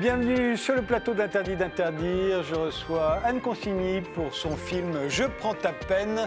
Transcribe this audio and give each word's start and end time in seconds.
Bienvenue 0.00 0.56
sur 0.56 0.74
le 0.76 0.80
plateau 0.80 1.12
d'Interdit 1.12 1.56
d'interdire. 1.56 2.42
Je 2.42 2.54
reçois 2.54 3.20
Anne 3.22 3.42
Consigny 3.42 4.00
pour 4.00 4.34
son 4.34 4.56
film 4.56 5.10
Je 5.10 5.24
prends 5.24 5.52
ta 5.52 5.74
peine. 5.74 6.26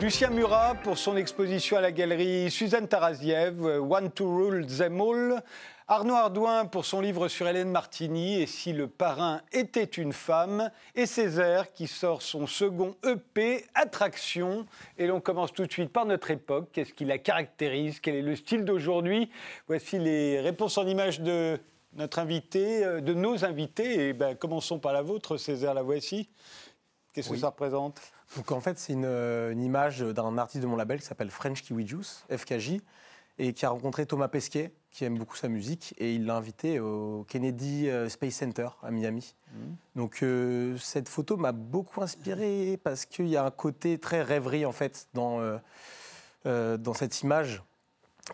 Lucien 0.00 0.30
Murat 0.30 0.76
pour 0.76 0.96
son 0.96 1.16
exposition 1.16 1.76
à 1.76 1.80
la 1.80 1.90
galerie 1.90 2.52
Suzanne 2.52 2.86
Taraziev, 2.86 3.64
One 3.64 4.12
to 4.12 4.32
Rule 4.32 4.64
Them 4.64 5.00
All. 5.00 5.42
Arnaud 5.88 6.14
Ardouin 6.14 6.66
pour 6.66 6.84
son 6.84 7.00
livre 7.00 7.26
sur 7.26 7.48
Hélène 7.48 7.72
Martini 7.72 8.40
et 8.40 8.46
si 8.46 8.72
le 8.72 8.86
parrain 8.86 9.40
était 9.52 9.82
une 9.82 10.12
femme. 10.12 10.70
Et 10.94 11.06
Césaire 11.06 11.72
qui 11.72 11.88
sort 11.88 12.22
son 12.22 12.46
second 12.46 12.94
EP, 13.04 13.64
Attraction. 13.74 14.66
Et 14.98 15.08
l'on 15.08 15.20
commence 15.20 15.52
tout 15.52 15.66
de 15.66 15.72
suite 15.72 15.92
par 15.92 16.06
notre 16.06 16.30
époque. 16.30 16.68
Qu'est-ce 16.72 16.94
qui 16.94 17.04
la 17.04 17.18
caractérise? 17.18 17.98
Quel 17.98 18.14
est 18.14 18.22
le 18.22 18.36
style 18.36 18.64
d'aujourd'hui? 18.64 19.32
Voici 19.66 19.98
les 19.98 20.38
réponses 20.38 20.78
en 20.78 20.86
images 20.86 21.20
de 21.20 21.58
notre 21.94 22.18
invité, 22.18 22.84
euh, 22.84 23.00
de 23.00 23.14
nos 23.14 23.44
invités. 23.44 24.08
Et 24.08 24.12
ben, 24.12 24.36
commençons 24.36 24.78
par 24.78 24.92
la 24.92 25.02
vôtre, 25.02 25.36
Césaire, 25.36 25.74
la 25.74 25.82
voici. 25.82 26.28
Qu'est-ce 27.12 27.30
que 27.30 27.36
ça 27.36 27.48
représente? 27.48 28.00
Donc 28.36 28.52
en 28.52 28.60
fait, 28.60 28.78
c'est 28.78 28.92
une, 28.92 29.04
euh, 29.04 29.50
une 29.50 29.62
image 29.62 30.00
d'un 30.00 30.38
artiste 30.38 30.62
de 30.62 30.68
mon 30.68 30.76
label 30.76 31.00
qui 31.00 31.06
s'appelle 31.06 31.30
French 31.30 31.62
Kiwi 31.62 31.86
Juice, 31.86 32.24
FKJ, 32.30 32.80
et 33.38 33.52
qui 33.52 33.66
a 33.66 33.70
rencontré 33.70 34.06
Thomas 34.06 34.28
Pesquet, 34.28 34.72
qui 34.92 35.04
aime 35.04 35.18
beaucoup 35.18 35.34
sa 35.34 35.48
musique, 35.48 35.94
et 35.98 36.14
il 36.14 36.26
l'a 36.26 36.36
invité 36.36 36.78
au 36.78 37.24
Kennedy 37.28 37.88
euh, 37.88 38.08
Space 38.08 38.34
Center 38.34 38.68
à 38.82 38.92
Miami. 38.92 39.34
Mmh. 39.52 39.58
Donc 39.96 40.24
cette 40.78 41.08
photo 41.08 41.36
m'a 41.36 41.50
beaucoup 41.50 42.00
inspiré 42.00 42.78
parce 42.84 43.06
qu'il 43.06 43.26
y 43.26 43.36
a 43.36 43.44
un 43.44 43.50
côté 43.50 43.98
très 43.98 44.22
rêverie 44.22 44.64
en 44.64 44.72
fait 44.72 45.08
dans, 45.12 45.40
dans 46.44 46.94
cette 46.94 47.22
image. 47.22 47.60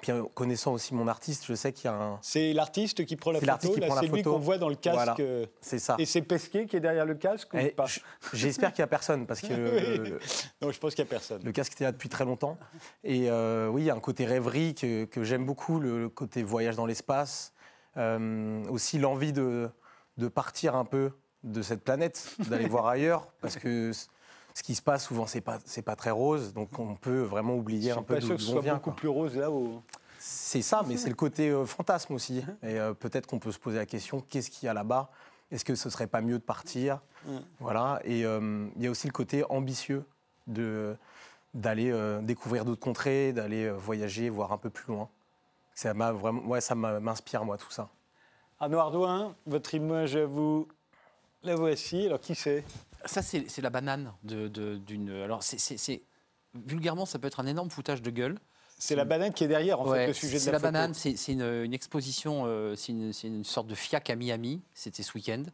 Puis 0.01 0.13
connaissant 0.35 0.73
aussi 0.73 0.95
mon 0.95 1.09
artiste, 1.09 1.45
je 1.47 1.55
sais 1.55 1.73
qu'il 1.73 1.87
y 1.87 1.89
a 1.89 1.97
un. 1.97 2.19
C'est 2.23 2.53
l'artiste 2.53 3.05
qui 3.05 3.17
prend 3.17 3.33
la 3.33 3.41
photo. 3.41 3.75
C'est 4.01 4.07
lui 4.07 4.23
qu'on 4.23 4.39
voit 4.39 4.59
dans 4.59 4.69
le 4.69 4.75
casque. 4.75 5.23
c'est 5.61 5.79
ça. 5.79 5.97
Et 5.99 6.07
c'est 6.07 6.23
Pesquet 6.23 6.67
qui 6.67 6.77
est 6.77 6.81
derrière 6.81 7.07
le 7.07 7.15
casque 7.15 7.55
ou 7.55 7.59
pas 7.77 7.87
J'espère 8.33 8.73
qu'il 8.73 8.83
n'y 8.83 8.85
a 8.85 8.89
personne 8.89 9.27
parce 9.27 9.41
que. 9.41 10.19
non, 10.63 10.71
je 10.71 10.79
pense 10.79 10.95
qu'il 10.95 11.05
n'y 11.05 11.09
a 11.09 11.11
personne. 11.11 11.43
Le 11.45 11.53
casque 11.53 11.73
était 11.73 11.85
là 11.85 11.93
depuis 11.93 12.09
très 12.09 12.25
longtemps. 12.25 12.59
Et 13.05 13.31
euh, 13.31 13.69
oui, 13.69 13.83
il 13.83 13.85
y 13.87 13.91
a 13.91 13.95
un 13.95 14.01
côté 14.01 14.25
rêverie 14.25 14.75
que, 14.75 15.05
que 15.05 15.25
j'aime 15.25 15.45
beaucoup, 15.45 15.79
le, 15.81 16.09
côté 16.09 16.43
voyage 16.43 16.77
dans 16.77 16.87
l'espace. 16.87 17.53
Euh, 17.97 18.63
aussi 18.69 18.99
l'envie 18.99 19.33
de, 19.33 19.71
de 20.19 20.29
partir 20.29 20.77
un 20.77 20.85
peu 20.85 21.13
de 21.45 21.63
cette 21.63 21.83
planète, 21.83 22.35
d'aller 22.49 22.67
voir 22.67 22.87
ailleurs, 22.87 23.29
parce 23.41 23.57
que 23.57 23.93
ce 24.57 24.63
qui 24.63 24.75
se 24.75 24.81
passe 24.81 25.05
souvent, 25.05 25.27
c'est 25.27 25.43
pas 25.43 25.59
c'est 25.67 25.83
pas 25.83 25.97
très 25.97 26.11
rose, 26.11 26.55
donc 26.55 26.79
on 26.79 26.95
peut 26.95 27.21
vraiment 27.21 27.57
oublier 27.57 27.91
un 27.91 28.03
peu 28.03 28.19
d'où 28.19 28.33
on 28.55 28.61
vient. 28.61 28.77
beaucoup 28.77 28.93
plus 28.93 29.09
rose 29.09 29.37
là-haut. 29.37 29.83
C'est 30.19 30.63
ça, 30.63 30.83
mais 30.87 30.97
c'est 30.97 31.11
le 31.11 31.15
côté 31.15 31.51
euh, 31.51 31.67
fantasme 31.67 32.15
aussi. 32.15 32.39
Et 32.63 32.81
euh, 32.81 32.95
peut-être 32.95 33.27
qu'on 33.27 33.39
peut 33.39 33.53
se 33.53 33.59
poser 33.59 33.77
la 33.77 33.85
question 33.85 34.23
qu'est-ce 34.23 34.51
qu'il 34.51 34.65
y 34.65 34.71
a 34.71 34.73
là-bas? 34.73 35.11
Est-ce 35.51 35.63
que 35.63 35.75
ce 35.75 35.91
serait 35.91 36.07
pas 36.07 36.23
mieux 36.23 36.39
de 36.39 36.43
partir? 36.43 37.03
Voilà. 37.61 38.01
Et 38.05 38.25
euh, 38.25 38.67
il 38.77 38.83
y 38.83 38.87
a 38.87 38.91
aussi 38.91 39.07
le 39.07 39.13
côté 39.13 39.45
ambitieux 39.51 40.07
de 40.47 40.97
d'aller 41.53 41.93
découvrir 42.23 42.65
d'autres 42.65 42.81
contrées, 42.81 43.35
d'aller 43.35 43.71
voyager, 43.71 44.31
voir 44.31 44.53
un 44.53 44.59
peu 44.59 44.71
plus 44.71 44.93
loin. 44.93 45.11
Ça 45.75 45.93
m'a 45.93 46.13
vraiment, 46.13 46.41
ouais, 46.47 46.63
ça 46.63 46.75
m'inspire 46.75 47.45
moi 47.45 47.59
tout 47.59 47.71
ça. 47.71 47.91
Arnaud 48.59 48.79
Ardouin, 48.79 49.35
votre 49.47 49.75
image 49.75 50.17
à 50.17 50.25
vous, 50.25 50.67
la 51.43 51.57
voici. 51.57 52.07
Alors 52.07 52.21
qui 52.21 52.35
c'est? 52.35 52.65
Ça, 53.07 53.23
c'est 53.23 53.63
la 53.63 53.71
banane 53.71 54.13
d'une. 54.23 55.11
alors, 55.11 55.43
c'est 55.43 56.03
vulgairement, 56.55 57.07
ça 57.07 57.19
peut 57.19 57.27
être 57.27 57.41
un 57.41 57.47
énorme 57.47 57.71
foutage 57.71 58.03
de 58.03 58.11
gueule. 58.11 58.39
C'est 58.79 58.97
la 58.97 59.05
banane 59.07 59.33
qui 59.33 59.45
est 59.45 59.49
derrière, 59.49 59.81
en 59.81 59.91
fait, 59.91 60.09
le 60.09 60.13
sujet 60.13 60.39
de 60.39 60.47
la, 60.47 60.53
la 60.53 60.59
banane, 60.59 60.93
c'est 60.93 61.33
une, 61.33 61.73
exposition, 61.73 62.45
euh, 62.47 62.75
c'est 62.77 62.93
une, 62.93 63.45
sorte 63.45 63.67
de 63.67 63.75
fiac 63.75 64.11
à 64.11 64.17
Miami. 64.17 64.63
C'était 64.75 65.03
ce 65.03 65.13
week-end. 65.15 65.45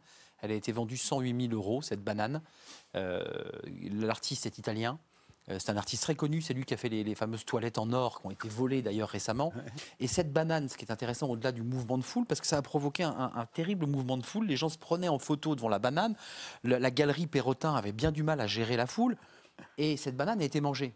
Elle 0.41 0.51
a 0.51 0.55
été 0.55 0.73
vendue 0.73 0.97
108 0.97 1.47
000 1.49 1.53
euros, 1.53 1.81
cette 1.81 2.03
banane. 2.03 2.41
Euh, 2.95 3.23
l'artiste 3.91 4.45
est 4.45 4.57
italien. 4.57 4.99
Euh, 5.49 5.57
c'est 5.59 5.71
un 5.71 5.77
artiste 5.77 6.03
très 6.03 6.15
connu, 6.15 6.41
c'est 6.41 6.53
lui 6.53 6.63
qui 6.65 6.73
a 6.73 6.77
fait 6.77 6.89
les, 6.89 7.15
fameuses 7.15 7.45
toilettes 7.45 7.77
en 7.77 7.91
or 7.91 8.21
qui 8.21 8.27
ont 8.27 8.31
été 8.31 8.47
volées 8.47 8.81
d'ailleurs 8.81 9.09
récemment. 9.09 9.53
Et 9.99 10.07
cette 10.07 10.31
banane, 10.31 10.69
ce 10.69 10.77
qui 10.77 10.85
est 10.85 10.91
intéressant 10.91 11.29
au-delà 11.29 11.51
du 11.51 11.61
mouvement 11.61 11.97
de 11.97 12.03
foule, 12.03 12.25
parce 12.25 12.41
que 12.41 12.47
ça 12.47 12.57
a 12.57 12.61
provoqué 12.61 13.03
un, 13.03 13.47
terrible 13.53 13.85
mouvement 13.85 14.17
de 14.17 14.25
foule, 14.25 14.47
les 14.47 14.55
gens 14.55 14.69
se 14.69 14.77
prenaient 14.77 15.09
en 15.09 15.19
photo 15.19 15.55
devant 15.55 15.69
la 15.69 15.79
banane, 15.79 16.15
la, 16.63 16.91
galerie 16.91 17.27
Perrotin 17.27 17.75
avait 17.75 17.91
bien 17.91 18.11
du 18.11 18.23
mal 18.23 18.39
à 18.41 18.47
gérer 18.47 18.77
la 18.77 18.87
foule, 18.87 19.17
et 19.77 19.97
cette 19.97 20.15
banane 20.15 20.41
a 20.41 20.45
été 20.45 20.61
mangée 20.61 20.93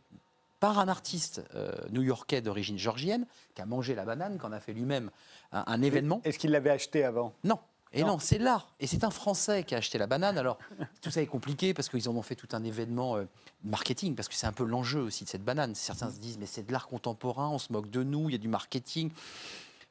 par 0.59 0.79
un 0.79 0.87
artiste 0.87 1.43
euh, 1.53 1.71
new-yorkais 1.91 2.41
d'origine 2.41 2.79
georgienne 2.79 3.27
qui 3.53 3.61
a 3.61 3.65
mangé 3.65 3.93
la 3.93 4.05
banane, 4.05 4.39
qui 4.39 4.45
en 4.45 4.51
a 4.51 4.59
fait 4.59 4.73
lui-même 4.73 5.11
un, 5.51 5.81
événement. 5.81 6.21
Est-ce 6.23 6.39
qu'il 6.39 6.51
l'avait 6.51 6.71
acheté 6.71 7.03
avant? 7.03 7.33
Non. 7.43 7.59
Et 7.93 8.03
non, 8.03 8.19
c'est 8.19 8.37
l'art. 8.37 8.73
Et 8.79 8.87
c'est 8.87 9.03
un 9.03 9.09
Français 9.09 9.63
qui 9.63 9.73
a 9.73 9.77
acheté 9.77 9.97
la 9.97 10.07
banane. 10.07 10.37
Alors, 10.37 10.57
tout 11.01 11.09
ça 11.09 11.21
est 11.21 11.27
compliqué 11.27 11.73
parce 11.73 11.89
qu'ils 11.89 12.09
en 12.09 12.15
ont 12.15 12.21
fait 12.21 12.35
tout 12.35 12.49
un 12.51 12.63
événement 12.63 13.17
euh, 13.17 13.25
marketing, 13.63 14.15
parce 14.15 14.27
que 14.27 14.35
c'est 14.35 14.47
un 14.47 14.51
peu 14.51 14.65
l'enjeu 14.65 15.01
aussi 15.01 15.23
de 15.23 15.29
cette 15.29 15.43
banane. 15.43 15.73
Certains 15.75 16.11
se 16.11 16.19
disent, 16.19 16.37
mais 16.37 16.45
c'est 16.45 16.63
de 16.63 16.71
l'art 16.71 16.87
contemporain, 16.87 17.49
on 17.49 17.59
se 17.59 17.71
moque 17.71 17.89
de 17.89 18.03
nous, 18.03 18.29
il 18.29 18.33
y 18.33 18.35
a 18.35 18.39
du 18.39 18.49
marketing. 18.49 19.11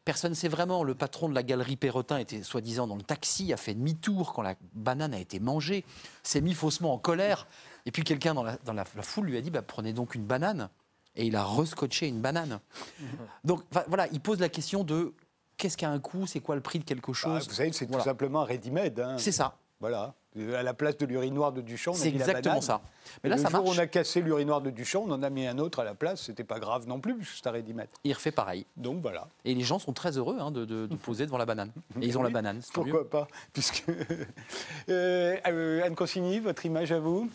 Personne 0.05 0.31
ne 0.31 0.37
sait 0.37 0.49
vraiment. 0.49 0.85
Le 0.85 0.95
patron 0.95 1.29
de 1.29 1.35
la 1.35 1.43
galerie 1.43 1.77
Perrotin 1.77 2.19
était 2.19 2.43
soi-disant 2.43 2.87
dans 2.87 2.95
le 2.95 3.03
taxi, 3.03 3.53
a 3.53 3.57
fait 3.57 3.75
demi-tour 3.75 4.33
quand 4.33 4.43
la 4.43 4.55
banane 4.73 5.13
a 5.13 5.19
été 5.19 5.41
mangée, 5.41 5.85
s'est 6.23 6.41
mis 6.41 6.55
faussement 6.55 6.95
en 6.95 6.99
colère. 6.99 7.49
Et 7.87 7.91
puis 7.91 8.05
quelqu'un 8.05 8.33
dans, 8.33 8.45
la, 8.45 8.57
dans 8.59 8.73
la, 8.73 8.85
foule 8.85 9.27
lui 9.27 9.37
a 9.37 9.41
dit 9.41 9.51
bah, 9.51 9.63
prenez 9.63 9.93
donc 9.93 10.15
une 10.15 10.25
banane. 10.25 10.69
Et 11.17 11.27
il 11.27 11.35
a 11.35 11.45
rescotché 11.45 12.07
une 12.07 12.21
banane. 12.21 12.61
Donc 13.45 13.63
voilà, 13.89 14.07
il 14.13 14.21
pose 14.21 14.39
la 14.39 14.51
question 14.51 14.85
de 14.85 15.15
qu'est-ce 15.57 15.77
qui 15.77 15.85
a 15.85 15.91
un 15.91 15.99
coût, 15.99 16.27
c'est 16.27 16.41
quoi 16.41 16.55
le 16.55 16.61
prix 16.61 16.79
de 16.79 16.85
quelque 16.85 17.13
bah, 17.13 17.19
chose. 17.19 17.49
vous 17.49 17.55
savez, 17.55 17.73
c'est 17.73 17.87
tout 17.87 18.01
simplement 18.01 18.43
un 18.43 18.45
ready-made. 18.45 19.01
Hein. 19.01 19.17
C'est 19.19 19.33
ça. 19.33 19.57
Voilà. 19.81 20.15
À 20.55 20.63
la 20.63 20.75
place 20.75 20.99
de 20.99 21.07
l'urinoir 21.07 21.53
de 21.53 21.63
Duchamp, 21.63 21.95
c'est 21.95 22.09
exactement 22.09 22.61
ça. 22.61 22.83
Mais 23.23 23.31
là, 23.31 23.37
le 23.37 23.43
ça 23.43 23.49
jour 23.49 23.65
où 23.65 23.71
on 23.71 23.79
a 23.79 23.87
cassé 23.87 24.21
l'urinoir 24.21 24.61
de 24.61 24.69
Duchamp, 24.69 25.05
on 25.07 25.11
en 25.11 25.23
a 25.23 25.31
mis 25.31 25.47
un 25.47 25.59
autre 25.59 25.81
à 25.81 25.85
la 25.85 25.95
place. 25.95 26.23
C'était 26.25 26.45
pas 26.45 26.59
grave 26.59 26.87
non 26.87 27.01
plus, 27.01 27.17
puisque 27.17 27.37
c'est 27.37 27.47
un 27.47 27.53
ready-made. 27.53 27.89
Il 28.05 28.13
refait 28.13 28.33
pareil. 28.33 28.67
Donc 28.77 29.01
voilà. 29.01 29.29
Et 29.47 29.55
les 29.55 29.63
gens 29.63 29.79
sont 29.79 29.95
très 29.95 30.19
heureux 30.19 30.37
hein, 30.39 30.51
de, 30.51 30.87
poser 31.03 31.25
devant 31.25 31.39
la 31.39 31.47
banane. 31.47 31.73
Et 32.01 32.07
ils 32.07 32.19
ont 32.19 32.23
la 32.23 32.31
banane. 32.31 32.61
Pourquoi 32.75 33.09
pas 33.09 33.29
Puisque 33.55 33.85
euh, 34.91 35.37
euh, 35.47 35.85
Anne 35.85 35.95
Consigny, 35.95 36.39
votre 36.39 36.67
image 36.67 36.93
à 36.93 37.01
vous? 37.01 37.31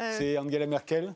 Euh, 0.00 0.14
C'est 0.16 0.38
Angela 0.38 0.66
Merkel? 0.66 1.14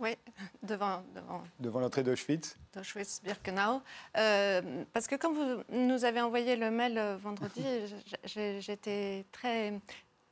Oui, 0.00 0.16
devant, 0.62 1.02
devant, 1.14 1.42
devant 1.58 1.80
l'entrée 1.80 2.02
d'Auschwitz. 2.02 2.56
D'Auschwitz-Birkenau. 2.74 3.82
Euh, 4.16 4.84
parce 4.92 5.08
que 5.08 5.16
quand 5.16 5.32
vous 5.32 5.62
nous 5.70 6.04
avez 6.04 6.20
envoyé 6.20 6.56
le 6.56 6.70
mail 6.70 6.98
euh, 6.98 7.16
vendredi, 7.16 7.64
j'étais 8.24 9.26
très 9.32 9.80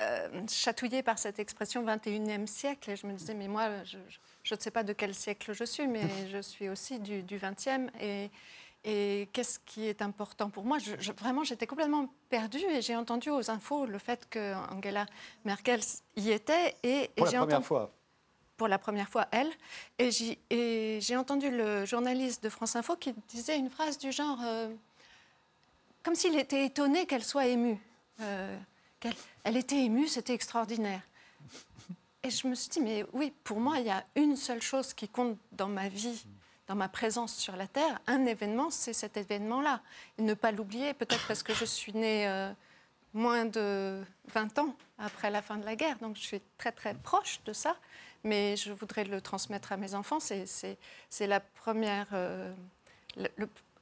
euh, 0.00 0.43
chatouillée 0.49 1.03
par 1.03 1.19
cette 1.19 1.38
expression 1.41 1.84
21e 1.84 2.47
siècle. 2.47 2.91
Et 2.91 2.97
je 2.97 3.06
me 3.06 3.15
disais, 3.15 3.34
mais 3.34 3.49
moi, 3.49 3.82
je, 3.84 3.99
ne 4.54 4.60
sais 4.60 4.71
pas 4.71 4.84
de 4.84 4.93
quel 4.93 5.15
siècle 5.15 5.53
je 5.53 5.65
suis, 5.65 5.88
mais 5.88 6.03
je 6.31 6.41
suis 6.41 6.69
aussi 6.69 7.00
du, 7.00 7.22
du 7.22 7.38
20e. 7.38 7.88
Et, 8.00 8.31
et 8.84 9.28
qu'est-ce 9.33 9.59
qui 9.59 9.88
est 9.88 10.00
important 10.00 10.48
pour 10.48 10.65
moi? 10.65 10.78
Je, 10.78 11.10
Vraiment, 11.10 11.43
j'étais 11.43 11.66
complètement 11.66 12.09
perdue 12.28 12.65
et 12.71 12.83
j'ai 12.83 12.94
entendu 12.94 13.31
aux 13.31 13.50
infos 13.50 13.84
le 13.84 13.98
fait 13.98 14.28
que 14.31 14.54
Angela 14.72 15.06
Merkel 15.44 15.81
y 16.15 16.31
était. 16.31 16.77
Et, 16.84 17.10
pour 17.16 17.27
la 17.27 17.41
première 17.41 17.65
fois 17.65 17.95
pour 18.56 18.68
la 18.68 18.78
première 18.78 19.08
fois, 19.08 19.26
elle. 19.30 19.50
Et 19.98 20.98
j'ai 21.00 21.16
entendu 21.16 21.50
le 21.50 21.84
journaliste 21.84 22.42
de 22.42 22.48
France 22.48 22.76
Info 22.76 22.97
qui 22.97 23.14
disait 23.28 23.58
une 23.58 23.70
phrase 23.70 23.98
du 23.98 24.12
genre 24.12 24.38
euh, 24.44 24.68
comme 26.03 26.14
s'il 26.14 26.38
était 26.38 26.64
étonné 26.66 27.06
qu'elle 27.06 27.24
soit 27.24 27.47
émue. 27.47 27.78
Euh, 28.20 28.56
elle 29.44 29.56
était 29.56 29.84
émue, 29.84 30.08
c'était 30.08 30.34
extraordinaire. 30.34 31.00
Et 32.22 32.30
je 32.30 32.47
me 32.47 32.54
suis 32.54 32.68
dit, 32.68 32.80
mais 32.80 33.04
oui, 33.12 33.32
pour 33.44 33.60
moi, 33.60 33.78
il 33.78 33.86
y 33.86 33.91
a 33.91 34.04
une 34.16 34.36
seule 34.36 34.62
chose 34.62 34.94
qui 34.94 35.09
compte 35.09 35.36
dans 35.52 35.68
ma 35.68 35.88
vie, 35.88 36.24
dans 36.66 36.74
ma 36.74 36.88
présence 36.88 37.36
sur 37.36 37.54
la 37.56 37.68
Terre, 37.68 38.00
un 38.06 38.24
événement, 38.24 38.70
c'est 38.70 38.92
cet 38.92 39.16
événement-là. 39.16 39.80
Ne 40.18 40.34
pas 40.34 40.50
l'oublier, 40.50 40.94
peut-être 40.94 41.26
parce 41.28 41.42
que 41.42 41.54
je 41.54 41.64
suis 41.64 41.92
née 41.92 42.26
euh, 42.26 42.52
moins 43.12 43.44
de 43.44 44.02
20 44.32 44.59
ans 44.59 44.74
après 44.98 45.30
la 45.30 45.42
fin 45.42 45.56
de 45.56 45.64
la 45.64 45.76
guerre, 45.76 45.98
donc 45.98 46.16
je 46.16 46.22
suis 46.22 46.42
très 46.59 46.72
très 46.72 46.94
proche 46.94 47.41
de 47.44 47.52
ça 47.52 47.76
mais 48.24 48.57
je 48.57 48.72
voudrais 48.72 49.04
le 49.04 49.21
transmettre 49.21 49.72
à 49.72 49.77
mes 49.77 49.95
enfants. 49.95 50.18
C'est 50.21 50.78
la, 51.21 51.41
première, 51.41 52.09
euh, 52.13 52.53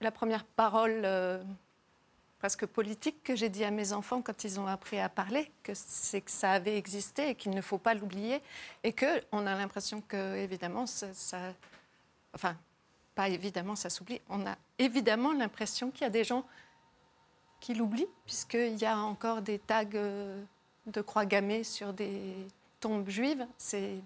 la 0.00 0.10
première 0.10 0.44
parole 0.44 1.02
euh, 1.04 1.42
presque 2.44 2.66
politique 2.66 3.22
que 3.22 3.34
j'ai 3.34 3.48
dit 3.48 3.64
à 3.64 3.70
mes 3.70 3.94
enfants 3.94 4.20
quand 4.20 4.44
ils 4.44 4.60
ont 4.60 4.66
appris 4.66 5.00
à 5.00 5.08
parler, 5.08 5.50
que 5.62 5.72
c'est 5.74 6.20
que 6.20 6.30
ça 6.30 6.52
avait 6.52 6.76
existé 6.76 7.30
et 7.30 7.34
qu'il 7.34 7.52
ne 7.52 7.62
faut 7.62 7.78
pas 7.78 7.94
l'oublier, 7.94 8.42
et 8.82 8.92
qu'on 8.92 9.46
a 9.46 9.54
l'impression 9.54 10.02
que, 10.02 10.36
évidemment, 10.36 10.86
ça, 10.86 11.38
Enfin, 12.34 12.56
pas 13.14 13.28
évidemment, 13.28 13.76
ça 13.76 13.88
s'oublie. 13.88 14.20
On 14.28 14.44
a 14.46 14.56
évidemment 14.78 15.32
l'impression 15.32 15.90
qu'il 15.90 16.02
y 16.02 16.04
a 16.04 16.10
des 16.10 16.24
gens 16.24 16.44
qui 17.60 17.72
l'oublient, 17.72 18.08
puisqu'il 18.26 18.76
y 18.76 18.84
a 18.84 18.98
encore 18.98 19.40
des 19.40 19.58
tags 19.58 19.84
euh, 19.94 20.42
de 20.86 21.00
croix 21.00 21.24
gammées 21.24 21.64
sur 21.64 21.94
des 21.94 22.34
tombes 22.80 23.08
juives. 23.08 23.46
C'est 23.56 24.02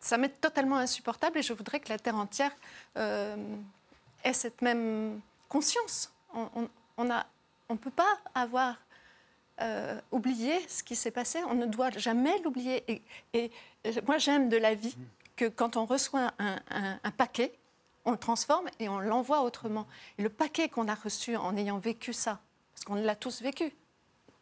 ça 0.00 0.18
m'est 0.18 0.40
totalement 0.40 0.76
insupportable 0.76 1.38
et 1.38 1.42
je 1.42 1.52
voudrais 1.52 1.80
que 1.80 1.88
la 1.88 1.98
Terre 1.98 2.16
entière 2.16 2.52
euh, 2.96 3.36
ait 4.24 4.32
cette 4.32 4.62
même 4.62 5.20
conscience 5.48 6.12
On 6.34 6.68
ne 6.98 7.14
on, 7.68 7.76
peut 7.76 7.90
pas 7.90 8.18
avoir 8.34 8.76
euh, 9.60 9.98
oublié 10.12 10.54
ce 10.68 10.82
qui 10.82 10.96
s'est 10.96 11.10
passé. 11.10 11.40
On 11.48 11.54
ne 11.54 11.66
doit 11.66 11.90
jamais 11.90 12.38
l'oublier. 12.42 13.02
Et, 13.32 13.50
moi, 14.06 14.18
j'aime 14.18 14.48
de 14.48 14.56
la 14.56 14.74
vie 14.74 14.96
que 15.36 15.46
quand 15.46 15.76
on 15.76 15.86
reçoit 15.86 16.32
un, 16.38 17.10
paquet, 17.16 17.52
on 18.04 18.10
le 18.12 18.18
transforme 18.18 18.68
et 18.78 18.88
on 18.88 18.98
l'envoie 18.98 19.42
autrement. 19.42 19.86
Le 20.18 20.28
paquet 20.28 20.68
qu'on 20.68 20.88
a 20.88 20.94
reçu 20.94 21.36
en 21.36 21.56
ayant 21.56 21.78
vécu 21.78 22.12
ça, 22.12 22.40
parce 22.74 22.84
qu'on 22.84 22.94
l'a 22.96 23.16
tous 23.16 23.42
vécu. 23.42 23.72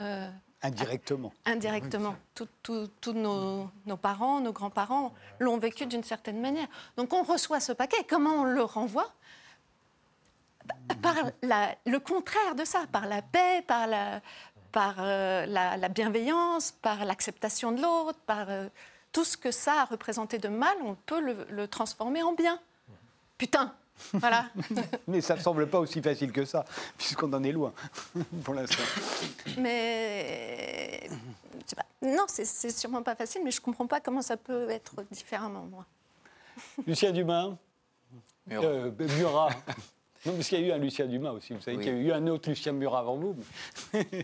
Euh, 0.01 0.29
indirectement. 0.65 1.33
Indirectement. 1.45 2.17
Tous 2.35 3.13
nos, 3.13 3.71
parents, 4.01 4.41
nos 4.41 4.53
grands-parents 4.53 5.15
l'ont 5.39 5.59
vécu 5.59 5.87
d'une 5.87 6.03
certaine 6.03 6.41
manière. 6.41 6.67
Donc 6.97 7.13
on 7.13 7.23
reçoit 7.23 7.61
ce 7.61 7.73
paquet. 7.73 8.05
Comment 8.09 8.43
on 8.43 8.45
le 8.45 8.63
renvoie? 8.63 9.13
Par 11.03 11.15
le 11.43 11.99
contraire 11.99 12.55
de 12.55 12.65
ça, 12.65 12.87
par 12.91 13.07
la 13.07 13.23
paix, 13.23 13.63
par 13.67 13.87
la, 13.87 14.21
par, 14.73 14.97
euh, 14.99 15.47
la, 15.47 15.89
bienveillance, 15.89 16.73
par 16.83 17.05
l'acceptation 17.05 17.73
de 17.73 17.83
l'autre, 17.83 18.19
par 18.27 18.49
euh, 18.49 18.69
tout 19.13 19.25
ce 19.25 19.37
que 19.37 19.51
ça 19.51 19.83
a 19.83 19.85
représenté 19.85 20.39
de 20.39 20.49
mal, 20.49 20.75
on 20.83 20.95
peut 20.95 21.21
le 21.21 21.69
transformer 21.69 22.23
en 22.23 22.33
bien 22.33 22.59
putain. 23.39 23.75
Voilà. 24.13 24.47
Mais 25.09 25.21
ça 25.21 25.37
ne 25.37 25.41
semble 25.41 25.69
pas 25.69 25.79
aussi 25.79 26.03
facile 26.03 26.33
que 26.33 26.45
ça, 26.45 26.65
puisqu'on 26.97 27.33
en 27.33 27.43
est 27.43 27.53
loin 27.53 27.73
pour 28.45 28.55
l'instant. 28.55 28.83
Mais 29.59 31.09
non, 32.03 32.27
c'est 32.29 32.71
sûrement 32.71 33.03
pas 33.03 33.15
facile, 33.15 33.43
mais 33.45 33.51
je 33.51 33.61
ne 33.61 33.65
comprends 33.65 33.87
pas 33.87 34.01
comment 34.01 34.23
ça 34.23 34.37
peut 34.37 34.69
être 34.69 35.03
différemment, 35.11 35.67
moi. 35.71 35.87
Lucien 36.87 37.13
Dumas 37.13 37.57
Murat. 38.47 38.65
Euh, 38.67 38.91
Murat. 39.17 39.49
Non, 40.27 40.35
parce 40.35 40.49
qu'il 40.49 40.61
y 40.61 40.65
a 40.65 40.67
eu 40.67 40.73
un 40.73 40.79
Lucien 40.79 41.07
Dumas 41.07 41.33
aussi. 41.33 41.55
Vous 41.55 41.61
savez 41.61 41.79
qu'il 41.79 41.87
y 41.87 41.91
a 41.91 41.93
eu 42.01 42.13
un 42.13 42.27
autre 42.27 42.49
Lucien 42.49 42.73
Murat 42.73 43.01
avant 43.01 43.17
vous. 43.17 43.37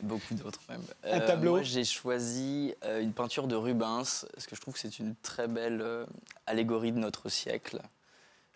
Beaucoup 0.02 0.34
d'autres 0.34 0.60
même. 0.68 0.82
Un 1.04 1.20
tableau 1.20 1.52
Moi, 1.52 1.62
j'ai 1.62 1.84
choisi 1.84 2.74
euh, 2.84 3.02
une 3.02 3.12
peinture 3.12 3.46
de 3.46 3.56
Rubens, 3.56 4.26
parce 4.34 4.46
que 4.46 4.56
je 4.56 4.60
trouve 4.60 4.74
que 4.74 4.80
c'est 4.80 4.98
une 4.98 5.14
très 5.22 5.48
belle 5.48 5.80
euh, 5.82 6.06
allégorie 6.46 6.92
de 6.92 6.98
notre 6.98 7.28
siècle. 7.28 7.80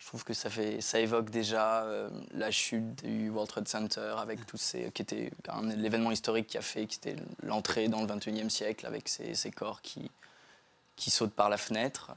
Je 0.05 0.09
trouve 0.11 0.23
que 0.23 0.35
ça, 0.35 0.51
fait, 0.51 0.81
ça 0.81 0.99
évoque 0.99 1.31
déjà 1.31 1.81
euh, 1.81 2.07
la 2.31 2.51
chute 2.51 3.03
du 3.03 3.31
World 3.31 3.49
Trade 3.49 3.67
Center, 3.67 4.13
avec 4.19 4.45
tous 4.45 4.57
ces, 4.57 4.91
qui 4.91 5.01
était 5.01 5.31
l'événement 5.75 6.11
historique 6.11 6.45
qui 6.45 6.59
a 6.59 6.61
fait, 6.61 6.85
qui 6.85 6.99
était 6.99 7.15
l'entrée 7.41 7.87
dans 7.87 8.01
le 8.01 8.05
21e 8.05 8.49
siècle, 8.49 8.85
avec 8.85 9.09
ces, 9.09 9.33
corps 9.49 9.81
qui, 9.81 10.11
qui 10.95 11.09
sautent 11.09 11.33
par 11.33 11.49
la 11.49 11.57
fenêtre. 11.57 12.11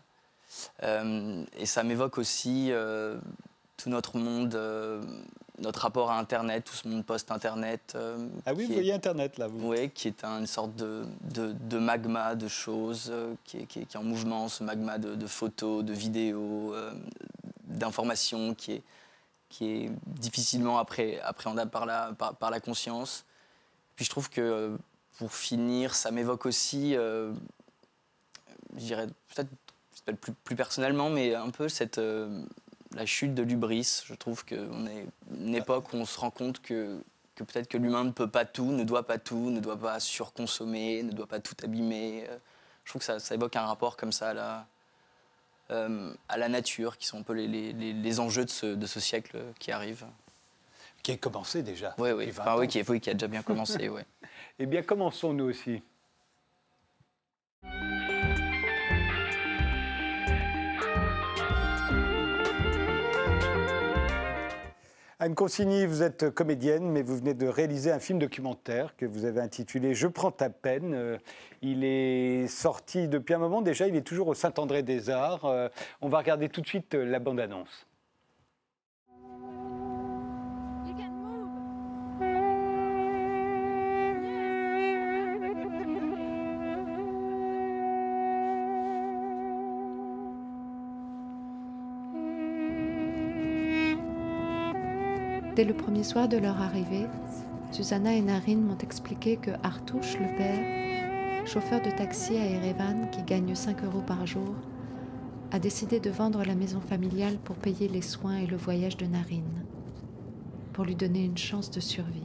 Euh, 0.83 1.43
et 1.57 1.65
ça 1.65 1.83
m'évoque 1.83 2.19
aussi 2.19 2.73
euh, 2.73 3.17
tout 3.79 3.89
notre 3.89 4.19
monde, 4.19 4.55
notre 5.59 5.81
rapport 5.81 6.11
à 6.11 6.19
Internet, 6.19 6.65
tout 6.67 6.75
ce 6.75 6.87
monde 6.89 7.07
post-Internet. 7.07 7.97
ah 8.45 8.53
oui, 8.53 8.67
vous 8.67 8.75
voyez 8.75 8.93
Internet 8.93 9.39
là, 9.39 9.47
vous 9.47 9.67
Oui, 9.67 9.89
qui 9.89 10.09
est 10.09 10.25
une 10.25 10.47
sorte 10.47 10.77
de, 10.77 11.07
de, 11.23 11.79
magma 11.79 12.35
de 12.35 12.49
choses, 12.49 13.11
qui 13.45 13.61
est, 13.61 13.65
qui, 13.65 13.79
est, 13.79 13.97
en 13.97 14.03
mouvement, 14.03 14.49
ce 14.49 14.63
magma 14.63 14.99
de, 14.99 15.15
de 15.15 15.27
photos, 15.27 15.83
de 15.83 15.95
vidéos, 15.95 16.75
d'information 17.69 18.55
qui 18.55 18.73
est, 18.73 18.83
qui 19.49 19.67
est 19.67 19.91
difficilement 20.07 20.79
appréhendable 20.79 21.71
par 21.71 21.87
la, 21.87 22.13
par, 22.13 22.51
la 22.51 22.61
conscience. 22.61 23.25
Puis 23.97 24.05
je 24.05 24.11
trouve 24.11 24.29
que 24.31 24.77
pour 25.19 25.33
finir, 25.33 25.95
ça 25.95 26.11
m'évoque 26.11 26.47
aussi, 26.47 26.97
euh, 26.97 27.33
je 28.75 28.81
dirais 28.81 29.07
peut-être 29.35 29.51
plus, 30.21 30.33
plus, 30.33 30.57
personnellement, 30.57 31.11
mais 31.11 31.35
un 31.35 31.51
peu 31.51 31.69
cette, 31.69 31.99
euh, 31.99 32.45
la 32.95 33.07
chute 33.07 33.35
de 33.35 33.43
l'ubris. 33.43 34.03
Je 34.05 34.15
trouve 34.15 34.45
qu'on 34.45 34.87
est 34.87 35.07
une 35.31 35.55
époque 35.55 35.93
où 35.93 35.97
on 35.97 36.07
se 36.07 36.19
rend 36.19 36.31
compte 36.31 36.61
que, 36.61 37.01
que 37.35 37.45
peut-être 37.45 37.69
que 37.69 37.79
l'humain 37.79 38.05
ne 38.05 38.13
peut 38.13 38.31
pas 38.31 38.45
tout, 38.45 38.71
ne 38.71 38.85
doit 38.85 39.07
pas 39.07 39.19
tout, 39.19 39.51
ne 39.51 39.61
doit 39.61 39.79
pas 39.79 39.99
surconsommer, 40.01 41.03
ne 41.03 41.13
doit 41.13 41.27
pas 41.27 41.41
tout 41.41 41.57
abîmer. 41.63 42.27
Je 42.85 42.93
trouve 42.93 43.01
que 43.01 43.07
ça, 43.07 43.19
ça 43.19 43.35
évoque 43.35 43.57
un 43.57 43.67
rapport 43.67 43.97
comme 43.97 44.13
ça 44.13 44.31
à 44.31 44.35
la, 44.35 44.59
euh, 44.61 44.63
à 45.71 46.37
la 46.37 46.49
nature, 46.49 46.97
qui 46.97 47.07
sont 47.07 47.19
un 47.19 47.23
peu 47.23 47.35
les, 47.35 47.47
les, 47.47 47.93
les 47.93 48.21
enjeux 48.21 48.45
de 48.45 48.51
ce, 48.51 48.67
de 48.67 48.87
ce, 48.87 49.01
siècle 49.01 49.39
qui 49.59 49.71
arrive. 49.71 50.07
Qui 51.03 51.13
a 51.13 51.17
commencé 51.17 51.63
déjà. 51.63 51.95
Oui, 51.99 52.11
oui, 52.13 52.27
enfin, 52.31 52.57
oui, 52.59 52.69
qui, 52.69 52.83
oui, 52.89 53.01
qui 53.01 53.11
a 53.11 53.15
déjà 53.15 53.29
bien 53.29 53.43
commencé. 53.43 53.89
ouais. 53.89 54.05
Eh 54.59 54.67
bien, 54.67 54.83
commençons 54.83 55.33
nous 55.33 55.45
aussi. 55.45 55.83
Anne 65.21 65.35
Consigny, 65.35 65.85
vous 65.85 66.05
êtes 66.05 66.31
comédienne, 66.31 66.93
mais 66.93 67.03
vous 67.03 67.17
venez 67.17 67.35
de 67.35 67.49
réaliser 67.49 67.91
un 67.91 67.99
film 67.99 68.21
documentaire 68.21 68.95
que 68.97 69.05
vous 69.05 69.25
avez 69.25 69.41
intitulé 69.41 69.93
Je 69.93 70.07
prends 70.07 70.31
ta 70.31 70.49
peine. 70.49 70.95
Euh, 70.95 71.19
il 71.61 71.83
est 71.83 72.47
sorti 72.47 73.09
depuis 73.09 73.35
un 73.35 73.39
moment 73.39 73.61
déjà, 73.61 73.89
il 73.89 73.97
est 73.97 74.07
toujours 74.07 74.29
au 74.29 74.35
Saint-André 74.35 74.85
des 74.85 75.11
Arts. 75.11 75.45
Euh, 75.45 75.69
on 76.01 76.09
va 76.09 76.19
regarder 76.19 76.49
tout 76.49 76.61
de 76.61 76.69
suite 76.69 76.95
euh, 76.95 77.05
la 77.05 77.19
bande-annonce. 77.19 77.88
Dès 95.59 95.65
le 95.65 95.75
premier 95.75 96.05
soir 96.05 96.29
de 96.29 96.37
leur 96.37 96.63
arrivée, 96.63 97.09
Susanna 97.73 98.15
et 98.15 98.21
Narine 98.21 98.63
m'ont 98.63 98.79
expliqué 98.79 99.39
que 99.39 99.51
Artouche, 99.65 100.17
le 100.21 100.37
père, 100.37 101.49
chauffeur 101.49 101.83
de 101.83 101.91
taxi 101.91 102.37
à 102.37 102.47
Erevan 102.47 103.11
qui 103.11 103.25
gagne 103.25 103.57
5 103.57 103.83
euros 103.83 104.05
par 104.07 104.25
jour, 104.25 104.55
a 105.51 105.59
décidé 105.59 105.99
de 105.99 106.11
vendre 106.11 106.45
la 106.45 106.55
maison 106.55 106.81
familiale 106.81 107.39
pour 107.43 107.57
payer 107.57 107.89
les 107.89 108.03
soins 108.03 108.37
et 108.37 108.47
le 108.47 108.57
voyage 108.57 108.97
de 108.99 109.07
Narine, 109.07 109.65
pour 110.73 110.85
lui 110.85 110.95
donner 110.95 111.25
une 111.25 111.37
chance 111.37 111.73
de 111.73 111.81
survie. 111.81 112.23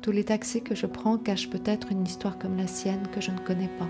Tous 0.00 0.10
les 0.10 0.24
taxis 0.24 0.62
que 0.62 0.74
je 0.74 0.86
prends 0.86 1.18
cachent 1.18 1.50
peut-être 1.50 1.92
une 1.92 2.04
histoire 2.04 2.38
comme 2.38 2.56
la 2.56 2.66
sienne 2.66 3.06
que 3.12 3.20
je 3.20 3.32
ne 3.32 3.40
connais 3.40 3.68
pas. 3.78 3.88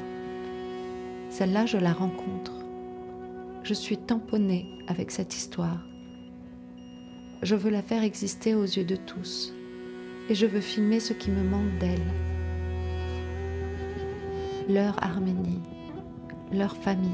Celle-là, 1.31 1.65
je 1.65 1.79
la 1.79 1.93
rencontre 1.93 2.68
je 3.69 3.75
suis 3.75 3.99
tamponnée 3.99 4.67
avec 4.87 5.11
cette 5.11 5.35
histoire. 5.35 5.85
Je 7.43 7.55
veux 7.55 7.69
la 7.69 7.83
faire 7.83 8.03
exister 8.03 8.55
aux 8.55 8.65
yeux 8.65 8.87
de 8.87 8.97
tous 8.97 9.53
et 10.31 10.35
je 10.35 10.47
veux 10.47 10.63
filmer 10.63 11.01
ce 11.01 11.13
qui 11.13 11.31
me 11.31 11.43
manque 11.43 11.77
d'elle. 11.79 12.01
Leur 14.71 15.05
Arménie, 15.05 15.61
leur 16.51 16.79
famille. 16.79 17.11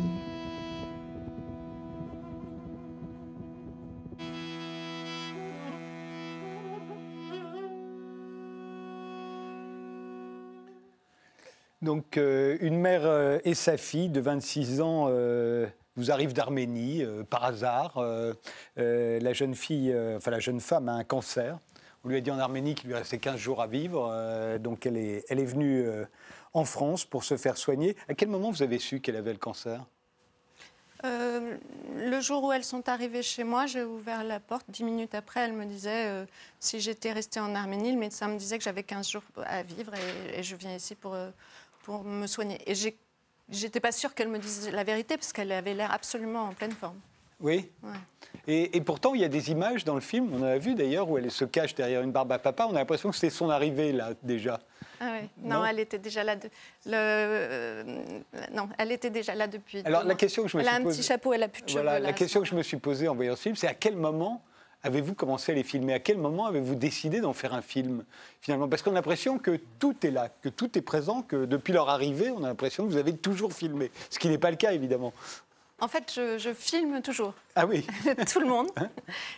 Donc 11.82 12.16
euh, 12.16 12.56
une 12.61 12.78
mère 12.78 13.06
euh, 13.06 13.38
et 13.44 13.54
sa 13.54 13.76
fille 13.76 14.08
de 14.08 14.20
26 14.20 14.80
ans 14.80 15.08
euh, 15.11 15.66
vous 15.96 16.10
arrive 16.10 16.32
d'Arménie 16.32 17.02
euh, 17.02 17.22
par 17.22 17.44
hasard. 17.44 17.98
Euh, 17.98 18.34
euh, 18.78 19.20
la 19.20 19.32
jeune 19.32 19.54
fille, 19.54 19.94
enfin 20.16 20.30
la 20.30 20.40
jeune 20.40 20.60
femme 20.60 20.88
a 20.88 20.92
un 20.92 21.04
cancer. 21.04 21.58
On 22.04 22.08
lui 22.08 22.16
a 22.16 22.20
dit 22.20 22.30
en 22.30 22.38
Arménie 22.38 22.74
qu'il 22.74 22.88
lui 22.88 22.96
restait 22.96 23.18
15 23.18 23.38
jours 23.38 23.62
à 23.62 23.66
vivre. 23.66 24.58
donc 24.58 24.84
elle 24.84 24.98
est, 24.98 25.24
elle 25.30 25.40
est 25.40 25.46
venue 25.46 25.86
en 26.52 26.66
France 26.66 27.06
pour 27.06 27.24
se 27.24 27.38
faire 27.38 27.56
soigner. 27.56 27.96
À 28.10 28.14
quel 28.14 28.28
moment 28.28 28.50
vous 28.50 28.62
avez 28.62 28.78
su 28.78 29.00
qu'elle 29.00 29.16
avait 29.16 29.32
le 29.32 29.38
cancer? 29.38 29.86
Le 31.02 32.20
jour 32.20 32.44
où 32.44 32.52
elles 32.52 32.64
sont 32.64 32.90
arrivées 32.90 33.22
chez 33.22 33.42
moi, 33.42 33.64
j'ai 33.64 33.84
ouvert 33.84 34.22
la 34.22 34.38
porte. 34.38 34.66
Dix 34.68 34.84
minutes 34.84 35.14
après, 35.14 35.40
elle 35.40 35.54
me 35.54 35.64
disait 35.64 36.26
si 36.60 36.78
j'étais 36.78 37.12
restée 37.12 37.40
en 37.40 37.54
Arménie, 37.54 37.92
le 37.92 37.98
médecin 37.98 38.28
me 38.28 38.36
disait 38.36 38.58
que 38.58 38.64
j'avais 38.64 38.82
15 38.82 39.08
jours 39.08 39.22
à 39.46 39.62
vivre 39.62 39.92
et, 40.34 40.42
je 40.42 40.56
viens 40.56 40.76
ici 40.76 40.94
pour, 40.94 41.16
pour 41.84 42.04
me 42.04 42.26
soigner. 42.26 42.60
Et 42.70 42.74
j'ai 42.74 42.98
J'étais 43.50 43.80
pas 43.80 43.92
sûre 43.92 44.14
qu'elle 44.14 44.28
me 44.28 44.38
dise 44.38 44.70
la 44.72 44.84
vérité 44.84 45.16
parce 45.16 45.32
qu'elle 45.32 45.52
avait 45.52 45.74
l'air 45.74 45.92
absolument 45.92 46.44
en 46.44 46.52
pleine 46.52 46.72
forme. 46.72 46.98
Oui. 47.40 47.68
Et, 48.46 48.80
pourtant, 48.80 49.14
il 49.14 49.20
y 49.20 49.24
a 49.24 49.28
des 49.28 49.50
images 49.50 49.84
dans 49.84 49.94
le 49.94 50.00
film, 50.00 50.30
on 50.32 50.42
a 50.42 50.56
vu 50.56 50.74
d'ailleurs, 50.74 51.10
où 51.10 51.18
elle 51.18 51.30
se 51.30 51.44
cache 51.44 51.74
derrière 51.74 52.02
une 52.02 52.12
barbe 52.12 52.32
à 52.32 52.38
papa. 52.38 52.66
On 52.66 52.74
a 52.74 52.78
l'impression 52.78 53.10
que 53.10 53.16
c'était 53.16 53.30
son 53.30 53.50
arrivée 53.50 53.92
là 53.92 54.10
déjà. 54.22 54.60
Ah 55.00 55.16
oui. 55.20 55.28
non, 55.42 55.64
elle 55.64 55.80
était 55.80 55.98
déjà 55.98 56.24
là. 56.24 56.36
De... 56.36 56.48
Le... 56.86 56.92
Euh, 56.94 57.82
non, 58.52 58.68
elle 58.78 58.92
était 58.92 59.10
déjà 59.10 59.34
là 59.34 59.46
depuis. 59.46 59.82
Alors 59.84 60.04
la 60.04 60.14
question 60.14 60.42
que 60.44 60.48
je 60.48 60.56
me 60.56 60.62
elle 60.62 60.68
suis 60.68 60.76
a 60.76 60.78
un 60.78 60.84
petit 60.84 61.02
chapeau, 61.02 61.32
elle 61.32 61.42
a 61.42 61.48
plus 61.48 61.62
de 61.62 61.68
cheveux. 61.68 61.82
Voilà, 61.82 62.00
la 62.00 62.12
question 62.12 62.40
que 62.40 62.46
je 62.46 62.54
me 62.54 62.62
suis 62.62 62.76
posée 62.76 63.08
en 63.08 63.14
voyant 63.14 63.34
ce 63.34 63.42
film, 63.42 63.56
c'est 63.56 63.66
à 63.66 63.74
quel 63.74 63.96
moment 63.96 64.42
avez-vous 64.84 65.14
commencé 65.14 65.50
à 65.50 65.54
les 65.54 65.64
filmer? 65.64 65.94
À 65.94 65.98
quel 65.98 66.18
moment 66.18 66.46
avez-vous 66.46 66.76
décidé 66.76 67.20
d'en 67.20 67.32
faire 67.32 67.54
un 67.54 67.62
film, 67.62 68.04
finalement? 68.40 68.68
Parce 68.68 68.82
qu'on 68.82 68.92
a 68.92 68.94
l'impression 68.94 69.38
que 69.38 69.58
tout 69.78 69.96
est 70.06 70.10
là, 70.10 70.28
que 70.42 70.48
tout 70.48 70.78
est 70.78 70.82
présent, 70.82 71.22
que 71.22 71.46
depuis 71.46 71.72
leur 71.72 71.88
arrivée, 71.88 72.30
on 72.30 72.44
a 72.44 72.48
l'impression 72.48 72.84
que 72.84 72.90
vous 72.90 72.98
avez 72.98 73.16
toujours 73.16 73.52
filmé. 73.52 73.90
Ce 74.10 74.18
qui 74.18 74.28
n'est 74.28 74.38
pas 74.38 74.50
le 74.50 74.56
cas, 74.56 74.72
évidemment. 74.72 75.12
En 75.80 75.88
fait, 75.88 76.12
je, 76.14 76.38
je 76.38 76.52
filme 76.52 77.02
toujours. 77.02 77.34
Ah 77.56 77.66
oui, 77.66 77.87
tout 78.32 78.40
le 78.40 78.46
monde. 78.46 78.66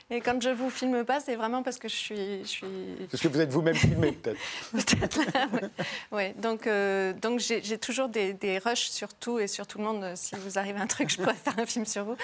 Et 0.08 0.20
quand 0.22 0.40
je 0.42 0.48
vous 0.48 0.70
filme 0.70 1.04
pas, 1.04 1.20
c'est 1.20 1.36
vraiment 1.36 1.62
parce 1.62 1.78
que 1.78 1.86
je 1.88 1.94
suis, 1.94 2.38
je 2.42 2.48
suis 2.48 2.66
parce 3.10 3.22
que 3.22 3.28
vous 3.28 3.40
êtes 3.40 3.50
vous-même 3.50 3.74
filmé 3.74 4.12
peut-être. 4.12 4.38
peut-être 4.72 5.18
là. 5.34 5.48
ouais. 6.12 6.34
Donc, 6.38 6.66
euh, 6.66 7.12
donc 7.12 7.40
j'ai 7.40 7.62
j'ai 7.62 7.76
toujours 7.76 8.08
des, 8.08 8.32
des 8.32 8.56
rushs 8.58 8.88
sur 8.88 9.12
tout 9.12 9.38
et 9.38 9.46
sur 9.48 9.66
tout 9.66 9.76
le 9.78 9.84
monde. 9.84 10.12
Si 10.14 10.34
vous 10.36 10.58
arrive 10.58 10.76
un 10.78 10.86
truc, 10.86 11.10
je 11.10 11.16
pourrais 11.18 11.34
faire 11.34 11.58
un 11.58 11.66
film 11.66 11.84
sur 11.84 12.04
vous. 12.04 12.16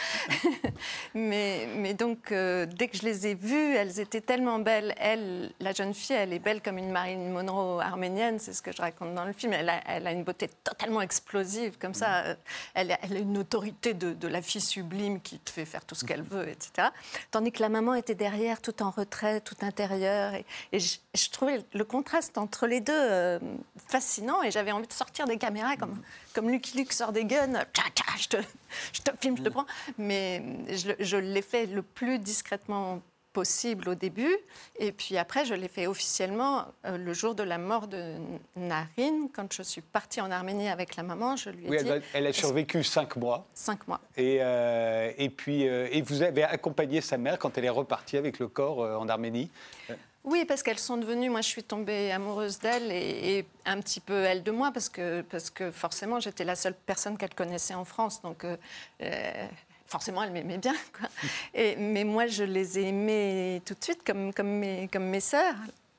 mais, 1.15 1.69
mais 1.77 1.95
donc, 1.95 2.33
euh, 2.33 2.67
dès 2.67 2.89
que 2.89 2.97
je 2.97 3.03
les 3.03 3.27
ai 3.27 3.35
vues, 3.35 3.75
elles 3.75 4.01
étaient 4.01 4.21
tellement 4.21 4.59
belles. 4.59 4.95
Elle, 4.99 5.53
la 5.61 5.73
jeune 5.73 5.95
fille, 5.95 6.17
elle 6.17 6.33
est 6.33 6.39
belle 6.39 6.63
comme 6.63 6.79
une 6.79 6.91
Marilyn 6.91 7.31
Monroe 7.31 7.81
arménienne. 7.83 8.39
C'est 8.39 8.53
ce 8.53 8.63
que 8.63 8.73
je 8.73 8.81
raconte 8.81 9.15
dans 9.15 9.25
le 9.25 9.33
film. 9.33 9.53
Elle 9.53 9.69
a, 9.69 9.81
elle 9.87 10.07
a 10.07 10.13
une 10.13 10.25
beauté 10.25 10.49
totalement 10.65 11.03
explosive, 11.03 11.77
comme 11.79 11.95
ça. 11.95 12.25
Euh, 12.25 12.35
Elle, 12.75 12.93
a- 12.93 12.99
elle 13.03 13.17
a 13.17 13.21
une 13.21 13.37
autorité 13.39 13.95
de, 13.95 14.13
de 14.13 14.29
la 14.29 14.41
fille 14.43 14.61
sublime 14.61 15.21
qui 15.21 15.39
te 15.39 15.51
fait 15.51 15.65
faire 15.67 15.82
tout 15.87 15.95
ce 15.95 16.05
qu'elle 16.05 16.23
veut, 16.23 16.49
etc. 16.49 16.89
Tandis 17.31 17.53
que 17.53 17.61
la 17.63 17.69
maman 17.69 17.95
était 17.95 18.15
derrière, 18.15 18.61
tout 18.61 18.83
en 18.83 18.91
retrait, 18.91 19.41
tout 19.41 19.57
intérieur. 19.63 20.35
Et, 20.35 20.45
et 20.73 20.81
je, 20.81 20.99
je 21.15 21.29
trouvais 21.31 21.65
le 21.73 21.85
contraste 21.85 22.39
entre 22.39 22.67
les 22.67 22.81
deux 22.81 22.93
euh, 22.95 23.39
fascinant. 23.89 24.43
Et 24.43 24.51
j'avais 24.51 24.73
envie 24.73 24.87
de 24.87 24.93
sortir 24.93 25.27
des 25.27 25.39
caméras 25.39 25.77
comme, 25.77 26.01
comme 26.35 26.51
Lucky 26.51 26.79
Luke 26.79 26.93
sort 26.93 27.13
des 27.13 27.25
guns. 27.25 27.53
Tcha, 27.73 27.83
tcha, 27.95 28.05
je, 28.19 28.29
te, 28.29 28.37
je 28.93 29.01
te 29.03 29.11
filme, 29.21 29.37
je 29.39 29.43
te 29.43 29.49
prends. 29.49 29.67
Mais 29.99 30.43
je, 30.69 30.89
le- 30.89 30.97
je 31.01 31.17
l'ai 31.17 31.43
fait 31.43 31.67
le 31.67 31.83
plus 31.83 32.19
discrètement 32.19 33.01
possible 33.33 33.89
au 33.89 33.95
début. 33.95 34.37
Et 34.79 34.93
puis 34.93 35.17
après, 35.19 35.45
je 35.45 35.55
l'ai 35.55 35.69
fait 35.69 35.87
officiellement 35.87 36.67
euh, 36.85 36.97
le 36.97 37.13
jour 37.13 37.35
de 37.35 37.43
la 37.43 37.59
mort 37.59 37.87
de 37.89 38.15
Narine. 38.57 39.29
Quand 39.35 39.53
je 39.53 39.63
suis 39.63 39.81
partie 39.81 40.21
en 40.21 40.31
Arménie 40.31 40.69
avec 40.69 40.97
la 40.97 41.03
maman, 41.03 41.37
je 41.37 41.51
lui 41.51 41.67
ai 41.67 41.69
Oui, 41.71 41.77
dit 41.79 41.89
elle, 41.89 41.99
a- 42.03 42.05
elle 42.15 42.27
a 42.27 42.33
survécu 42.33 42.85
cinq 42.85 43.17
mois. 43.17 43.47
cinq 43.55 43.87
mois. 43.89 44.01
Et, 44.17 44.39
euh, 44.41 45.13
et 45.17 45.29
puis, 45.31 45.69
euh, 45.69 45.89
et 45.91 46.03
vous 46.03 46.23
avez 46.23 46.45
accompagné 46.45 47.01
sa 47.01 47.17
mère 47.19 47.39
quand 47.39 47.57
elle 47.59 47.65
est 47.65 47.69
repartie 47.71 48.17
avec 48.17 48.39
le 48.39 48.49
corps 48.49 48.79
en 49.01 49.09
Arménie. 49.09 49.51
Oui, 50.25 50.45
parce 50.45 50.63
qu'elles 50.63 50.79
sont 50.79 50.99
devenues. 50.99 51.31
Moi, 51.31 51.41
je 51.41 51.49
suis 51.49 51.65
tombée 51.65 52.13
amoureuse 52.13 52.61
d'elle 52.61 52.93
et, 52.93 53.39
et 53.39 53.47
un 53.67 53.81
petit 53.81 53.99
peu 53.99 54.23
elle 54.23 54.45
de 54.45 54.53
moi, 54.53 54.71
parce 54.73 54.89
que, 54.89 55.23
parce 55.23 55.51
que 55.51 55.73
forcément, 55.73 56.21
j'étais 56.21 56.45
la 56.45 56.55
seule 56.55 56.75
personne 56.87 57.19
qu'elle 57.19 57.35
connaissait 57.35 57.75
en 57.75 57.85
France. 57.85 58.23
Donc, 58.23 58.45
euh, 58.45 58.57
forcément, 59.93 60.23
elle 60.23 60.33
m'aimait 60.33 60.59
bien. 60.59 60.75
Mais 61.55 62.05
moi, 62.05 62.27
je 62.27 62.45
les 62.45 62.79
ai 62.79 62.89
aimées 62.89 63.63
tout 63.65 63.75
de 63.75 63.85
suite, 63.85 64.03
comme, 64.05 64.33
comme, 64.33 64.49
mes, 64.49 64.89
comme 64.91 65.05
mes 65.05 65.21
sœurs. 65.21 65.55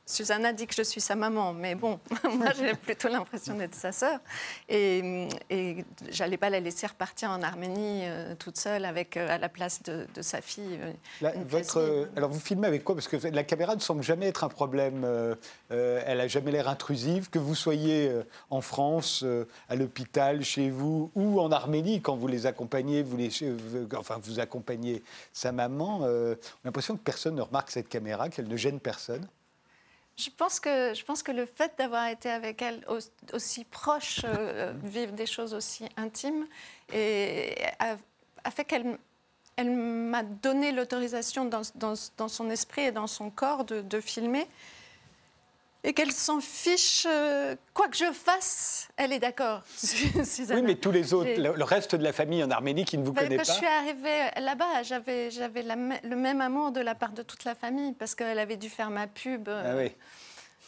Susanna 0.06 0.52
dit 0.52 0.68
que 0.68 0.76
je 0.76 0.82
suis 0.82 1.00
sa 1.00 1.16
maman, 1.16 1.54
mais 1.54 1.76
bon, 1.76 1.98
moi 2.38 2.48
j'ai 2.58 2.74
plutôt 2.74 3.08
l'impression 3.08 3.56
d'être 3.56 3.74
sa 3.74 3.94
sœur. 3.94 4.20
Et, 4.68 5.30
et 5.50 5.86
j'allais 6.10 6.36
pas 6.36 6.50
la 6.50 6.60
laisser 6.60 6.88
repartir 6.88 7.30
en 7.30 7.42
Arménie 7.42 8.02
euh, 8.04 8.36
toute 8.36 8.58
seule 8.58 8.84
avec 8.84 9.16
euh, 9.16 9.34
à 9.34 9.38
la 9.38 9.48
place 9.48 9.82
de, 9.84 10.06
de 10.14 10.22
sa 10.22 10.42
fille. 10.42 10.78
euh, 11.24 11.32
votre, 11.48 12.10
alors 12.18 12.30
vous 12.30 12.40
filmez 12.42 12.68
avec 12.68 12.84
quoi? 12.84 12.96
Parce 12.96 13.08
que 13.08 13.16
la 13.16 13.44
caméra 13.44 13.76
ne 13.76 13.80
semble 13.80 14.04
jamais 14.04 14.28
être 14.28 14.44
un 14.44 14.50
problème. 14.50 15.08
elle 15.70 16.20
a 16.20 16.28
jamais 16.28 16.52
l'air 16.52 16.68
intrusive. 16.68 17.30
Que 17.30 17.40
vous 17.40 17.56
soyez 17.56 18.12
en 18.50 18.60
France, 18.62 19.24
à 19.70 19.76
l'hôpital, 19.76 20.44
chez 20.44 20.70
vous, 20.70 21.12
ou 21.16 21.40
en 21.40 21.52
Arménie 21.52 22.02
quand 22.02 22.16
vous 22.16 22.28
les 22.28 22.46
accompagnez, 22.46 23.04
vous 23.04 23.18
les, 23.18 23.30
enfin 23.98 24.20
vous 24.22 24.40
accompagnez 24.40 25.02
sa 25.32 25.52
maman. 25.52 26.00
on 26.02 26.34
a 26.34 26.36
l'impression 26.66 26.96
que 26.98 27.02
personne 27.04 27.36
ne 27.36 27.42
remarque 27.42 27.72
cette 27.72 27.88
caméra, 27.88 28.30
qu'elle 28.30 28.48
ne 28.48 28.58
gêne 28.58 28.80
personne. 28.80 29.26
Je 30.16 30.30
pense 30.30 30.60
que, 30.60 30.94
je 30.94 31.04
pense 31.04 31.24
que 31.24 31.32
le 31.32 31.46
fait 31.46 31.74
d'avoir 31.78 32.08
été 32.08 32.30
avec 32.30 32.62
elle 32.62 32.86
au- 32.88 33.00
aussi 33.36 33.64
proche, 33.66 34.22
euh, 34.26 34.74
vivre 34.84 35.12
des 35.14 35.26
choses 35.26 35.54
aussi 35.54 35.86
intimes, 35.98 36.46
et 36.94 37.56
a, 37.80 37.98
a 38.44 38.52
fait 38.52 38.66
qu'elle 38.66 38.98
elle 39.56 39.70
m'a 39.70 40.24
donné 40.24 40.72
l'autorisation 40.72 41.46
dans, 41.46 41.62
dans- 41.76 41.94
dans 42.18 42.28
son 42.28 42.50
esprit 42.50 42.82
et 42.86 42.92
dans 42.92 43.06
son 43.06 43.30
corps 43.30 43.66
de, 43.66 43.82
de 43.82 44.02
filmer. 44.02 44.48
Et 45.86 45.92
qu'elle 45.94 46.14
s'en 46.14 46.40
fiche, 46.40 47.06
euh, 47.10 47.56
quoi 47.74 47.90
que 47.90 47.98
je 47.98 48.12
fasse, 48.14 48.88
elle 48.96 49.12
est 49.12 49.20
d'accord. 49.20 49.64
Oui, 50.50 50.62
mais 50.62 50.76
tous 50.76 50.92
les 50.92 51.14
autres, 51.14 51.32
le, 51.36 51.54
le 51.56 51.64
reste 51.66 51.96
de 51.96 52.04
la 52.04 52.14
famille 52.14 52.42
en 52.44 52.52
Arménie 52.52 52.86
qui 52.86 52.98
ne 52.98 53.04
vous 53.04 53.12
ben, 53.12 53.24
connaît 53.24 53.38
quand 53.38 53.46
pas. 53.46 53.52
je 53.52 53.58
suis 53.58 53.68
arrivée 53.68 54.30
là-bas, 54.40 54.84
j'avais, 54.84 55.30
le 55.30 56.16
même 56.16 56.40
amour 56.40 56.72
de 56.72 56.80
la 56.80 56.96
part 56.96 57.12
de 57.12 57.22
toute 57.22 57.44
la 57.44 57.54
famille, 57.54 57.92
parce 57.94 58.16
qu'elle 58.16 58.40
avait 58.40 58.56
dû 58.56 58.70
faire 58.70 58.90
ma 58.90 59.08
pub. 59.08 59.50
euh, 59.50 59.64
Ah 59.66 59.78
oui. 59.78 59.92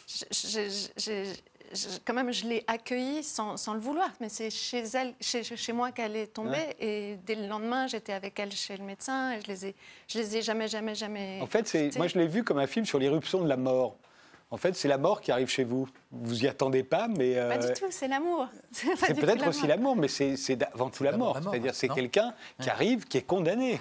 je- 0.06 0.24
je- 0.48 0.88
je- 0.98 1.34
je- 1.72 1.98
quand 2.04 2.12
même, 2.14 2.30
je 2.32 2.44
l'ai 2.46 2.62
accueillie 2.66 3.24
sans, 3.24 3.56
sans 3.56 3.72
le 3.72 3.80
vouloir, 3.80 4.10
mais 4.20 4.28
c'est 4.28 4.50
chez 4.50 4.82
elle, 4.94 5.14
chez, 5.20 5.42
chez 5.42 5.72
moi 5.72 5.92
qu'elle 5.92 6.14
est 6.14 6.26
tombée. 6.28 6.50
Ouais. 6.50 6.76
Et 6.78 7.16
dès 7.24 7.36
le 7.36 7.46
lendemain, 7.46 7.86
j'étais 7.86 8.12
avec 8.12 8.38
elle 8.38 8.52
chez 8.52 8.76
le 8.76 8.84
médecin 8.84 9.32
et 9.32 9.40
je 9.40 9.46
les 9.48 9.66
ai, 9.68 9.74
je 10.08 10.18
les 10.18 10.36
ai 10.36 10.42
jamais, 10.42 10.68
jamais, 10.68 10.94
jamais. 10.94 11.40
En 11.40 11.46
fait, 11.46 11.66
c'est, 11.66 11.96
moi 11.96 12.06
je 12.06 12.18
l'ai 12.18 12.26
vu 12.28 12.44
comme 12.44 12.58
un 12.58 12.66
film 12.66 12.84
sur 12.84 12.98
l'irruption 12.98 13.40
de 13.42 13.48
la 13.48 13.56
mort. 13.56 13.96
En 14.50 14.56
fait, 14.56 14.76
c'est 14.76 14.88
la 14.88 14.98
mort 14.98 15.20
qui 15.20 15.32
arrive 15.32 15.48
chez 15.48 15.64
vous. 15.64 15.88
Vous 16.12 16.44
y 16.44 16.48
attendez 16.48 16.84
pas, 16.84 17.08
mais 17.08 17.34
Pas 17.34 17.40
euh, 17.40 17.68
du 17.72 17.80
tout, 17.80 17.86
c'est 17.90 18.06
l'amour. 18.06 18.46
c'est 18.70 19.14
peut-être 19.14 19.48
aussi 19.48 19.66
l'amour. 19.66 19.96
mais 19.96 20.08
c'est, 20.08 20.62
avant 20.72 20.88
tout 20.88 21.02
la 21.02 21.16
mort. 21.16 21.40
C'est-à-dire, 21.42 21.74
c'est 21.74 21.88
quelqu'un 21.88 22.32
qui 22.60 22.70
arrive, 22.70 23.04
qui 23.06 23.18
est 23.18 23.26
condamné, 23.26 23.80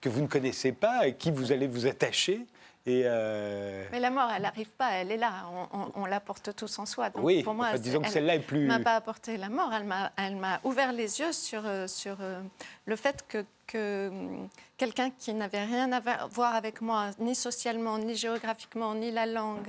que 0.00 0.08
vous 0.08 0.22
ne 0.22 0.26
connaissez 0.26 0.72
pas 0.72 1.06
et 1.06 1.14
qui 1.14 1.30
vous 1.30 1.52
allez 1.52 1.66
vous 1.66 1.86
attacher. 1.86 2.46
Et 2.88 3.02
euh, 3.04 3.84
Mais 3.90 3.98
la 3.98 4.10
mort, 4.10 4.30
elle 4.34 4.42
n'arrive 4.42 4.68
pas, 4.70 4.92
elle 4.92 5.10
est 5.10 5.16
là. 5.16 5.32
On, 5.72 5.78
on- 5.80 5.92
on 5.96 6.06
la 6.06 6.20
porte 6.20 6.54
tous 6.54 6.78
en 6.78 6.86
soi. 6.86 7.10
Donc, 7.10 7.24
oui, 7.24 7.42
pour 7.42 7.52
moi, 7.54 7.66
enfin, 7.70 7.78
disons 7.78 8.00
que 8.00 8.06
elle- 8.06 8.12
celle-là 8.12 8.34
est 8.36 8.40
plus. 8.40 8.64
m'a 8.66 8.78
pas 8.78 8.94
apporté 8.94 9.36
la 9.36 9.48
mort, 9.48 9.72
elle 9.74 9.84
m'a, 9.84 10.12
elle 10.16 10.38
ouvert 10.62 10.92
les 10.92 11.18
yeux 11.18 11.32
sur, 11.32 11.62
euh, 11.66 11.88
sur 11.88 12.16
euh, 12.20 12.40
le 12.84 12.94
fait 12.94 13.24
que, 13.26 13.44
que 13.66 14.06
hum, 14.08 14.48
quelqu'un 14.76 15.10
qui 15.10 15.34
n'avait 15.34 15.64
rien 15.64 15.90
à 15.90 16.00
voir 16.28 16.54
avec 16.54 16.80
moi, 16.80 17.10
ni 17.18 17.34
socialement, 17.34 17.98
ni 17.98 18.14
géographiquement, 18.14 18.94
ni 18.94 19.10
la 19.10 19.26
langue, 19.26 19.66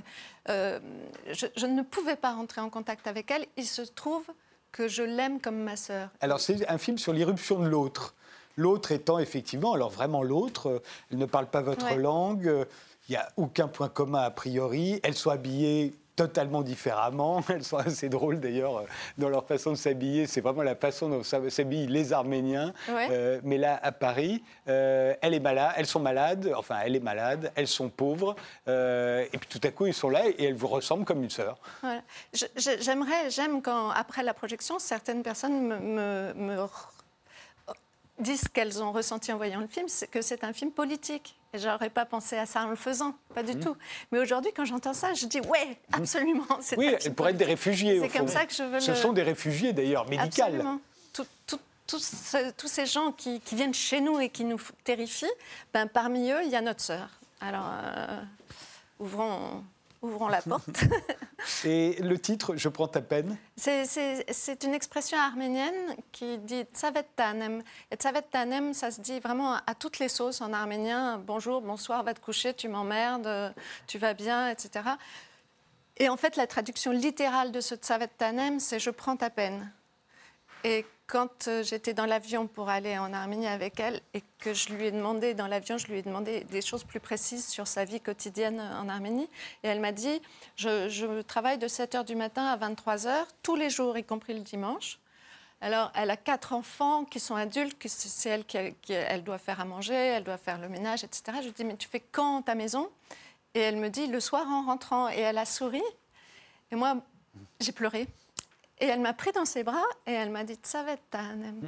euh, 0.50 0.80
je, 1.32 1.48
je 1.56 1.66
ne 1.66 1.82
pouvais 1.82 2.18
pas 2.18 2.34
rentrer 2.34 2.62
en 2.62 2.70
contact 2.70 3.08
avec 3.08 3.32
elle. 3.32 3.48
Il 3.58 3.66
se 3.66 3.82
trouve 3.82 4.26
que 4.72 4.88
je 4.88 5.02
l'aime 5.02 5.40
comme 5.42 5.58
ma 5.64 5.76
sœur. 5.76 6.10
Alors, 6.22 6.40
c'est 6.40 6.70
un 6.70 6.78
film 6.78 7.00
sur 7.00 7.14
l'irruption 7.14 7.58
de 7.60 7.68
l'autre. 7.68 8.14
L'autre 8.58 8.92
étant 8.92 9.18
effectivement, 9.20 9.74
alors 9.74 9.90
vraiment 9.90 10.22
l'autre, 10.24 10.82
elle 11.12 11.18
ne 11.18 11.26
parle 11.26 11.48
pas 11.48 11.62
votre 11.62 11.86
Ouais. 11.86 11.96
langue, 11.98 12.66
il 13.10 13.12
n'y 13.14 13.18
a 13.18 13.30
aucun 13.38 13.68
point 13.68 13.90
commun 13.90 14.22
a 14.22 14.32
priori, 14.32 15.00
elles 15.04 15.16
sont 15.16 15.30
habillées 15.30 15.94
totalement 16.16 16.64
différemment, 16.64 17.44
elles 17.50 17.64
sont 17.64 17.78
assez 17.78 18.10
drôles 18.10 18.40
d'ailleurs 18.40 18.78
euh, 18.78 18.84
dans 19.20 19.30
leur 19.30 19.46
façon 19.46 19.70
de 19.70 19.76
s'habiller, 19.76 20.26
c'est 20.26 20.42
vraiment 20.42 20.64
la 20.64 20.76
façon 20.76 21.10
dont 21.10 21.22
s'habillent 21.24 21.86
les 21.86 22.12
Arméniens, 22.12 22.74
Ouais. 22.90 23.08
Euh, 23.12 23.40
mais 23.44 23.60
là 23.60 23.80
à 23.84 23.92
Paris, 23.92 24.44
euh, 24.68 25.14
elle 25.22 25.36
est 25.36 25.40
malade, 25.40 25.74
elles 25.78 25.86
sont 25.86 26.00
malades, 26.00 26.52
enfin 26.58 26.78
elle 26.84 26.96
est 26.96 27.00
malade, 27.02 27.52
elles 27.56 27.68
sont 27.68 27.90
pauvres, 27.90 28.36
euh, 28.68 29.26
et 29.32 29.38
puis 29.38 29.48
tout 29.48 29.62
à 29.68 29.70
coup 29.70 29.86
ils 29.86 29.94
sont 29.94 30.10
là 30.10 30.28
et 30.28 30.44
elles 30.46 30.56
vous 30.56 30.68
ressemblent 30.68 31.06
comme 31.06 31.22
une 31.24 31.30
sœur. 31.30 31.60
Voilà. 31.84 32.02
J'aimerais, 32.80 33.30
j'aime 33.30 33.62
quand, 33.62 33.92
après 33.92 34.24
la 34.24 34.34
projection, 34.34 34.80
certaines 34.80 35.22
personnes 35.22 35.68
me, 35.68 35.78
me- 35.78 36.34
me 36.34 36.68
disent 38.20 38.48
qu'elles 38.48 38.82
ont 38.82 38.92
ressenti 38.92 39.32
en 39.32 39.38
voyant 39.38 39.60
le 39.62 39.68
film, 39.68 39.88
c'est 39.88 40.08
que 40.08 40.24
c'est 40.24 40.44
un 40.44 40.52
film 40.52 40.72
politique. 40.72 41.36
Et 41.54 41.60
j'aurais 41.60 41.90
pas 41.90 42.06
pensé 42.06 42.38
à 42.38 42.46
ça 42.46 42.64
en 42.66 42.70
le 42.70 42.76
faisant, 42.76 43.16
pas 43.34 43.42
du 43.42 43.58
tout. 43.58 43.76
Mais 44.12 44.20
aujourd'hui, 44.20 44.52
quand 44.56 44.66
j'entends 44.66 44.94
ça, 44.94 45.14
je 45.14 45.26
dis 45.26 45.40
ouais, 45.42 45.78
absolument. 45.94 46.44
Mmh. 46.44 46.76
Oui, 46.78 46.86
elles 46.88 47.02
film 47.02 47.16
pourraient 47.16 47.32
être 47.32 47.38
des 47.38 47.46
réfugiés. 47.46 48.00
C'est 48.02 48.18
comme 48.18 48.28
ça 48.28 48.46
que 48.46 48.54
je 48.54 48.64
veux 48.64 48.80
Ce 48.82 48.92
le- 48.92 48.98
sont 48.98 49.14
des 49.14 49.24
réfugiés 49.24 49.72
d'ailleurs. 49.74 50.06
Absolument. 50.20 50.80
Tout- 51.14 51.26
tout- 51.48 51.60
tous 51.88 52.00
ce- 52.04 52.52
tous 52.52 52.68
ces 52.68 52.86
gens 52.86 53.14
qui, 53.14 53.40
qui 53.40 53.56
viennent 53.56 53.74
chez 53.74 54.02
nous 54.02 54.20
et 54.20 54.28
qui 54.30 54.44
nous 54.44 54.60
terrifient, 54.84 55.26
ben, 55.74 55.88
parmi 55.88 56.30
eux, 56.32 56.44
il 56.44 56.50
y 56.50 56.56
a 56.58 56.62
notre 56.62 56.82
sœur. 56.82 57.08
Alors, 57.40 57.70
euh, 57.82 58.22
ouvrons, 59.00 59.64
ouvrons 60.02 60.28
la 60.28 60.42
porte. 60.44 60.70
Et 61.66 61.96
le 62.02 62.18
titre, 62.20 62.56
Je 62.56 62.70
prends 62.70 62.88
ta 62.88 63.02
peine. 63.02 63.38
C'est- 63.56 64.64
une 64.64 64.74
expression 64.74 65.18
arménienne 65.18 65.96
qui 66.12 66.38
dit 66.40 66.64
Tsavet 66.74 67.06
tanem. 67.16 67.62
Et 67.92 67.96
Tsavet 67.96 68.22
tanem, 68.24 68.74
ça 68.74 68.92
se 68.92 69.02
dit 69.02 69.20
vraiment 69.20 69.54
à 69.56 69.76
toutes 69.76 70.00
les 70.00 70.10
sauces 70.10 70.42
en 70.42 70.52
arménien. 70.54 71.18
Bonjour, 71.26 71.62
bonsoir, 71.62 72.04
va 72.04 72.14
te 72.14 72.20
coucher, 72.20 72.54
tu 72.54 72.68
m'emmerdes, 72.68 73.54
tu 73.88 73.98
vas 73.98 74.14
bien, 74.14 74.50
etc. 74.50 74.90
Et 75.98 76.10
en 76.10 76.18
fait, 76.18 76.36
la 76.36 76.48
traduction 76.48 76.92
littérale 76.92 77.52
de 77.52 77.62
ce 77.62 77.76
Tsavet 77.76 78.08
tanem, 78.18 78.60
c'est 78.60 78.80
Je 78.80 78.90
prends 78.90 79.16
ta 79.16 79.30
peine. 79.30 79.72
Et 80.64 80.86
quand 81.08 81.48
euh, 81.48 81.64
j'étais 81.64 81.94
dans 81.94 82.06
l'avion 82.06 82.48
pour 82.48 82.70
aller 82.70 82.98
en 82.98 83.14
Arménie 83.14 83.48
avec 83.48 83.80
elle 83.80 84.02
et 84.14 84.22
que 84.40 84.54
je 84.54 84.74
lui 84.74 84.86
ai 84.86 84.92
demandé, 84.92 85.34
dans 85.34 85.48
l'avion, 85.48 85.78
je 85.78 85.88
lui 85.88 86.00
ai 86.00 86.02
demandé 86.02 86.42
des 86.46 86.62
choses 86.62 86.84
plus 86.84 87.00
précises 87.00 87.48
sur 87.48 87.66
sa 87.66 87.86
vie 87.86 88.02
quotidienne 88.02 88.60
en 88.60 88.90
Arménie, 88.90 89.30
et 89.64 89.68
elle 89.68 89.80
m'a 89.80 89.94
dit, 89.94 90.22
je, 90.58 91.22
travaille 91.22 91.58
de 91.58 91.68
7 91.68 91.96
h 91.96 92.06
du 92.06 92.16
matin 92.16 92.46
à 92.46 92.58
23 92.58 92.96
h 92.98 93.26
tous 93.42 93.56
les 93.56 93.70
jours, 93.70 93.98
y 93.98 94.04
compris 94.04 94.34
le 94.34 94.42
dimanche. 94.42 95.00
Alors, 95.62 95.92
elle 95.96 96.12
a 96.12 96.18
quatre 96.18 96.54
enfants 96.54 97.06
qui 97.06 97.20
sont 97.20 97.36
adultes, 97.36 97.82
c'est 97.88 98.30
elle 98.30 98.46
qui, 98.46 98.58
qui- 98.82 98.94
elle 98.94 99.24
doit 99.24 99.40
faire 99.40 99.60
à 99.60 99.66
manger, 99.66 99.96
elle 99.96 100.24
doit 100.24 100.38
faire 100.38 100.60
le 100.60 100.70
ménage, 100.70 101.04
etc. 101.04 101.40
Je 101.40 101.46
lui 101.46 101.54
dis, 101.54 101.64
mais 101.64 101.78
tu 101.78 101.88
fais 101.88 102.00
quand 102.12 102.44
ta 102.44 102.54
maison? 102.54 102.90
Et 103.56 103.62
elle 103.62 103.78
me 103.78 103.90
dit, 103.90 104.06
le 104.06 104.20
soir 104.20 104.46
en 104.48 104.68
rentrant. 104.68 105.10
Et 105.10 105.20
elle 105.20 105.40
a 105.40 105.46
souri. 105.46 105.82
Et 106.72 106.76
moi, 106.76 106.98
j'ai 107.60 107.72
pleuré. 107.72 108.08
Et 108.80 108.86
elle 108.86 109.00
m'a 109.00 109.14
pris 109.14 109.32
dans 109.32 109.46
ses 109.46 109.64
bras 109.64 109.86
et 110.06 110.12
elle 110.12 110.30
m'a 110.30 110.44
dit 110.44 110.54
être 110.54 111.10
Tahanem. 111.10 111.62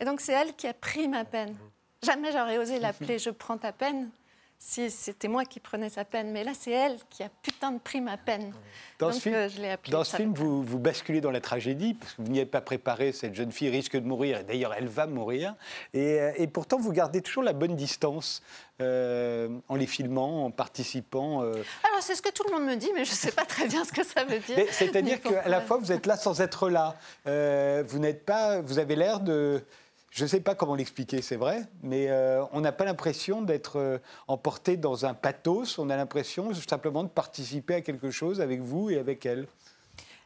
Et 0.00 0.04
donc 0.04 0.20
c'est 0.20 0.32
elle 0.32 0.54
qui 0.54 0.66
a 0.66 0.74
pris 0.74 1.08
ma 1.08 1.24
peine. 1.24 1.56
Jamais 2.02 2.30
j'aurais 2.30 2.58
osé 2.58 2.78
l'appeler 2.78 3.18
Je 3.18 3.30
prends 3.30 3.58
ta 3.58 3.72
peine 3.72 4.10
si 4.58 4.90
c'était 4.90 5.28
moi 5.28 5.44
qui 5.44 5.60
prenais 5.60 5.88
sa 5.88 6.04
peine. 6.04 6.32
Mais 6.32 6.42
là, 6.42 6.52
c'est 6.58 6.72
elle 6.72 6.98
qui 7.08 7.22
a 7.22 7.28
putain 7.42 7.70
de 7.72 7.78
pris 7.78 8.00
ma 8.00 8.16
peine. 8.16 8.52
Dans 8.98 9.06
Donc 9.06 9.14
ce 9.14 9.20
film, 9.20 9.34
euh, 9.34 9.48
je 9.48 9.60
l'ai 9.60 9.70
appelée 9.70 9.92
dans 9.92 10.02
ce 10.04 10.10
ça 10.10 10.16
film 10.16 10.30
va 10.30 10.34
être 10.34 10.42
vous, 10.42 10.62
vous 10.62 10.78
basculez 10.78 11.20
dans 11.20 11.30
la 11.30 11.40
tragédie, 11.40 11.94
parce 11.94 12.14
que 12.14 12.22
vous 12.22 12.28
n'y 12.28 12.38
avez 12.40 12.50
pas 12.50 12.60
préparé, 12.60 13.12
cette 13.12 13.34
jeune 13.34 13.52
fille 13.52 13.70
risque 13.70 13.96
de 13.96 14.06
mourir, 14.06 14.40
et 14.40 14.44
d'ailleurs 14.44 14.74
elle 14.76 14.88
va 14.88 15.06
mourir. 15.06 15.54
Et, 15.94 16.20
euh, 16.20 16.32
et 16.36 16.48
pourtant, 16.48 16.78
vous 16.78 16.92
gardez 16.92 17.22
toujours 17.22 17.44
la 17.44 17.52
bonne 17.52 17.76
distance 17.76 18.42
euh, 18.80 19.48
en 19.68 19.76
les 19.76 19.86
filmant, 19.86 20.46
en 20.46 20.50
participant. 20.50 21.42
euh. 21.42 21.62
Alors, 21.88 22.02
c'est 22.02 22.16
ce 22.16 22.22
que 22.22 22.30
tout 22.30 22.44
le 22.48 22.52
monde 22.52 22.68
me 22.68 22.76
dit, 22.76 22.90
mais 22.94 23.04
je 23.04 23.12
ne 23.12 23.16
sais 23.16 23.32
pas 23.32 23.44
très 23.44 23.68
bien 23.68 23.84
ce 23.84 23.92
que 23.92 24.04
ça 24.04 24.24
veut 24.24 24.40
dire. 24.40 24.66
C'est-à-dire 24.72 25.20
qu'à 25.20 25.48
la 25.48 25.60
fois, 25.60 25.78
vous 25.78 25.92
êtes 25.92 26.06
là 26.06 26.16
sans 26.16 26.40
être 26.40 26.68
là. 26.68 26.96
Vous 27.24 27.98
n'êtes 27.98 28.24
pas. 28.24 28.60
Vous 28.60 28.78
avez 28.78 28.96
l'air 28.96 29.20
de. 29.20 29.62
Je 30.10 30.24
ne 30.24 30.28
sais 30.28 30.40
pas 30.40 30.54
comment 30.54 30.74
l'expliquer, 30.74 31.20
c'est 31.20 31.36
vrai, 31.36 31.64
mais 31.82 32.08
euh, 32.08 32.42
on 32.52 32.60
n'a 32.60 32.72
pas 32.72 32.84
l'impression 32.84 33.42
d'être 33.42 33.76
euh, 33.76 33.98
emporté 34.26 34.76
dans 34.76 35.04
un 35.04 35.14
pathos. 35.14 35.78
On 35.78 35.90
a 35.90 35.96
l'impression 35.96 36.52
simplement 36.54 37.04
de 37.04 37.08
participer 37.08 37.74
à 37.74 37.80
quelque 37.82 38.10
chose 38.10 38.40
avec 38.40 38.60
vous 38.60 38.90
et 38.90 38.98
avec 38.98 39.26
elle. 39.26 39.46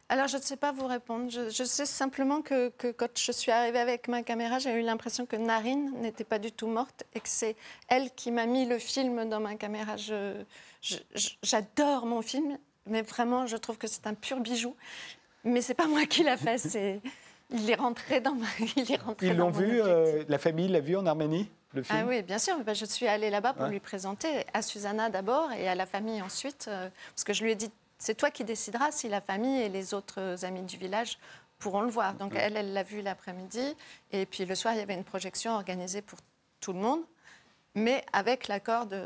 Alors, 0.09 0.27
je 0.27 0.37
ne 0.37 0.41
sais 0.41 0.57
pas 0.57 0.71
vous 0.71 0.85
répondre. 0.85 1.29
Je, 1.29 1.63
sais 1.63 1.85
simplement 1.85 2.41
que, 2.41 2.71
quand 2.91 3.17
je 3.17 3.31
suis 3.31 3.51
arrivée 3.51 3.79
avec 3.79 4.07
ma 4.07 4.21
caméra, 4.21 4.59
j'ai 4.59 4.71
eu 4.73 4.81
l'impression 4.81 5.25
que 5.25 5.35
Narine 5.35 5.91
n'était 6.01 6.23
pas 6.23 6.39
du 6.39 6.51
tout 6.51 6.67
morte 6.67 7.03
et 7.13 7.19
que 7.19 7.29
c'est 7.29 7.55
elle 7.87 8.11
qui 8.11 8.31
m'a 8.31 8.45
mis 8.45 8.65
le 8.65 8.77
film 8.77 9.27
dans 9.27 9.39
ma 9.39 9.55
caméra. 9.55 9.95
J'adore 11.41 12.05
mon 12.05 12.21
film, 12.21 12.57
mais 12.85 13.01
vraiment, 13.01 13.47
je 13.47 13.57
trouve 13.57 13.77
que 13.77 13.87
c'est 13.87 14.05
un 14.05 14.13
pur 14.13 14.39
bijou. 14.39 14.75
Mais 15.45 15.61
c'est 15.61 15.73
pas 15.73 15.87
moi 15.87 16.05
qui 16.05 16.23
l'a 16.23 16.37
fait. 16.37 17.01
Il 17.53 17.69
est 17.69 17.75
rentré 17.75 18.19
dans 18.21 18.33
ma. 18.35 18.45
Il 18.75 18.91
est 18.91 18.97
rentré 19.01 19.27
Ils 19.27 19.37
l'ont 19.37 19.49
vu, 19.51 19.81
euh, 19.81 20.23
la 20.27 20.37
famille 20.37 20.67
l'a 20.67 20.79
vu 20.79 20.95
en 20.97 21.05
Arménie, 21.05 21.49
le 21.73 21.83
film 21.83 21.99
Ah 22.01 22.05
oui, 22.07 22.21
bien 22.21 22.37
sûr. 22.39 22.57
Ben, 22.63 22.73
je 22.75 22.85
suis 22.85 23.07
allée 23.07 23.29
là-bas 23.29 23.53
pour 23.53 23.63
Ouais. 23.65 23.69
lui 23.71 23.79
présenter 23.79 24.45
à 24.53 24.61
Susanna 24.61 25.09
d'abord 25.09 25.51
et 25.53 25.67
à 25.67 25.75
la 25.75 25.85
famille 25.85 26.21
ensuite, 26.21 26.65
euh, 26.67 26.89
parce 27.13 27.23
que 27.23 27.33
je 27.33 27.43
lui 27.43 27.51
ai 27.51 27.55
dit 27.55 27.71
c'est 27.97 28.15
toi 28.15 28.31
qui 28.31 28.43
décideras 28.43 28.91
si 28.91 29.07
la 29.07 29.21
famille 29.21 29.61
et 29.61 29.69
les 29.69 29.93
autres 29.93 30.43
amis 30.43 30.63
du 30.63 30.75
village 30.77 31.17
pourront 31.59 31.81
le 31.83 31.89
voir. 31.89 32.15
Donc 32.15 32.33
elle, 32.35 32.57
elle 32.57 32.73
l'a 32.73 32.83
vu 32.83 33.01
l'après-midi 33.01 33.63
et 34.11 34.25
puis 34.25 34.43
le 34.45 34.55
soir 34.55 34.73
il 34.73 34.79
y 34.79 34.81
avait 34.83 34.95
une 34.95 35.05
projection 35.05 35.53
organisée 35.53 36.01
pour 36.01 36.19
tout 36.59 36.73
le 36.73 36.79
monde, 36.79 37.01
mais 37.75 38.03
avec 38.11 38.47
l'accord 38.49 38.85
de, 38.87 39.01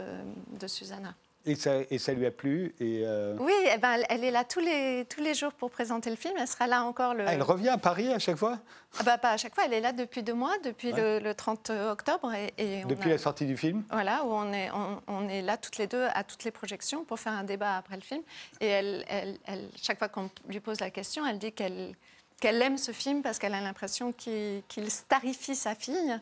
de 0.59 0.67
Susanna. 0.67 1.13
Et, 1.47 1.55
ça, 1.55 1.77
et 1.89 1.97
ça 1.97 2.13
lui 2.13 2.25
a 2.25 2.31
plu. 2.31 2.75
Et, 2.79 3.01
euh, 3.05 3.35
Oui, 3.39 3.53
eh 3.73 3.77
ben, 3.77 3.97
elle- 4.09 4.23
est 4.23 4.31
là 4.31 4.43
tous 4.43 4.59
les, 4.59 5.05
tous 5.09 5.21
les 5.21 5.33
jours 5.33 5.53
pour 5.53 5.71
présenter 5.71 6.09
le 6.09 6.15
film. 6.15 6.35
Elle 6.37 6.47
sera 6.47 6.67
là 6.67 6.83
encore 6.83 7.13
le. 7.15 7.25
ah, 7.27 7.33
elle 7.33 7.41
revient 7.41 7.69
à 7.69 7.77
Paris 7.77 8.11
à 8.13 8.19
chaque 8.19 8.35
fois? 8.35 8.59
Ah 8.99 9.03
bah, 9.03 9.17
pas 9.17 9.31
à 9.31 9.37
chaque 9.37 9.55
fois, 9.55 9.63
elle 9.65 9.73
est 9.73 9.81
là 9.81 9.91
depuis 9.93 10.23
deux 10.23 10.33
mois, 10.33 10.53
depuis 10.63 10.91
Ouais. 10.93 11.19
le, 11.19 11.23
le 11.25 11.33
30 11.33 11.69
octobre. 11.69 12.31
Et, 12.33 12.53
et 12.57 12.85
on 12.85 12.87
depuis 12.87 13.09
a- 13.09 13.13
la 13.13 13.17
sortie 13.17 13.45
du 13.45 13.57
film? 13.57 13.83
Voilà, 13.91 14.23
où 14.23 14.31
on 14.31 14.51
est, 14.53 14.69
on, 14.71 15.01
on 15.07 15.27
est 15.29 15.41
là 15.41 15.57
toutes 15.57 15.77
les 15.77 15.87
deux 15.87 16.05
à 16.13 16.23
toutes 16.23 16.43
les 16.43 16.51
projections 16.51 17.03
pour 17.03 17.19
faire 17.19 17.33
un 17.33 17.43
débat 17.43 17.77
après 17.77 17.95
le 17.95 18.01
film. 18.01 18.21
Et 18.61 18.67
elle, 18.67 19.05
elle, 19.07 19.37
elle- 19.45 19.69
chaque 19.81 19.97
fois 19.99 20.09
qu'on 20.09 20.29
lui 20.47 20.59
pose 20.59 20.79
la 20.79 20.89
question, 20.91 21.25
elle 21.25 21.39
dit 21.39 21.51
qu'elle 21.51 21.95
qu'elle 22.39 22.61
aime 22.61 22.77
ce 22.77 22.91
film 22.91 23.23
parce 23.23 23.39
qu'elle 23.39 23.55
a 23.55 23.61
l'impression 23.61 24.11
qu'il 24.13 24.61
starifie 24.89 25.55
sa 25.55 25.73
fille, 25.73 26.19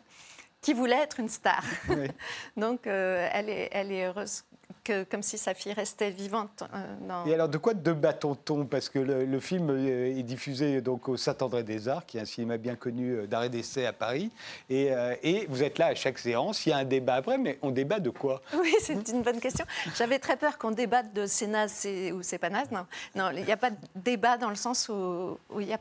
qui 0.61 0.71
voulait 0.73 0.95
être 1.01 1.19
une 1.19 1.27
star. 1.27 1.61
Oui. 1.89 2.07
Donc 2.57 2.87
euh, 2.87 3.27
elle, 3.33 3.49
est, 3.49 3.67
elle 3.73 3.91
est 3.91 4.05
heureuse, 4.05 4.45
que, 4.85 5.03
comme 5.03 5.21
si 5.23 5.37
sa 5.37 5.53
fille 5.53 5.73
restait 5.73 6.11
vivante. 6.11 6.63
euh, 6.73 6.95
dans... 7.07 7.25
Et 7.25 7.33
alors, 7.33 7.49
de 7.49 7.57
quoi 7.57 7.73
débattons-on? 7.73 8.65
Parce 8.65 8.87
que 8.87 8.99
le, 8.99 9.25
le 9.25 9.39
film 9.41 9.69
euh, 9.69 10.17
est 10.17 10.23
diffusé 10.23 10.79
donc 10.79 11.09
au 11.09 11.17
Saint-André 11.17 11.63
des 11.63 11.89
Arts, 11.89 12.05
qui 12.05 12.17
est 12.17 12.21
un 12.21 12.25
cinéma 12.25 12.57
bien 12.57 12.75
connu 12.75 13.11
euh, 13.11 13.27
d'arrêt 13.27 13.49
d'essai 13.49 13.85
à 13.85 13.91
Paris. 13.93 14.31
Et, 14.69 14.93
euh, 14.93 15.15
et 15.23 15.45
vous 15.49 15.63
êtes 15.63 15.77
là 15.77 15.87
à 15.87 15.95
chaque 15.95 16.19
séance. 16.19 16.65
Il 16.65 16.69
y 16.69 16.71
a 16.71 16.77
un 16.77 16.85
débat 16.85 17.15
après, 17.15 17.37
mais 17.37 17.59
on 17.61 17.71
débat 17.71 17.99
de 17.99 18.11
quoi? 18.11 18.41
Oui, 18.57 18.73
c'est 18.79 19.09
une 19.09 19.21
bonne 19.23 19.39
question. 19.39 19.65
J'avais 19.97 20.19
très 20.19 20.37
peur 20.37 20.57
qu'on 20.57 20.71
débatte 20.71 21.13
de 21.13 21.25
c'est 21.25 21.47
naze 21.47 21.87
ou 22.13 22.21
c'est 22.21 22.37
pas 22.37 22.49
naze. 22.49 22.71
Non, 22.71 22.85
non, 23.15 23.31
il 23.35 23.43
n'y 23.43 23.51
a 23.51 23.57
pas 23.57 23.71
de 23.71 23.77
débat 23.95 24.37
dans 24.37 24.49
le 24.49 24.55
sens 24.55 24.87
où, 24.89 25.37
il 25.59 25.67
y 25.67 25.73
a. 25.73 25.79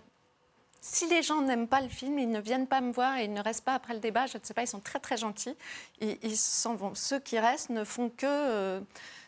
Si 0.87 1.09
les 1.09 1.23
gens 1.23 1.41
n'aiment 1.41 1.67
pas 1.67 1.81
le 1.81 1.89
film, 1.89 2.19
ils 2.19 2.29
ne 2.29 2.39
viennent 2.39 2.67
pas 2.67 2.83
me 2.83 2.93
voir 2.93 3.17
et 3.17 3.25
ils 3.25 3.33
ne 3.33 3.41
restent 3.41 3.65
pas 3.65 3.73
après 3.73 3.95
le 3.95 4.01
débat. 4.01 4.27
Je 4.27 4.37
ne 4.37 4.43
sais 4.43 4.53
pas, 4.53 4.65
ils 4.65 4.69
sont 4.69 4.81
très 4.81 4.99
très 4.99 5.17
gentils. 5.17 5.57
Ils 6.03 6.37
s'en 6.37 6.75
vont. 6.75 6.95
Ceux 6.95 7.19
qui 7.19 7.39
restent 7.39 7.71
ne 7.71 7.85
font 7.85 8.11
que 8.11 8.27
euh, 8.27 8.81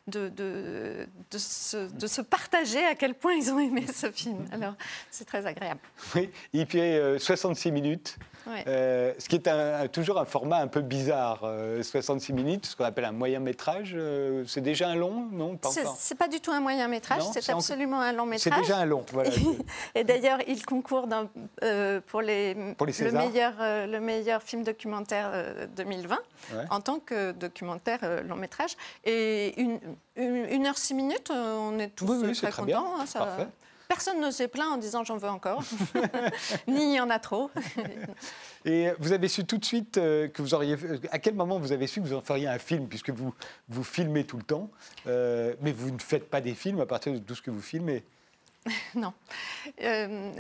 de, 0.09 0.29
de, 0.29 1.07
de 1.33 1.39
se, 1.39 1.89
de 1.93 2.07
se 2.07 2.21
partager 2.23 2.85
à 2.85 2.95
quel 2.95 3.15
point 3.15 3.33
ils 3.35 3.51
ont 3.53 3.59
aimé 3.59 3.85
ce 3.93 4.11
film. 4.11 4.45
Alors, 4.53 4.75
c'est 5.11 5.25
très 5.25 5.45
agréable. 5.47 5.81
Oui, 6.15 6.31
il 6.53 6.67
fait 6.67 6.97
euh, 6.99 7.19
66 7.19 7.73
minutes, 7.73 8.17
Ouais. 8.47 8.63
euh, 8.69 9.13
ce 9.19 9.29
qui 9.29 9.35
est 9.35 9.49
un- 9.49 9.89
toujours 9.89 10.21
un 10.21 10.25
format 10.25 10.59
un 10.59 10.69
peu 10.69 10.81
bizarre. 10.81 11.41
euh, 11.43 11.83
66 11.83 12.33
minutes, 12.33 12.67
ce 12.67 12.77
qu'on 12.77 12.85
appelle 12.85 13.05
un 13.05 13.11
moyen 13.11 13.41
métrage. 13.41 13.93
euh, 13.97 14.45
c'est 14.47 14.61
déjà 14.61 14.89
un 14.89 14.95
long 14.95 15.27
Non, 15.33 15.57
pas 15.57 15.71
C'est 15.71 15.81
encore. 15.81 15.97
c'est 15.99 16.15
pas 16.15 16.29
du 16.29 16.41
tout 16.41 16.53
un 16.53 16.61
moyen 16.61 16.87
métrage, 16.87 17.23
c'est 17.33 17.41
c'est 17.43 17.53
en- 17.53 17.57
absolument 17.59 18.01
un 18.01 18.13
long 18.13 18.25
C'est 18.37 18.51
métrage. 18.51 18.61
déjà 18.69 18.77
un 18.79 18.85
long. 18.85 19.05
Voilà. 19.13 19.31
Et 19.97 20.05
d'ailleurs, 20.05 20.39
il 20.47 20.65
concourt 20.65 21.09
dans, 21.09 21.29
euh, 21.65 22.01
pour, 22.07 22.23
les, 22.23 22.55
Pour 22.79 22.87
les 22.87 22.93
le, 23.01 23.11
meilleur, 23.11 23.55
le 23.59 23.99
meilleur 23.99 24.41
film 24.45 24.63
documentaire 24.63 25.31
euh, 25.35 25.67
2020 25.77 26.17
Ouais. 26.55 26.63
en 26.71 26.81
tant 26.81 27.01
que 27.01 27.33
documentaire 27.33 27.99
long 28.29 28.37
métrage. 28.37 28.77
Et 29.05 29.61
une, 29.61 29.81
une, 30.17 30.67
heure 30.67 30.79
six 30.79 30.95
minutes, 30.95 31.31
euh, 31.31 31.55
on 31.57 31.79
est 31.79 31.89
tous 31.91 32.05
Oui, 32.07 32.17
oui, 32.23 32.41
euh, 32.45 32.51
très 32.51 32.63
bien. 32.65 32.81
contents. 32.81 33.01
hein, 33.01 33.07
ça- 33.07 33.19
Parfait. 33.21 33.49
Personne 33.89 34.21
ne 34.21 34.33
s'est 34.33 34.49
plaint 34.49 34.67
en 34.73 34.77
disant 34.79 35.05
j'en 35.05 35.17
veux 35.17 35.29
encore, 35.29 35.63
ni 36.67 36.93
il 36.93 36.95
y 36.97 37.01
en 37.01 37.09
a 37.09 37.19
trop. 37.21 37.51
Et 38.65 38.89
vous 38.99 39.13
avez 39.13 39.29
su 39.29 39.45
tout 39.47 39.59
de 39.59 39.65
suite 39.65 39.97
euh, 39.99 40.27
que 40.27 40.43
vous 40.43 40.55
auriez. 40.55 40.77
À 41.13 41.21
quel 41.21 41.35
moment 41.35 41.59
vous 41.61 41.71
avez 41.71 41.87
su 41.87 42.01
que 42.03 42.07
vous 42.09 42.15
en 42.15 42.21
feriez 42.21 42.49
un 42.49 42.59
film, 42.59 42.89
puisque 42.89 43.11
vous, 43.11 43.33
vous 43.69 43.85
filmez 43.85 44.25
tout 44.25 44.39
le 44.39 44.43
temps, 44.43 44.71
euh, 45.07 45.55
mais 45.61 45.71
vous 45.71 45.93
ne 45.93 45.99
faites 46.01 46.29
pas 46.29 46.41
des 46.41 46.55
films 46.55 46.81
à 46.81 46.87
partir 46.87 47.13
de 47.13 47.19
tout 47.19 47.35
ce 47.37 47.43
que 47.43 47.51
vous 47.53 47.63
filmez 47.63 48.05
non. 48.97 49.13
Euh, 49.83 50.33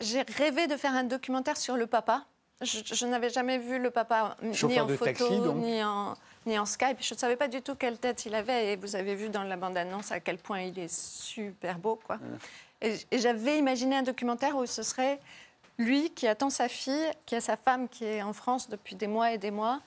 J'ai 0.00 0.22
rêvé 0.22 0.68
de 0.68 0.76
faire 0.76 0.92
un 0.94 1.02
documentaire 1.04 1.56
sur 1.56 1.76
le 1.76 1.88
papa. 1.88 2.24
Je, 2.62 2.78
je 2.84 3.06
n'avais 3.06 3.28
jamais 3.30 3.58
vu 3.58 3.78
le 3.80 3.90
papa 3.90 4.36
ni 4.40 4.50
en 4.80 4.86
de 4.86 4.92
photo, 4.96 5.04
taxi, 5.04 5.38
donc. 5.40 5.56
ni, 5.56 5.82
en, 5.82 6.14
ni 6.46 6.58
en 6.58 6.66
Skype. 6.66 6.98
Je 7.00 7.14
ne 7.14 7.18
savais 7.18 7.36
pas 7.36 7.48
du 7.48 7.62
tout 7.62 7.74
quelle 7.74 7.98
tête 7.98 8.26
il 8.26 8.34
avait. 8.34 8.72
Et 8.72 8.76
vous 8.76 8.96
avez 8.96 9.14
vu 9.14 9.28
dans 9.28 9.42
la 9.42 9.56
bande-annonce 9.56 10.12
à 10.12 10.20
quel 10.20 10.38
point 10.38 10.60
il 10.62 10.78
est 10.78 10.92
super 10.92 11.78
beau. 11.78 12.00
Quoi. 12.06 12.18
Et, 12.80 12.96
et 13.10 13.18
j'avais 13.18 13.58
imaginé 13.58 13.96
un 13.96 14.02
documentaire 14.02 14.56
où 14.56 14.66
ce 14.66 14.82
serait 14.82 15.18
lui 15.78 16.10
qui 16.10 16.26
attend 16.26 16.50
sa 16.50 16.68
fille, 16.68 17.10
qui 17.26 17.34
a 17.34 17.40
sa 17.40 17.56
femme 17.56 17.88
qui 17.88 18.04
est 18.04 18.22
en 18.22 18.32
France 18.32 18.68
depuis 18.68 18.96
des 18.96 19.06
mois 19.06 19.32
et 19.32 19.38
des 19.38 19.50
mois. 19.50 19.80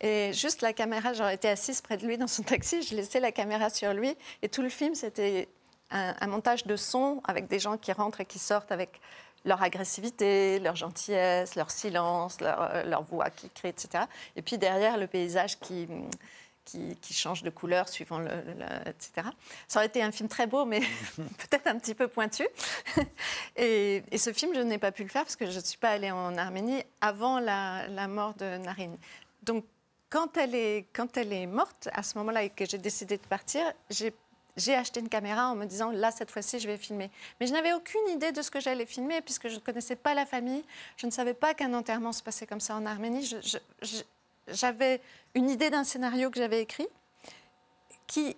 Et 0.00 0.32
juste 0.32 0.60
la 0.62 0.72
caméra, 0.72 1.12
j'aurais 1.12 1.34
été 1.34 1.48
assise 1.48 1.80
près 1.80 1.96
de 1.96 2.06
lui 2.06 2.18
dans 2.18 2.26
son 2.26 2.42
taxi, 2.42 2.82
je 2.82 2.94
laissais 2.94 3.20
la 3.20 3.32
caméra 3.32 3.70
sur 3.70 3.94
lui. 3.94 4.14
Et 4.42 4.48
tout 4.48 4.62
le 4.62 4.68
film, 4.68 4.94
c'était 4.94 5.48
un, 5.90 6.14
un 6.20 6.26
montage 6.26 6.66
de 6.66 6.76
son 6.76 7.22
avec 7.24 7.46
des 7.46 7.58
gens 7.58 7.78
qui 7.78 7.92
rentrent 7.92 8.20
et 8.20 8.26
qui 8.26 8.38
sortent 8.38 8.72
avec 8.72 9.00
leur 9.46 9.62
agressivité, 9.62 10.58
leur 10.58 10.76
gentillesse, 10.76 11.54
leur 11.54 11.70
silence, 11.70 12.40
leur, 12.40 12.60
euh, 12.60 12.82
leur 12.82 13.02
voix 13.02 13.30
qui 13.30 13.48
crie, 13.48 13.68
etc. 13.68 14.04
Et 14.34 14.42
puis 14.42 14.58
derrière, 14.58 14.98
le 14.98 15.06
paysage 15.06 15.58
qui, 15.60 15.88
qui, 16.64 16.96
qui 17.00 17.14
change 17.14 17.42
de 17.44 17.50
couleur 17.50 17.88
suivant 17.88 18.18
le, 18.18 18.26
le- 18.26 18.88
etc. 18.90 19.28
Ça 19.68 19.78
aurait 19.78 19.86
été 19.86 20.02
un 20.02 20.10
film 20.12 20.28
très 20.28 20.46
beau, 20.48 20.64
mais 20.64 20.80
peut-être 21.16 21.68
un 21.68 21.78
petit 21.78 21.94
peu 21.94 22.08
pointu. 22.08 22.46
et, 23.56 24.02
et 24.10 24.18
ce 24.18 24.32
film, 24.32 24.52
je 24.54 24.60
n'ai 24.60 24.78
pas 24.78 24.92
pu 24.92 25.04
le 25.04 25.08
faire 25.08 25.22
parce 25.22 25.36
que 25.36 25.46
je 25.50 25.56
ne 25.58 25.64
suis 25.64 25.78
pas 25.78 25.90
allée 25.90 26.10
en 26.10 26.36
Arménie 26.36 26.82
avant 27.00 27.38
la, 27.38 27.86
la 27.88 28.08
mort 28.08 28.34
de 28.34 28.58
Narine. 28.58 28.98
Donc, 29.42 29.64
quand 30.10 30.36
elle 30.36 30.54
est, 30.54 30.86
quand 30.92 31.16
elle 31.16 31.32
est 31.32 31.46
morte, 31.46 31.88
à 31.92 32.02
ce 32.02 32.18
moment-là, 32.18 32.44
et 32.44 32.50
que 32.50 32.64
j'ai 32.64 32.78
décidé 32.78 33.16
de 33.16 33.26
partir, 33.26 33.62
j'ai 33.90 34.12
j'ai 34.56 34.74
acheté 34.74 35.00
une 35.00 35.08
caméra 35.08 35.48
en 35.50 35.54
me 35.54 35.64
disant 35.66 35.90
là 35.90 36.10
cette 36.10 36.30
fois-ci 36.30 36.58
je 36.58 36.66
vais 36.66 36.76
filmer. 36.78 37.10
Mais 37.40 37.46
je 37.46 37.52
n'avais 37.52 37.72
aucune 37.72 38.08
idée 38.08 38.32
de 38.32 38.40
ce 38.42 38.50
que 38.50 38.60
j'allais 38.60 38.86
filmer 38.86 39.20
puisque 39.20 39.48
je 39.48 39.54
ne 39.56 39.60
connaissais 39.60 39.96
pas 39.96 40.14
la 40.14 40.24
famille. 40.26 40.64
Je 40.96 41.06
ne 41.06 41.10
savais 41.10 41.34
pas 41.34 41.54
qu'un 41.54 41.74
enterrement 41.74 42.12
se 42.12 42.22
passait 42.22 42.46
comme 42.46 42.60
ça 42.60 42.74
en 42.76 42.86
Arménie. 42.86 43.30
J'avais 44.48 45.00
une 45.34 45.50
idée 45.50 45.70
d'un 45.70 45.84
scénario 45.84 46.30
que 46.30 46.38
j'avais 46.38 46.60
écrit 46.62 46.86
qui 48.06 48.36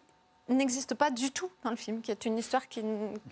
n'existe 0.49 0.95
pas 0.95 1.11
du 1.11 1.31
tout 1.31 1.51
dans 1.63 1.69
le 1.71 1.77
film, 1.77 2.01
qui 2.01 2.11
est 2.11 2.25
une 2.25 2.39
histoire 2.39 2.67
qui- 2.69 2.83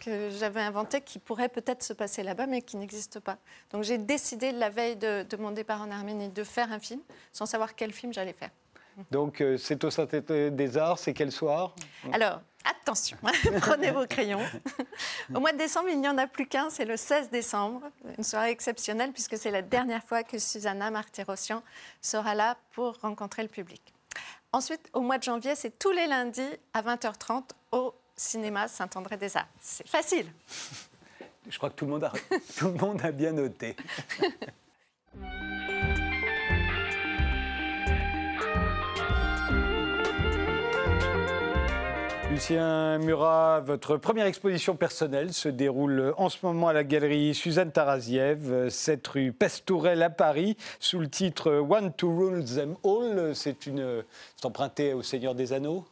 que 0.05 0.29
j'avais 0.31 0.61
inventée 0.61 1.01
qui 1.01 1.19
pourrait 1.19 1.49
peut-être 1.49 1.83
se 1.83 1.95
passer 1.95 2.23
là-bas 2.23 2.47
mais 2.47 2.61
qui 2.61 2.77
n'existe 2.77 3.21
pas. 3.21 3.39
Donc 3.71 3.85
j'ai 3.85 3.97
décidé 3.97 4.53
la 4.53 4.69
veille 4.69 4.97
de, 4.97 5.23
de 5.23 5.37
mon 5.39 5.51
départ 5.51 5.81
en 5.81 5.91
Arménie 5.91 6.29
de 6.29 6.45
faire 6.45 6.71
un 6.71 6.79
film 6.79 7.01
sans 7.33 7.47
savoir 7.47 7.75
quel 7.75 7.93
film 7.93 8.13
j'allais 8.13 8.35
faire. 8.35 8.51
Donc, 9.11 9.43
euh, 9.43 9.59
c'est 9.59 9.85
au 9.85 9.91
Saint-André 9.91 10.51
des 10.51 10.79
Arts, 10.79 10.99
c'est 10.99 11.13
quel 11.13 11.31
soir? 11.31 11.75
Alors, 12.15 12.41
attention, 12.71 13.17
prenez 13.61 13.91
vos 13.91 14.07
crayons. 14.07 14.45
Au 15.35 15.41
mois 15.41 15.53
de 15.53 15.59
décembre, 15.59 15.89
il 15.91 16.01
n'y 16.01 16.09
en 16.09 16.19
a 16.19 16.27
plus 16.27 16.47
qu'un, 16.47 16.71
c'est 16.71 16.85
le 16.85 16.97
16 16.97 17.31
décembre, 17.31 17.83
une 18.17 18.25
soirée 18.25 18.51
exceptionnelle 18.51 19.13
puisque 19.13 19.37
c'est 19.37 19.51
la 19.51 19.63
dernière 19.63 20.03
fois 20.05 20.23
que 20.23 20.39
Susanna 20.39 20.91
Martyrossian 20.91 21.63
sera 22.01 22.35
là 22.35 22.57
pour 22.73 22.99
rencontrer 23.01 23.43
le 23.43 23.49
public. 23.49 23.95
Ensuite, 24.53 24.89
au 24.93 25.01
mois 25.01 25.19
de 25.19 25.23
janvier, 25.23 25.55
c'est 25.55 25.79
tous 25.79 25.93
les 25.93 26.07
lundis 26.07 26.49
à 26.73 26.83
20h30 26.83 27.51
au 27.73 27.95
cinéma 28.17 28.69
Saint-André-des-Arts. 28.69 29.49
C'est 29.61 29.87
facile. 29.87 30.27
Je 31.49 31.59
crois 31.59 31.71
que 31.71 31.75
tout 31.75 31.85
le 31.85 31.93
monde 31.93 32.05
a, 32.05 32.13
tout 32.59 32.69
le 32.69 32.75
monde 32.75 33.01
a 33.05 33.13
bien 33.13 33.33
noté. 33.33 33.77
Lucien 42.37 42.99
Murat, 42.99 43.61
votre 43.61 43.97
première 43.97 44.27
exposition 44.27 44.77
personnelle 44.77 45.33
se 45.33 45.49
déroule 45.49 46.13
en 46.19 46.29
ce 46.29 46.37
moment 46.43 46.69
à 46.69 46.75
la 46.75 46.85
galerie 46.85 47.35
Suzanne 47.35 47.73
Taraziev, 47.73 48.69
7 48.69 49.09
rue 49.09 49.33
Pestourel 49.33 50.03
à 50.03 50.11
Paris, 50.11 50.55
sous 50.79 50.99
le 50.99 51.09
titre 51.09 51.51
One 51.51 51.95
to 51.95 52.15
Rule 52.15 52.45
Them 52.45 52.77
All. 52.85 53.35
C'est 53.35 53.65
une, 53.65 54.05
emprunté 54.45 54.93
au 54.93 55.03
Seigneur 55.03 55.35
des 55.35 55.55
Anneaux? 55.55 55.87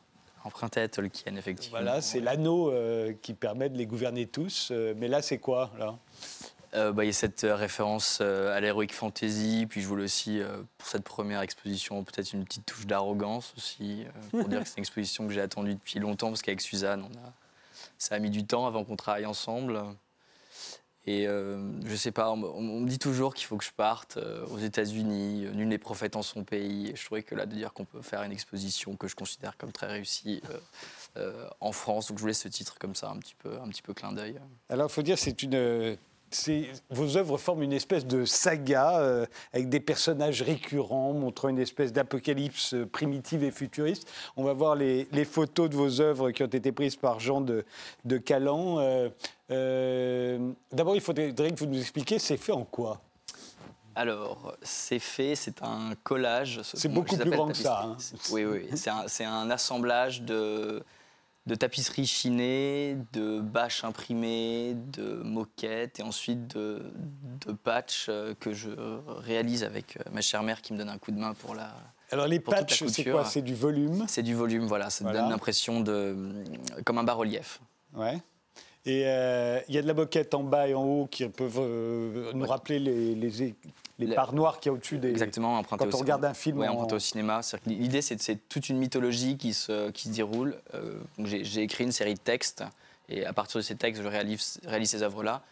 Emprunté 0.44 0.82
à 0.82 0.88
Tolkien, 0.88 1.34
effectivement. 1.36 1.78
Voilà, 1.78 2.02
c'est 2.02 2.20
l'anneau 2.20 2.70
euh, 2.70 3.14
qui 3.22 3.32
permet 3.32 3.70
de 3.70 3.78
les 3.78 3.86
gouverner 3.86 4.26
tous. 4.26 4.68
Euh, 4.70 4.92
mais 4.98 5.08
là, 5.08 5.22
c'est 5.22 5.38
quoi 5.38 5.70
là? 5.78 5.96
Euh, 6.74 6.92
bah, 6.92 7.04
il 7.04 7.08
y 7.08 7.10
a 7.10 7.12
cette 7.12 7.44
euh, 7.44 7.54
référence 7.54 8.18
euh, 8.20 8.56
à 8.56 8.60
l'heroic 8.60 8.88
fantasy, 8.90 9.66
puis 9.68 9.80
je 9.80 9.86
voulais 9.86 10.04
aussi, 10.04 10.40
pour 10.78 10.88
cette 10.88 11.04
première 11.04 11.40
exposition, 11.40 12.02
peut-être 12.02 12.32
une 12.32 12.44
petite 12.44 12.66
touche 12.66 12.86
d'arrogance 12.86 13.54
aussi, 13.56 14.04
pour 14.30 14.48
dire 14.48 14.62
que 14.62 14.68
c'est 14.68 14.76
une 14.78 14.82
exposition 14.82 15.26
que 15.26 15.32
j'ai 15.32 15.40
attendue 15.40 15.74
depuis 15.74 16.00
longtemps, 16.00 16.28
parce 16.28 16.42
qu'avec 16.42 16.60
Suzanne, 16.60 17.08
ça 17.98 18.16
a 18.16 18.18
mis 18.18 18.30
du 18.30 18.44
temps 18.44 18.66
avant 18.66 18.84
qu'on 18.84 18.96
travaille 18.96 19.26
ensemble. 19.26 19.80
Et 21.06 21.26
je 21.26 21.96
sais 21.96 22.12
pas, 22.12 22.30
on, 22.30 22.36
me- 22.36 22.88
dit 22.88 22.98
toujours 22.98 23.34
qu'il 23.34 23.46
faut 23.46 23.56
que 23.56 23.64
je 23.64 23.72
parte 23.72 24.18
aux 24.50 24.58
États-Unis, 24.58 25.46
nul 25.54 25.68
n'est 25.68 25.78
prophète 25.78 26.16
en 26.16 26.22
son 26.22 26.44
pays. 26.44 26.90
Et 26.90 26.96
je 26.96 27.04
trouvais 27.04 27.22
que 27.22 27.34
là, 27.34 27.46
de 27.46 27.54
dire 27.54 27.72
qu'on 27.72 27.84
peut 27.84 28.02
faire 28.02 28.22
une 28.22 28.32
exposition 28.32 28.96
que 28.96 29.06
je 29.06 29.14
considère 29.14 29.56
comme 29.56 29.70
très 29.70 29.86
réussie 29.86 30.42
en 31.60 31.72
France, 31.72 32.08
donc 32.08 32.18
je 32.18 32.22
voulais 32.22 32.34
ce 32.34 32.48
titre 32.48 32.78
comme 32.78 32.94
ça, 32.94 33.10
un 33.10 33.18
petit 33.18 33.36
peu, 33.36 33.58
un 33.60 33.68
petit 33.68 33.82
peu 33.82 33.94
clin 33.94 34.12
d'œil. 34.12 34.40
Alors, 34.68 34.88
il 34.90 34.92
faut 34.92 35.02
dire, 35.02 35.18
c'est 35.18 35.42
une. 35.42 35.96
Vos 36.90 37.16
œuvres 37.16 37.38
forment 37.38 37.62
une 37.62 37.72
espèce 37.72 38.06
de 38.06 38.24
saga 38.24 38.98
euh, 38.98 39.26
avec 39.52 39.68
des 39.68 39.80
personnages 39.80 40.42
récurrents, 40.42 41.12
montrant 41.12 41.48
une 41.48 41.58
espèce 41.58 41.92
d'apocalypse 41.92 42.74
euh, 42.74 42.86
primitive 42.86 43.44
et 43.44 43.50
futuriste. 43.50 44.10
On 44.36 44.44
va 44.44 44.52
voir 44.52 44.74
les, 44.74 45.08
les 45.12 45.24
photos 45.24 45.70
de 45.70 45.76
vos 45.76 46.00
œuvres 46.00 46.30
qui 46.30 46.42
ont 46.42 46.46
été 46.46 46.72
prises 46.72 46.96
par 46.96 47.20
Jean 47.20 47.40
de, 47.40 47.64
de 48.04 48.18
Calan. 48.18 48.78
Euh, 48.78 49.08
euh, 49.50 50.52
D'abord, 50.72 50.96
il 50.96 51.00
faudrait 51.00 51.32
que 51.32 51.58
vous 51.58 51.66
nous 51.66 51.80
expliquiez, 51.80 52.18
c'est 52.18 52.36
fait 52.36 52.52
en 52.52 52.64
quoi? 52.64 53.00
Alors, 53.96 54.56
c'est 54.62 54.98
fait, 54.98 55.36
c'est 55.36 55.62
un 55.62 55.92
collage. 56.02 56.60
C'est 56.64 56.88
beaucoup 56.88 57.16
plus 57.16 57.30
grand 57.30 57.48
que 57.48 57.54
ça, 57.54 57.84
hein. 57.84 57.96
Oui, 58.32 58.44
oui, 58.44 58.66
oui. 58.68 58.76
c'est 58.76 58.90
un, 58.90 59.04
c'est 59.06 59.24
un 59.24 59.48
assemblage 59.50 60.22
de, 60.22 60.82
de 61.46 61.54
tapisseries 61.54 62.06
chinées, 62.06 62.96
de 63.12 63.40
bâches 63.40 63.84
imprimées, 63.84 64.74
de 64.74 65.22
moquettes 65.22 66.00
et 66.00 66.02
ensuite 66.02 66.56
de, 66.56 66.82
de 67.46 67.52
patchs 67.52 68.06
euh, 68.08 68.34
que 68.40 68.52
je 68.52 68.70
réalise 69.20 69.62
avec 69.64 69.96
euh, 69.98 70.10
ma 70.12 70.20
chère 70.22 70.42
mère 70.42 70.62
qui 70.62 70.72
me 70.72 70.78
donne 70.78 70.88
un 70.88 70.98
coup 70.98 71.10
de 71.12 71.18
main 71.18 71.34
pour 71.34 71.54
la. 71.54 71.74
Alors, 72.10 72.26
les 72.26 72.40
Pour 72.40 72.54
patchs, 72.54 72.84
c'est 72.86 73.04
quoi? 73.04 73.24
C'est 73.24 73.42
du 73.42 73.54
volume? 73.54 74.04
C'est 74.08 74.22
du 74.22 74.34
volume, 74.34 74.66
voilà, 74.66 74.88
ça 74.90 75.04
Voilà. 75.04 75.20
donne 75.20 75.30
l'impression 75.30 75.80
de. 75.80 76.16
comme 76.84 76.98
un 76.98 77.04
bas-relief. 77.04 77.60
Ouais. 77.94 78.20
Et 78.86 79.04
euh, 79.06 79.60
il 79.68 79.74
y 79.74 79.78
a 79.78 79.82
de 79.82 79.86
la 79.86 79.94
moquette 79.94 80.34
en 80.34 80.42
bas 80.42 80.68
et 80.68 80.74
en 80.74 80.84
haut 80.84 81.06
qui 81.10 81.26
peuvent 81.28 81.58
euh, 81.58 82.32
nous 82.34 82.42
Ouais. 82.42 82.48
rappeler 82.48 82.78
les, 82.78 83.14
les, 83.14 83.54
les 83.98 84.06
barres 84.14 84.34
noires 84.34 84.60
qu'il 84.60 84.70
y 84.70 84.72
a 84.72 84.74
au-dessus 84.74 84.98
des. 84.98 85.08
Exactement, 85.10 85.56
emprunté 85.58 85.84
Quand 85.86 85.94
on 85.96 86.00
regarde 86.00 86.24
un 86.24 86.34
film 86.34 86.58
Ouais, 86.58 86.68
en- 86.68 86.74
emprunté 86.74 86.94
au 86.96 86.98
cinéma. 86.98 87.40
L'idée, 87.66 88.02
c'est 88.02 88.18
toute 88.48 88.68
une 88.68 88.76
mythologie 88.78 89.38
qui 89.38 89.54
se, 89.54 89.90
qui 89.90 90.08
se 90.08 90.14
déroule. 90.14 90.56
Euh, 90.74 90.98
J'ai 91.24 91.62
écrit 91.62 91.84
une 91.84 91.92
série 91.92 92.14
de 92.14 92.18
textes, 92.20 92.62
et 93.08 93.24
à 93.24 93.32
partir 93.32 93.58
de 93.58 93.62
ces 93.62 93.74
textes, 93.74 94.02
je 94.02 94.08
réalise, 94.08 94.60
réalise 94.66 94.90
ces 94.90 95.02
œuvres-là. 95.02 95.42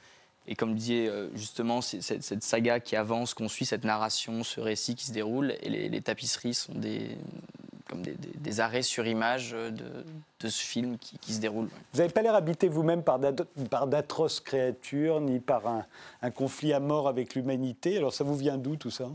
Et 0.47 0.55
comme 0.57 0.75
disait 0.75 1.09
justement, 1.35 1.81
c'est 1.81 2.03
cette, 2.03 2.25
cette 2.25 2.43
saga 2.43 2.81
qui 2.81 2.97
avance, 2.97 3.33
qu'on 3.33 3.49
suit, 3.49 3.65
cette 3.65 3.85
narration, 3.85 4.43
ce 4.43 4.61
récit 4.61 4.95
qui 4.97 5.07
se 5.07 5.13
déroule, 5.13 5.55
et 5.63 5.71
les, 5.71 5.89
les 5.89 6.01
tapisseries 6.03 6.53
sont 6.55 6.75
des, 6.75 7.17
des, 8.01 8.61
arrêts 8.61 8.83
sur 8.83 9.07
image 9.07 9.53
de, 9.53 9.71
de 10.41 10.49
ce 10.49 10.63
film 10.63 10.97
qui, 10.99 11.33
se 11.33 11.41
déroule. 11.41 11.69
Vous 11.93 11.99
n'avez 11.99 12.13
pas 12.13 12.23
l'air 12.23 12.35
habité 12.35 12.69
vous-même 12.69 13.03
par 13.03 13.19
d'atroces 13.87 14.41
créatures, 14.41 15.21
ni 15.21 15.41
par 15.41 15.85
un 16.23 16.31
conflit 16.31 16.73
à 16.73 16.81
mort 16.81 17.09
avec 17.09 17.35
l'humanité. 17.35 17.97
Alors 17.97 18.13
ça 18.13 18.25
vous 18.25 18.37
vient 18.37 18.59
d'où 18.59 18.77
tout 18.77 18.91
ça? 18.91 19.09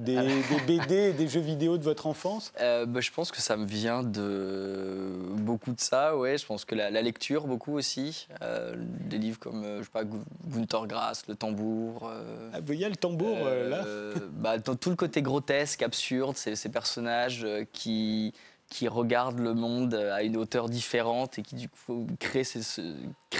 Des, 0.00 0.16
des 0.16 0.60
BD 0.66 1.12
des 1.12 1.28
jeux 1.28 1.40
vidéo 1.40 1.78
de 1.78 1.84
votre 1.84 2.06
enfance? 2.06 2.52
Euh, 2.60 2.86
bah, 2.86 3.00
je 3.00 3.10
pense 3.10 3.30
que 3.30 3.40
ça 3.40 3.56
me 3.56 3.66
vient 3.66 4.02
de 4.02 5.10
beaucoup 5.36 5.72
de 5.72 5.80
ça, 5.80 6.16
ouais. 6.16 6.38
Je 6.38 6.46
pense 6.46 6.64
que 6.64 6.74
la, 6.74 6.90
la 6.90 7.02
lecture, 7.02 7.46
beaucoup 7.46 7.74
aussi. 7.74 8.26
Euh, 8.42 8.74
des 8.76 9.18
livres 9.18 9.38
comme, 9.38 9.64
euh, 9.64 9.78
je 9.80 9.84
sais 9.84 9.90
pas, 9.90 10.04
Gu- 10.04 10.18
Gunther 10.46 10.86
Grass, 10.86 11.24
Le 11.28 11.34
Tambour. 11.34 12.08
euh, 12.10 12.50
ah, 12.54 12.58
Il 12.68 12.74
y 12.74 12.84
a 12.84 12.88
le 12.88 12.96
tambour 12.96 13.36
là. 13.44 13.84
bah, 14.32 14.58
dans 14.58 14.74
tout 14.76 14.90
le 14.90 14.96
côté 14.96 15.22
grotesque, 15.22 15.82
absurde, 15.82 16.36
ces, 16.36 16.56
ces 16.56 16.68
personnages 16.68 17.46
qui, 17.72 18.32
qui 18.68 18.88
regardent 18.88 19.40
le 19.40 19.54
monde 19.54 19.94
à 19.94 20.22
une 20.22 20.36
hauteur 20.36 20.68
différente 20.68 21.38
et 21.38 21.42
qui 21.42 21.54
du 21.56 21.68
coup 21.68 22.06
créent, 22.18 22.44
ce- 22.44 22.62
ce- 22.62 22.80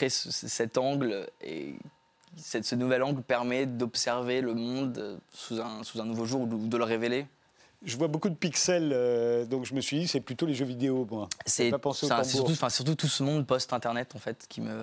ce- 0.08 0.48
cet 0.48 0.76
angle 0.78 1.26
et 1.42 1.74
cette- 2.36 2.64
ce 2.64 2.74
nouvel 2.74 3.02
angle 3.02 3.22
permet 3.22 3.66
d'observer 3.66 4.40
le 4.40 4.54
monde 4.54 5.18
sous 5.32 5.60
un, 5.60 5.82
sous 5.82 6.00
un 6.00 6.04
nouveau 6.04 6.24
jour 6.26 6.42
ou 6.42 6.46
de, 6.46 6.56
de 6.68 6.76
le 6.76 6.84
révéler. 6.84 7.26
Je 7.82 7.96
vois 7.96 8.08
beaucoup 8.08 8.28
de 8.28 8.34
pixels, 8.34 8.90
euh, 8.92 9.46
donc 9.46 9.64
je 9.64 9.72
me 9.74 9.80
suis 9.80 10.00
dit 10.00 10.06
c'est 10.06 10.20
plutôt 10.20 10.44
les 10.44 10.54
jeux 10.54 10.66
vidéo 10.66 11.06
moi. 11.10 11.28
C'est 11.46 11.70
surtout, 12.30 12.54
surtout 12.70 12.94
tout 12.94 13.08
ce 13.08 13.22
monde 13.22 13.46
post-internet 13.46 14.14
en 14.14 14.18
fait 14.18 14.44
qui 14.50 14.60
me 14.60 14.74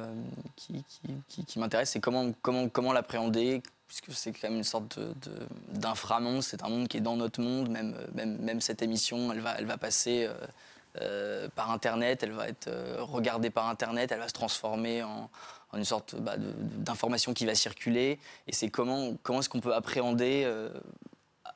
qui, 0.55 0.83
qui- 0.89 1.13
qui- 1.27 1.45
qui 1.45 1.59
m'intéresse. 1.59 1.91
C'est 1.91 1.99
comment 1.99 2.31
comment 2.41 2.67
comment 2.69 2.93
l'appréhender 2.93 3.61
puisque 3.87 4.11
c'est 4.13 4.31
quand 4.33 4.49
même 4.49 4.57
une 4.57 4.63
sorte 4.63 4.97
de- 4.99 5.13
de- 5.29 5.47
d'inframonde. 5.79 6.41
C'est 6.41 6.63
un 6.63 6.69
monde 6.69 6.87
qui 6.87 6.97
est 6.97 7.01
dans 7.01 7.15
notre 7.17 7.39
monde. 7.39 7.69
Même 7.69 7.95
même 8.15 8.37
même 8.39 8.61
cette 8.61 8.81
émission, 8.81 9.31
elle 9.31 9.41
va 9.41 9.55
elle 9.59 9.65
va 9.65 9.77
passer. 9.77 10.25
euh, 10.27 10.33
euh, 10.99 11.47
par 11.53 11.69
Internet, 11.69 12.23
elle 12.23 12.31
va 12.31 12.47
être 12.49 12.67
euh, 12.69 12.97
regardée 13.01 13.51
par 13.51 13.67
Internet, 13.69 14.11
elle 14.11 14.17
va 14.17 14.27
se 14.27 14.33
transformer 14.33 15.03
en, 15.03 15.29
en 15.71 15.77
une 15.77 15.85
sorte 15.85 16.15
bah, 16.15 16.35
d'information 16.37 17.33
qui 17.33 17.45
va 17.45 17.55
circuler. 17.55 18.19
Et 18.47 18.53
c'est 18.53 18.69
comment, 18.69 19.13
comment 19.23 19.39
est-ce 19.39 19.49
qu'on 19.49 19.59
peut 19.59 19.73
appréhender, 19.73 20.43
euh, 20.45 20.69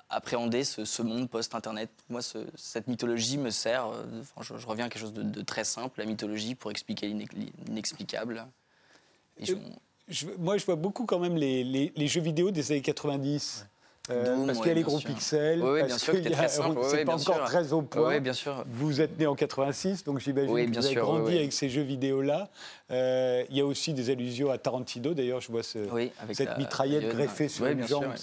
appréhender 0.10 0.64
ce, 0.64 0.84
ce 0.86 1.02
monde 1.02 1.30
post-Internet? 1.30 1.90
Moi, 2.10 2.22
ce- 2.22 2.46
cette 2.56 2.88
mythologie 2.88 3.38
me 3.38 3.50
sert, 3.50 3.88
euh, 3.88 4.04
de- 4.06 4.20
enfin, 4.22 4.42
je, 4.42 4.58
je 4.62 4.68
reviens 4.68 4.86
à 4.86 4.90
quelque 4.90 5.02
chose 5.02 5.14
de, 5.14 5.24
de 5.24 5.42
très 5.42 5.64
simple, 5.64 6.00
la 6.00 6.06
mythologie 6.06 6.56
pour 6.56 6.72
expliquer 6.72 7.08
l'inex- 7.08 7.34
l'inexplicable. 7.68 8.46
Je- 9.40 9.54
Je- 10.08 10.28
moi 10.40 10.58
je 10.58 10.66
vois 10.66 10.76
beaucoup 10.76 11.06
quand 11.06 11.20
même 11.20 11.38
les, 11.38 11.64
les- 11.64 11.94
les 11.96 12.08
jeux 12.08 12.20
vidéo 12.20 12.52
des 12.52 12.72
années 12.74 12.82
90. 12.82 13.62
Euh, 13.62 13.66
Doom, 14.10 14.48
parce 14.48 14.58
qu'il 14.60 14.68
y 14.68 14.72
a 14.72 14.74
les 14.74 14.82
gros 14.82 15.00
sûr. 15.00 15.10
pixels, 15.10 15.62
Oui, 15.62 15.70
oui, 15.74 15.80
parce 15.88 16.04
qu'il 16.04 16.28
y 16.30 16.34
a- 16.34 16.48
c'est 16.48 16.60
oui, 16.62 17.06
pas 17.06 17.14
encore 17.14 17.20
sûr. 17.36 17.44
très 17.46 17.72
au 17.72 17.84
point. 17.84 18.10
Oui, 18.10 18.20
bien 18.20 18.34
sûr. 18.34 18.64
Vous 18.68 19.00
êtes 19.00 19.18
né 19.20 19.28
en 19.28 19.36
86, 19.36 20.04
donc 20.04 20.20
j'imagine 20.20 20.48
que 20.48 20.72
vous 20.72 20.78
avez 20.86 20.88
sûr, 20.94 21.08
oui, 21.10 21.18
grandi 21.20 21.38
avec 21.38 21.54
ces 21.54 21.70
jeux 21.70 21.84
vidéo-là. 21.84 22.50
Euh, 22.90 23.44
il 23.52 23.58
y 23.58 23.62
a 23.62 23.66
aussi 23.66 23.94
des 23.94 24.10
allusions 24.10 24.50
à 24.50 24.58
Tarantino, 24.58 25.14
d'ailleurs, 25.14 25.40
je 25.40 25.52
vois 25.52 25.62
ce- 25.64 25.88
cette 26.34 26.50
la- 26.50 26.58
mitraillette 26.58 27.04
la- 27.04 27.10
greffée 27.14 27.48
sur 27.48 27.68
une 27.68 27.88
jambe, 27.88 28.14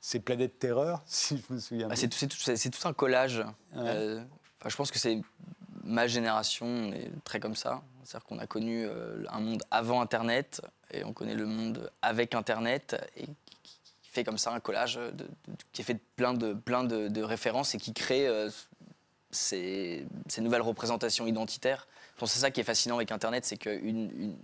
c'est 0.00 0.18
Planète 0.20 0.58
Terreur, 0.60 1.02
si 1.06 1.42
je 1.48 1.54
me 1.54 1.58
souviens 1.58 1.88
Bah, 1.88 1.94
bien. 1.96 2.08
c'est 2.56 2.70
tout, 2.70 2.88
un 2.88 2.92
collage. 2.92 3.44
Euh, 3.76 4.20
enfin, 4.60 4.68
je 4.68 4.76
pense 4.76 4.90
que 4.92 4.98
c'est 5.00 5.20
ma 5.82 6.06
génération 6.06 6.66
on 6.66 6.92
est 6.92 7.10
très 7.24 7.40
comme 7.40 7.56
ça. 7.56 7.82
C'est-à-dire 8.04 8.26
qu'on 8.26 8.38
a 8.38 8.46
connu 8.46 8.86
euh, 8.86 9.24
un 9.28 9.40
monde 9.40 9.62
avant 9.70 10.00
Internet 10.00 10.62
et 10.92 11.04
on 11.04 11.12
connaît 11.12 11.34
le 11.34 11.46
monde 11.46 11.90
avec 12.00 12.34
Internet 12.34 12.96
et 13.16 13.26
qui, 14.10 14.14
fait 14.14 14.24
comme 14.24 14.38
ça 14.38 14.52
un 14.52 14.60
collage 14.60 14.96
de- 14.96 15.10
de- 15.10 15.28
qui 15.72 15.82
est 15.82 15.84
fait 15.84 15.94
de 15.94 16.00
plein 16.16 16.34
de, 16.34 16.52
plein 16.52 16.84
de, 16.84 17.08
de 17.08 17.22
références 17.22 17.74
et 17.74 17.78
qui 17.78 17.92
crée 17.92 18.26
euh, 18.26 18.50
ces, 19.30 20.06
ces 20.28 20.40
nouvelles 20.40 20.62
représentations 20.62 21.26
identitaires. 21.26 21.86
Je 22.14 22.20
pense 22.20 22.30
que 22.30 22.34
c'est 22.34 22.40
ça 22.40 22.50
qui 22.50 22.60
est 22.60 22.64
fascinant 22.64 22.96
avec 22.96 23.12
Internet, 23.12 23.44
c'est 23.44 23.56
qu'une 23.56 24.10
une, 24.10 24.36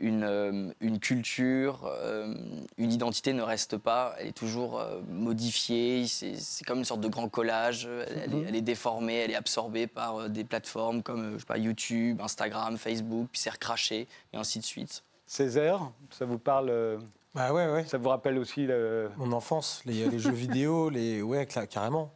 une, 0.00 0.24
euh, 0.24 0.72
une 0.80 0.98
culture, 0.98 1.84
euh, 1.84 2.34
une 2.78 2.90
identité 2.92 3.32
ne 3.34 3.42
reste 3.42 3.76
pas, 3.76 4.16
elle 4.18 4.28
est 4.28 4.32
toujours 4.32 4.80
euh, 4.80 5.00
modifiée, 5.08 6.06
c'est 6.08 6.64
comme 6.66 6.78
une 6.78 6.84
sorte 6.84 7.02
de 7.02 7.08
grand 7.08 7.28
collage, 7.28 7.84
elle, 7.86 8.22
elle 8.24 8.34
est, 8.34 8.42
elle 8.48 8.56
est 8.56 8.62
déformée, 8.62 9.16
elle 9.18 9.30
est 9.30 9.36
absorbée 9.36 9.86
par 9.86 10.16
euh, 10.16 10.28
des 10.28 10.42
plateformes 10.44 11.02
comme 11.04 11.22
euh, 11.22 11.32
je 11.34 11.40
sais 11.40 11.46
pas, 11.46 11.58
YouTube, 11.58 12.20
Instagram, 12.20 12.76
Facebook, 12.78 13.28
puis 13.30 13.40
c'est 13.40 13.50
recraché, 13.50 14.08
et 14.32 14.36
ainsi 14.36 14.58
de 14.58 14.64
suite. 14.64 15.04
Césaire, 15.26 15.92
ça 16.10 16.24
vous 16.24 16.38
parle 16.38 16.70
euh, 16.70 16.98
Bah 17.34 17.52
ouais, 17.52 17.70
ouais. 17.70 17.84
Ça 17.86 17.98
vous 17.98 18.08
rappelle 18.10 18.36
aussi 18.38 18.66
le... 18.66 19.10
Mon 19.16 19.32
enfance, 19.32 19.82
les, 19.86 20.06
les 20.08 20.18
jeux 20.18 20.32
vidéo, 20.32 20.90
les, 20.90 21.22
ouais, 21.22 21.46
carrément. 21.46 22.12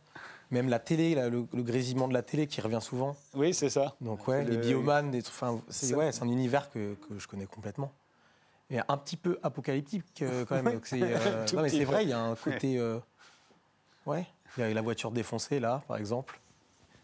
Même 0.51 0.69
la 0.69 0.79
télé, 0.79 1.15
là, 1.15 1.29
le, 1.29 1.47
le 1.53 1.63
grésillement 1.63 2.07
de 2.07 2.15
la 2.15 2.23
télé 2.23 2.47
qui 2.47 2.61
revient 2.61 2.79
souvent. 2.81 3.17
Oui, 3.35 3.53
c'est 3.53 3.71
ça. 3.71 3.97
Donc 4.01 4.29
ouais, 4.29 4.45
les 4.45 4.57
le- 4.57 4.63
biomanes, 4.63 5.11
des 5.11 5.23
trucs. 5.23 5.35
Enfin, 5.35 5.61
c'est 5.69 5.95
ouais, 5.95 6.13
c'est 6.13 6.23
un 6.23 6.29
univers 6.29 6.71
que, 6.71 6.95
que 6.95 7.19
je 7.19 7.27
connais 7.27 7.47
complètement. 7.47 7.93
Et 8.71 8.79
un 8.87 8.97
petit 8.97 9.17
peu 9.17 9.39
apocalyptique 9.43 10.23
euh, 10.23 10.45
quand 10.45 10.63
même. 10.63 10.81
C'est, 10.85 11.01
euh, 11.03 11.47
non 11.55 11.63
mais 11.63 11.69
c'est 11.69 11.85
vrai, 11.85 12.03
il 12.05 12.11
y 12.11 12.13
a 12.13 12.21
un 12.21 12.35
côté. 12.35 12.79
euh, 12.79 12.99
ouais, 14.07 14.27
il 14.57 14.61
y 14.61 14.65
a 14.65 14.75
la 14.75 14.83
voiture 14.83 15.11
défoncée 15.13 15.61
là, 15.61 15.83
par 15.89 15.97
exemple. 15.97 16.39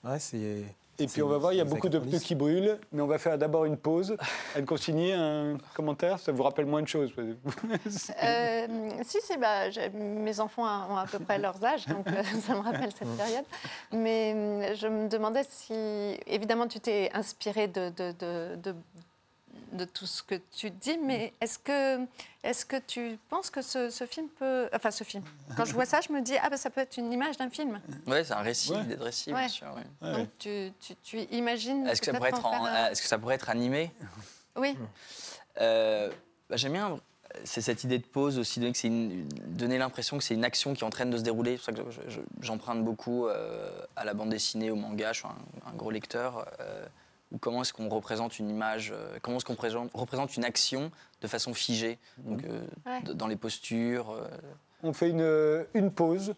Ouais, 0.05 0.19
c'est. 0.19 0.65
Et 0.99 1.07
puis 1.07 1.23
on 1.23 1.29
va 1.29 1.39
voir, 1.39 1.53
il 1.53 1.57
y 1.57 1.61
a 1.61 1.65
beaucoup 1.65 1.89
de 1.89 1.99
pneus 1.99 2.19
qui 2.19 2.35
brûlent, 2.35 2.79
mais 2.93 3.01
on 3.01 3.07
va 3.07 3.19
faire 3.19 3.39
d'abord 3.39 3.65
une 3.65 3.79
pause. 3.79 4.17
Anne 4.57 4.67
Consigny, 4.67 5.13
un 5.13 5.57
commentaire 5.75 6.19
Ça 6.19 6.33
vous 6.33 6.43
rappelle 6.43 6.67
moins 6.67 6.83
de 6.83 6.89
choses 6.89 7.13
euh, 7.19 8.67
Si, 9.03 9.19
si, 9.23 9.37
bah, 9.39 9.71
mes 9.95 10.39
enfants 10.39 10.65
ont 10.91 10.97
à 10.97 11.07
peu 11.07 11.19
près 11.19 11.39
leurs 11.39 11.65
âges, 11.65 11.87
donc 11.87 12.07
euh, 12.09 12.23
ça 12.47 12.55
me 12.55 12.61
rappelle 12.61 12.91
cette 12.97 13.17
période. 13.17 13.45
Mais 13.93 14.35
euh, 14.35 14.75
je 14.75 14.87
me 14.87 15.09
demandais 15.09 15.45
si, 15.49 15.73
évidemment, 16.27 16.69
tu 16.69 16.79
t'es 16.79 17.11
inspiré 17.15 17.69
de, 17.69 17.89
de, 17.91 18.13
de, 18.57 18.75
de 19.73 19.85
tout 19.85 20.07
ce 20.07 20.23
que 20.23 20.35
tu 20.55 20.71
dis, 20.71 20.99
mais 20.99 21.33
est-ce 21.41 21.59
que, 21.59 22.05
est 22.43 22.65
que 22.67 22.77
tu 22.77 23.19
penses 23.29 23.51
que 23.51 23.63
ce, 23.63 24.07
film 24.09 24.29
peut... 24.29 24.69
Enfin, 24.73 24.91
ce 24.91 25.05
film. 25.05 25.25
Quand 25.57 25.65
je 25.65 25.73
vois 25.73 25.87
ça, 25.87 26.01
je 26.01 26.13
me 26.13 26.21
dis, 26.21 26.35
ah 26.43 26.51
ben 26.51 26.57
ça 26.57 26.71
peut 26.71 26.81
être 26.81 26.97
une 26.97 27.13
image 27.13 27.37
d'un 27.37 27.51
film. 27.51 27.81
Oui, 28.07 28.19
c'est 28.25 28.33
un 28.33 28.43
récit, 28.43 28.73
ouais. 28.73 28.85
des 28.85 28.95
récits, 28.97 29.33
bien 29.33 29.49
sûr. 29.49 29.75
Donc 30.01 30.29
tu, 30.39 30.73
tu, 30.81 30.95
tu 31.03 31.21
imagines... 31.31 31.87
Est-ce 31.87 32.01
que, 32.01 32.07
ça 32.07 32.13
pourrait 32.15 32.31
être 32.31 32.91
est 32.91 33.01
que 33.01 33.09
ça 33.09 33.19
pourrait 33.19 33.35
être 33.37 33.51
animé? 33.51 33.93
Oui. 34.57 34.77
Euh, 35.61 36.11
bah, 36.49 36.57
J'aime 36.57 36.73
bien... 36.73 36.99
C'est 37.45 37.63
cette 37.63 37.83
idée 37.83 37.99
de 37.99 38.05
pause 38.05 38.39
aussi, 38.39 38.61
donner, 38.61 39.25
donner 39.47 39.79
l'impression 39.79 40.19
que 40.19 40.23
c'est 40.23 40.35
une 40.35 40.45
action 40.45 40.75
qui 40.75 40.83
est 40.83 40.87
en 40.87 40.91
train 40.91 41.07
de 41.07 41.17
se 41.17 41.23
dérouler. 41.23 41.57
C'est 41.57 41.73
pour 41.73 41.91
ça 41.91 42.01
que 42.03 42.11
j'emprunte 42.43 42.85
beaucoup 42.85 43.27
euh, 43.27 43.71
à 43.97 44.05
la 44.05 44.13
bande 44.13 44.29
dessinée, 44.29 44.71
au 44.71 44.77
manga. 44.77 45.15
Je 45.15 45.21
suis 45.21 45.29
un, 45.29 45.73
gros 45.73 45.91
lecteur. 45.91 46.47
Euh, 46.61 46.87
ou 47.33 47.39
comment 47.39 47.63
est-ce 47.63 47.73
qu'on 47.73 47.89
représente 47.89 48.39
une 48.39 48.51
image, 48.51 48.93
euh, 48.95 49.19
comment 49.23 49.39
est-ce 49.39 49.45
qu'on 49.45 49.57
représente 49.95 50.37
une 50.37 50.45
action 50.45 50.91
de 51.21 51.27
façon 51.27 51.55
figée, 51.55 51.99
donc, 52.19 52.45
euh, 52.45 52.61
dans 53.15 53.27
les 53.27 53.37
postures. 53.37 54.11
Euh. 54.11 54.29
On 54.83 54.93
fait 54.93 55.11
une, 55.11 55.67
une, 55.75 55.91
pause, 55.91 56.35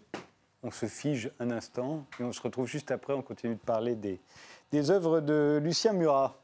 on 0.63 0.71
se 0.71 0.87
fige 0.87 1.31
un 1.41 1.51
instant, 1.51 2.07
et 2.21 2.23
on 2.23 2.33
se 2.33 2.41
retrouve 2.41 2.67
juste 2.67 2.91
après, 2.91 3.13
on 3.13 3.23
continue 3.23 3.55
de 3.55 3.61
parler 3.61 3.95
des, 3.95 4.21
des 4.71 4.91
œuvres 4.91 5.21
de 5.21 5.61
Lucien 5.63 5.93
Murat. 5.93 6.39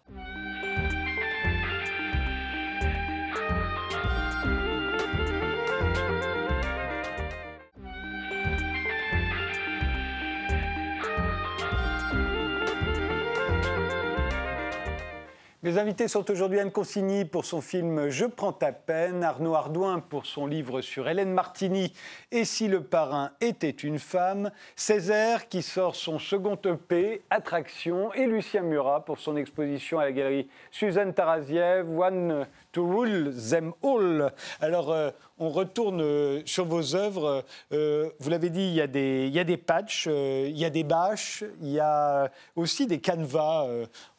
Mes 15.63 15.77
invités 15.77 16.09
sont 16.09 16.31
aujourd'hui 16.31 16.59
Anne 16.59 16.71
Consigny 16.71 17.27
pour 17.27 17.45
son 17.45 17.61
film 17.61 18.09
Je 18.09 18.25
prends 18.25 18.55
ta 18.55 18.73
peine, 18.73 19.23
Arnaud 19.23 19.55
Ardouin 19.55 20.01
pour 20.01 20.25
son 20.25 20.47
livre 20.47 20.81
sur 20.81 21.07
Hélène 21.07 21.35
Martini 21.35 21.93
et 22.33 22.47
si 22.47 22.67
le 22.67 22.83
parrain 22.83 23.33
était 23.43 23.69
une 23.69 23.99
femme, 23.99 24.53
Césaire 24.75 25.51
qui 25.51 25.61
sort 25.61 25.97
son 25.97 26.19
second 26.19 26.59
EP, 26.65 27.21
Attraction, 27.29 28.11
et 28.15 28.25
Lucien 28.25 28.63
Murat 28.63 29.05
pour 29.05 29.19
son 29.19 29.37
exposition 29.37 29.99
à 29.99 30.05
la 30.05 30.13
galerie 30.13 30.49
Suzanne 30.71 31.13
Taraziev, 31.13 31.87
One 31.91 32.47
to 32.73 32.87
Rule 32.87 33.35
Them 33.51 33.75
All. 33.83 34.33
Euh, 34.63 35.11
on 35.41 35.49
retourne 35.49 36.03
euh, 36.03 36.43
sur 36.45 36.67
vos 36.67 36.95
œuvres. 36.95 37.45
Euh, 37.73 38.11
vous 38.21 38.31
l'avez 38.31 38.51
dit, 38.51 38.61
il 38.63 38.75
y 38.75 38.81
a 38.81 38.87
des, 38.87 39.27
il 39.27 39.35
y 39.35 39.41
a 39.41 39.45
des 39.45 39.57
patchs, 39.57 40.07
il 40.07 40.57
y 40.57 40.67
a 40.67 40.71
des 40.71 40.85
bâches, 40.85 41.43
il 41.63 41.71
y 41.71 41.81
a 41.81 42.31
aussi 42.55 42.87
des 42.87 43.01
canevas. 43.01 43.67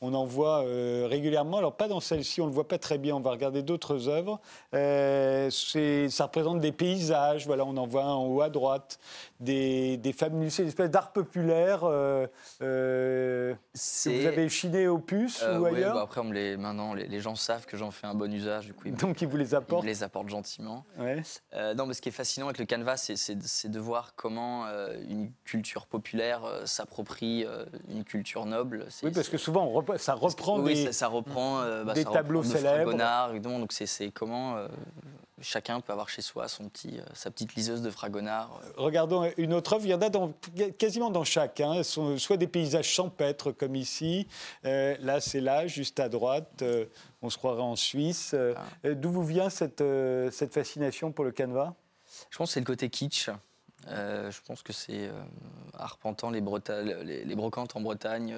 on 0.02 0.14
en 0.14 0.26
voit 0.26 0.66
régulièrement. 1.08 1.60
Alors, 1.60 1.76
pas 1.76 1.88
dans 1.88 2.00
celle-ci, 2.00 2.42
on 2.42 2.46
ne 2.46 2.50
le 2.50 2.56
voit 2.56 2.68
pas 2.68 2.80
très 2.80 2.98
bien. 2.98 3.16
On 3.16 3.20
va 3.20 3.30
regarder 3.32 3.62
d'autres 3.62 4.10
œuvres. 4.10 4.42
ça 4.72 6.24
représente 6.24 6.60
des 6.60 6.72
paysages. 6.72 7.46
Voilà, 7.46 7.66
on 7.66 7.78
en 7.78 7.86
voit 7.86 8.04
un 8.04 8.14
en 8.14 8.26
haut 8.26 8.42
à 8.42 8.50
droite. 8.50 9.00
Des, 9.40 9.98
des 9.98 10.14
familles, 10.14 10.50
c'est 10.52 10.64
une 10.64 10.70
espèce 10.70 10.90
d'art 10.90 11.12
populaire. 11.12 11.82
vous 11.82 12.66
avez 14.26 14.50
chiné 14.50 14.88
au 14.88 14.98
puces 14.98 15.44
ou 15.44 15.66
ailleurs 15.66 15.94
bah 15.94 16.02
après, 16.02 16.22
on 16.22 16.32
les, 16.32 16.58
maintenant, 16.58 16.94
les, 16.94 17.08
les, 17.08 17.20
gens 17.20 17.36
savent 17.36 17.66
que 17.66 17.78
j'en 17.78 17.92
fais 17.92 18.08
un 18.08 18.16
bon 18.16 18.32
usage. 18.34 18.66
Du 18.66 18.74
coup, 18.74 18.90
Donc, 18.90 19.22
ils 19.22 19.28
vous 19.28 19.38
les 19.38 19.54
apportent 19.54 19.84
Ils 19.84 19.88
les 19.88 20.04
apportent 20.04 20.30
gentiment. 20.30 20.84
Euh, 21.54 21.74
non, 21.74 21.86
mais 21.86 21.93
ce 21.93 22.02
qui 22.02 22.10
est 22.10 22.13
fascinant 22.13 22.47
avec 22.47 22.60
le 22.60 22.65
canvas, 22.65 22.97
c'est 22.97 23.71
de 23.71 23.80
voir 23.80 24.13
comment 24.15 24.65
euh, 24.67 24.95
une 25.10 25.32
culture 25.43 25.86
populaire 25.88 26.43
euh, 26.45 26.65
s'approprie 26.65 27.45
une 27.89 28.04
culture 28.04 28.45
noble. 28.45 28.88
Oui, 29.04 29.12
parce 29.12 29.30
que 29.30 29.38
souvent, 29.38 29.84
ça 29.97 30.13
reprend 30.13 30.60
des, 30.60 30.91
ça, 30.91 31.08
reprend, 31.08 31.62
bah, 31.84 31.93
des 31.93 32.06
tableaux 32.06 32.43
célèbres. 32.43 32.93
donc 33.39 33.71
c'est 33.71 34.12
comment 34.12 34.58
chacun 35.42 35.82
peut 35.82 35.92
avoir 35.92 36.10
chez 36.10 36.22
soi 36.22 36.48
son 36.48 36.70
petit, 36.70 37.00
sa 37.14 37.32
petite 37.32 37.56
liseuse 37.56 37.82
de 37.82 37.90
Fragonard. 37.90 38.62
Regardons 38.78 39.30
une 39.38 39.54
autre 39.54 39.74
œuvre, 39.74 39.86
il 39.86 39.90
y 39.90 39.94
en 39.94 40.02
a 40.02 40.10
dans, 40.10 40.34
quasiment 40.78 41.10
dans 41.10 41.24
chaque. 41.24 41.60
Hein. 41.60 41.84
sont 41.84 42.18
soit 42.18 42.38
des 42.38 42.48
paysages 42.48 42.88
champêtres 42.88 43.52
comme 43.52 43.76
ici, 43.76 44.28
là 44.64 45.20
c'est 45.20 45.42
là, 45.42 45.68
juste 45.68 46.00
à 46.00 46.10
droite, 46.10 46.64
on 47.22 47.30
se 47.30 47.38
croirait 47.38 47.62
en 47.62 47.76
Suisse. 47.76 48.32
Euh, 48.34 48.54
ah. 48.56 48.66
euh, 48.86 48.96
d'où 48.96 49.12
vous 49.12 49.24
vient 49.24 49.50
cette, 49.50 49.82
euh, 49.82 50.32
cette 50.32 50.54
fascination 50.54 51.12
pour 51.12 51.26
le 51.26 51.32
canevas? 51.32 51.74
Je 52.30 52.38
pense 52.38 52.50
que 52.50 52.54
c'est 52.54 52.60
le 52.60 52.66
côté 52.66 52.90
kitsch. 52.90 53.30
je 53.88 54.42
pense 54.46 54.64
que 54.64 54.74
c'est 54.74 55.10
arpentant 55.74 56.30
les, 56.30 56.42
les, 56.42 57.36
brocantes 57.36 57.76
en 57.76 57.82
Bretagne. 57.82 58.36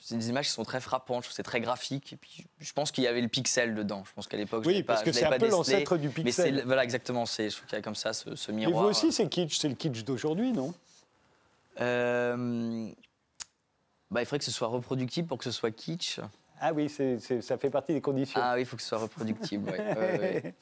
C'est 0.00 0.16
des 0.16 0.30
images 0.30 0.46
qui 0.46 0.52
sont 0.52 0.64
très 0.64 0.80
frappantes. 0.80 1.26
c'est 1.30 1.42
très 1.42 1.60
graphique. 1.60 2.12
Et 2.12 2.16
puis, 2.16 2.46
je 2.58 2.72
pense 2.72 2.90
qu'il 2.90 3.04
y 3.04 3.06
avait 3.06 3.20
le 3.20 3.28
pixel 3.28 3.74
dedans. 3.74 4.02
Je 4.06 4.12
pense 4.14 4.26
qu'à 4.26 4.36
l'époque, 4.36 4.64
oui, 4.66 4.82
parce 4.82 5.02
que 5.02 5.12
c'est 5.12 5.24
un 5.24 5.38
peu 5.38 5.48
l'ancêtre 5.48 5.96
du 5.96 6.08
pixel. 6.08 6.54
Mais 6.56 6.62
voilà, 6.62 6.84
exactement. 6.84 7.26
C'est, 7.26 7.50
je 7.50 7.56
trouve 7.56 7.68
qu'il 7.68 7.76
y 7.76 7.80
a 7.80 7.82
comme 7.82 7.94
ça 7.94 8.12
ce, 8.12 8.50
miroir. 8.50 8.82
Mais 8.82 8.82
vous 8.82 8.90
aussi, 8.90 9.12
c'est 9.12 9.28
kitsch. 9.28 9.58
C'est 9.58 9.68
le 9.68 9.74
kitsch 9.74 10.04
d'aujourd'hui, 10.04 10.52
non? 10.52 10.74
Bah, 14.10 14.20
il 14.20 14.24
faudrait 14.26 14.40
que 14.40 14.44
ce 14.44 14.50
soit 14.50 14.68
reproductible 14.68 15.28
pour 15.28 15.38
que 15.38 15.44
ce 15.44 15.52
soit 15.52 15.70
kitsch. 15.70 16.18
Ah 16.62 16.72
oui, 16.74 16.90
ça 16.90 17.56
fait 17.56 17.70
partie 17.70 17.94
des 17.94 18.02
conditions. 18.02 18.38
Ah 18.42 18.52
oui, 18.54 18.62
il 18.62 18.66
faut 18.66 18.76
que 18.76 18.82
ce 18.82 18.88
soit 18.88 18.98
reproductible. 18.98 19.72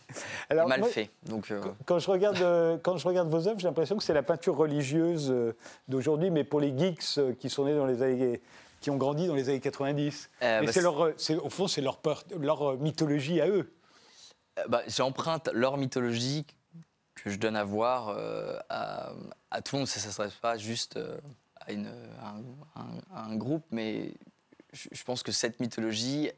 Alors, 0.49 0.69
mal 0.69 0.85
fait. 0.85 1.11
Donc, 1.25 1.51
euh. 1.51 1.61
quand, 1.87 1.99
je 1.99 2.09
regarde, 2.09 2.41
euh, 2.41 2.79
quand 2.81 2.99
je 2.99 3.09
regarde 3.09 3.29
vos 3.29 3.49
œuvres, 3.49 3.59
j'ai 3.59 3.67
l'impression 3.67 3.97
que 3.97 4.05
c'est 4.05 4.15
la 4.15 4.23
peinture 4.23 4.57
religieuse 4.57 5.29
euh, 5.33 5.57
d'aujourd'hui, 5.89 6.31
mais 6.31 6.45
pour 6.45 6.61
les 6.61 6.77
geeks 6.77 7.19
qui 7.41 7.51
sont 7.51 7.65
nés 7.65 7.75
dans 7.75 7.87
les 7.87 8.01
années 8.03 8.41
qui 8.89 8.91
ont 8.91 8.97
grandi 8.97 9.27
dans 9.27 9.35
les 9.35 9.51
années 9.51 9.61
90. 9.61 10.31
mais 10.41 10.65
bah, 10.65 10.73
c'est 10.73 10.81
leur, 10.81 10.99
au 11.45 11.51
fond, 11.51 11.69
c'est 11.69 11.83
leur, 11.83 12.01
leur 12.41 12.79
mythologie 12.79 13.39
à 13.43 13.49
eux. 13.49 13.71
Bah, 14.67 14.83
J'emprunte 14.87 15.51
leur 15.53 15.77
mythologie 15.77 16.47
que 17.15 17.29
je 17.29 17.37
donne 17.37 17.55
à 17.55 17.65
voir 17.65 18.17
à, 18.71 19.13
à, 19.51 19.61
tout 19.61 19.77
le 19.77 19.81
monde. 19.81 19.89
Ça 19.89 20.07
ne 20.07 20.13
serait 20.13 20.31
pas 20.41 20.57
juste 20.57 20.99
à, 21.61 21.73
une, 21.73 21.93
un, 23.15 23.37
groupe, 23.37 23.65
mais 23.71 24.15
je 24.73 25.05
pense 25.05 25.23
que 25.23 25.33
cette 25.33 25.61
mythologie, 25.61 26.31
euh, 26.31 26.33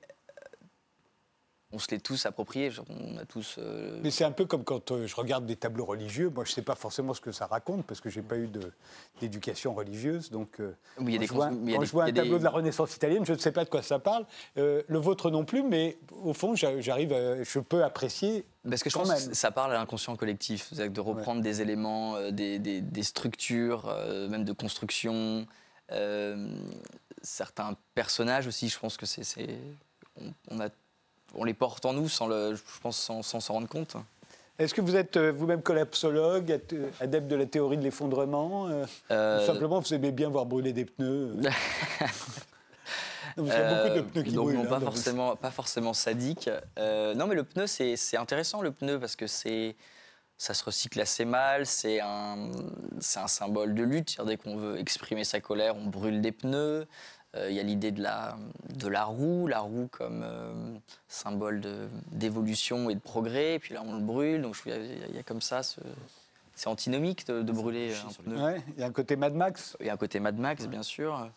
on 1.73 1.79
se 1.79 1.89
l'est 1.91 2.01
tous 2.01 2.27
appropriée. 2.27 2.71
On 2.89 3.17
a 3.17 3.25
tous. 3.25 3.57
Euh, 3.59 4.01
Mais 4.03 4.11
c'est 4.11 4.25
un 4.25 4.33
peu 4.33 4.45
comme 4.45 4.65
quand 4.65 4.91
euh, 4.91 5.07
je 5.07 5.15
regarde 5.15 5.47
des 5.47 5.57
tableaux 5.57 5.85
religieux. 5.85 6.31
Moi, 6.31 6.45
je 6.45 6.51
ne 6.51 6.55
sais 6.55 6.63
pas 6.63 6.75
forcément 6.75 7.15
ce 7.15 7.21
que 7.21 7.33
ça 7.33 7.47
raconte 7.47 7.85
parce 7.87 8.01
que 8.01 8.11
je 8.11 8.21
n'ai 8.21 8.27
pas 8.27 8.37
eu 8.37 8.51
d'éducation 9.21 9.75
religieuse. 9.75 10.31
Donc, 10.31 10.61
oui, 10.99 11.19
quand, 11.19 11.27
je 11.27 11.33
vois, 11.33 11.49
quand 11.49 11.85
je 11.85 11.93
vois 11.93 12.05
un 12.05 12.13
tableau 12.13 12.39
de 12.39 12.45
la 12.45 12.51
Renaissance 12.51 12.97
italienne, 12.97 13.25
je 13.25 13.33
ne 13.33 13.39
sais 13.39 13.53
pas 13.53 13.65
de 13.65 13.71
quoi 13.71 13.83
ça 13.83 13.99
parle. 13.99 14.27
le 14.57 14.99
vôtre 14.99 15.31
non 15.31 15.45
plus, 15.45 15.63
mais 15.63 15.99
au 16.23 16.35
fond, 16.35 16.55
j'arrive, 16.55 17.15
je 17.43 17.59
peux 17.61 17.85
apprécier. 17.85 18.45
Parce 18.69 18.83
que 18.83 18.91
je 18.91 18.97
pense 18.97 19.27
que 19.27 19.35
ça 19.35 19.51
parle 19.51 19.73
à 19.73 19.79
l'inconscient 19.79 20.17
collectif, 20.17 20.75
de 20.75 21.01
reprendre 21.01 21.41
des 21.41 21.61
éléments, 21.63 22.31
des, 22.31 22.59
des, 22.59 23.03
structures, 23.03 23.87
même 24.29 24.45
de 24.45 24.53
construction 24.53 25.47
certains 27.23 27.77
personnages 27.95 28.47
aussi, 28.47 28.69
je 28.69 28.79
pense 28.79 28.97
que 28.97 29.07
c'est. 29.07 29.25
On, 30.17 30.33
on, 30.51 30.61
les 31.45 31.55
porte 31.55 31.87
en 31.87 31.93
nous, 31.93 32.09
sans 32.09 32.27
le, 32.27 32.55
je 32.55 32.81
pense, 32.83 32.99
sans 32.99 33.23
s'en 33.23 33.55
rendre 33.55 33.69
compte. 33.69 33.97
Est-ce 34.61 34.75
que 34.75 34.83
vous 34.83 34.95
êtes 34.95 35.17
euh, 35.17 35.33
vous-même 35.33 35.63
collapsologue, 35.63 36.61
adepte 37.01 37.29
de 37.29 37.37
la 37.37 37.47
théorie 37.47 37.79
de 37.79 37.83
l'effondrement 37.83 38.69
euh, 38.69 38.85
euh, 39.11 39.43
Ou 39.43 39.47
simplement, 39.47 39.81
vous 39.81 39.95
aimez 39.95 40.13
bien 40.13 40.29
voir 40.29 40.45
brûler 40.45 40.75
des 40.75 40.85
pneus 40.85 41.33
beaucoup 43.37 43.49
de 43.49 44.01
pneus 44.03 44.23
qui 44.23 44.35
brûlent. 44.35 44.57
Non, 44.57 44.67
pas, 44.67 44.77
hein, 44.77 44.81
forcément, 44.81 45.37
pas 45.37 45.51
forcément 45.51 45.95
sadique. 45.95 46.51
non, 46.77 47.27
mais 47.27 47.35
le 47.35 47.45
pneu, 47.45 47.67
c'est 47.67 48.17
intéressant, 48.19 48.61
le 48.61 48.71
pneu, 48.71 49.01
parce 49.01 49.17
que 49.17 49.27
c'est 49.27 49.77
ça 50.37 50.55
se 50.55 50.65
recycle 50.65 51.01
assez 51.01 51.27
mal, 51.27 51.67
c'est 51.67 52.01
un, 52.01 52.51
un 53.17 53.29
symbole 53.29 53.75
de 53.75 53.83
lutte. 53.83 54.19
Dès 54.25 54.39
qu'on 54.39 54.57
veut 54.57 54.79
exprimer 54.79 55.23
sa 55.23 55.41
colère, 55.41 55.77
on 55.77 55.87
brûle 55.87 56.23
des 56.23 56.33
pneus. 56.33 56.87
Euh, 57.37 57.49
il 57.51 57.57
y 57.57 57.61
a 57.61 57.63
l'idée 57.63 57.93
de 57.93 58.03
la, 58.03 58.37
de 58.75 58.89
la 58.89 59.05
roue, 59.05 59.47
la 59.47 59.61
roue 59.61 59.89
comme 59.91 60.23
euh, 60.25 60.53
symbole 61.07 61.63
d'évolution 62.11 62.91
et 62.91 62.95
de 62.95 63.01
progrès. 63.01 63.55
Et 63.55 63.59
puis 63.59 63.75
là, 63.75 63.83
on 63.85 63.95
le 63.95 64.03
brûle. 64.03 64.43
Donc 64.43 64.57
il 64.67 65.15
y, 65.15 65.19
a 65.19 65.23
comme 65.23 65.41
ça 65.41 65.61
C'est 65.63 66.69
antinomique 66.69 67.27
de, 67.29 67.53
brûler 67.53 67.95
un 67.95 68.23
pneu. 68.23 68.63
il 68.77 68.81
y 68.81 68.83
a 68.83 68.87
un 68.87 68.93
côté 68.93 69.17
Mad 69.17 69.35
Max. 69.35 69.77
Il 69.81 69.87
y 69.87 69.91
a 69.91 69.93
un 69.93 69.97
côté 69.97 70.19
Mad 70.19 70.39
Max, 70.39 70.67
bien 70.67 70.83
sûr. 70.83 71.31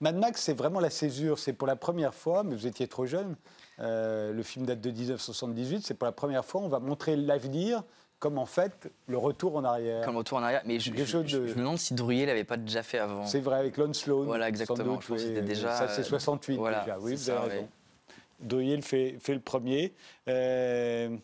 Mad 0.00 0.16
Max, 0.16 0.42
c'est 0.42 0.54
vraiment 0.54 0.80
la 0.80 0.90
césure. 0.90 1.38
C'est 1.38 1.52
pour 1.52 1.66
la 1.66 1.76
première 1.76 2.14
fois, 2.14 2.42
mais 2.42 2.54
vous 2.54 2.66
étiez 2.66 2.88
trop 2.88 3.06
jeune. 3.06 3.36
Euh, 3.80 4.32
le 4.32 4.42
film 4.42 4.66
date 4.66 4.80
de 4.80 4.90
1978. 4.90 5.84
C'est 5.84 5.94
pour 5.94 6.06
la 6.06 6.12
première 6.12 6.44
fois, 6.44 6.60
on 6.60 6.68
va 6.68 6.80
montrer 6.80 7.16
l'avenir 7.16 7.82
comme 8.20 8.38
en 8.38 8.46
fait 8.46 8.90
le 9.08 9.16
retour 9.16 9.56
en 9.56 9.64
arrière. 9.64 10.04
Comme 10.04 10.18
retour 10.18 10.38
en 10.38 10.42
arrière. 10.42 10.62
Mais 10.66 10.78
je, 10.78 10.92
me 10.92 11.54
demande 11.54 11.78
si 11.78 11.94
Drouillet 11.94 12.26
l'avait 12.26 12.44
pas 12.44 12.58
déjà 12.58 12.82
fait 12.82 12.98
avant. 12.98 13.26
C'est 13.26 13.40
vrai, 13.40 13.58
avec 13.58 13.78
Lon 13.78 13.92
Sloan. 13.92 14.24
Voilà, 14.24 14.48
exactement. 14.48 14.94
doute, 14.94 15.02
Je 15.02 15.08
pense 15.08 15.22
que 15.22 15.26
oui. 15.26 15.34
c'était 15.34 15.42
déjà, 15.46 15.74
Ça, 15.74 15.88
c'est 15.88 16.02
euh, 16.02 16.04
68 16.04 16.56
voilà, 16.56 16.80
déjà. 16.80 16.98
Oui, 16.98 17.14
vous 17.14 17.30
avez 17.30 17.40
ça, 17.40 17.40
raison. 17.40 17.62
ouais. 17.62 18.76
Le 18.76 18.82
fait, 18.82 19.16
fait 19.20 19.34
le 19.34 19.40
premier. 19.40 19.94
Euh, 20.28 21.16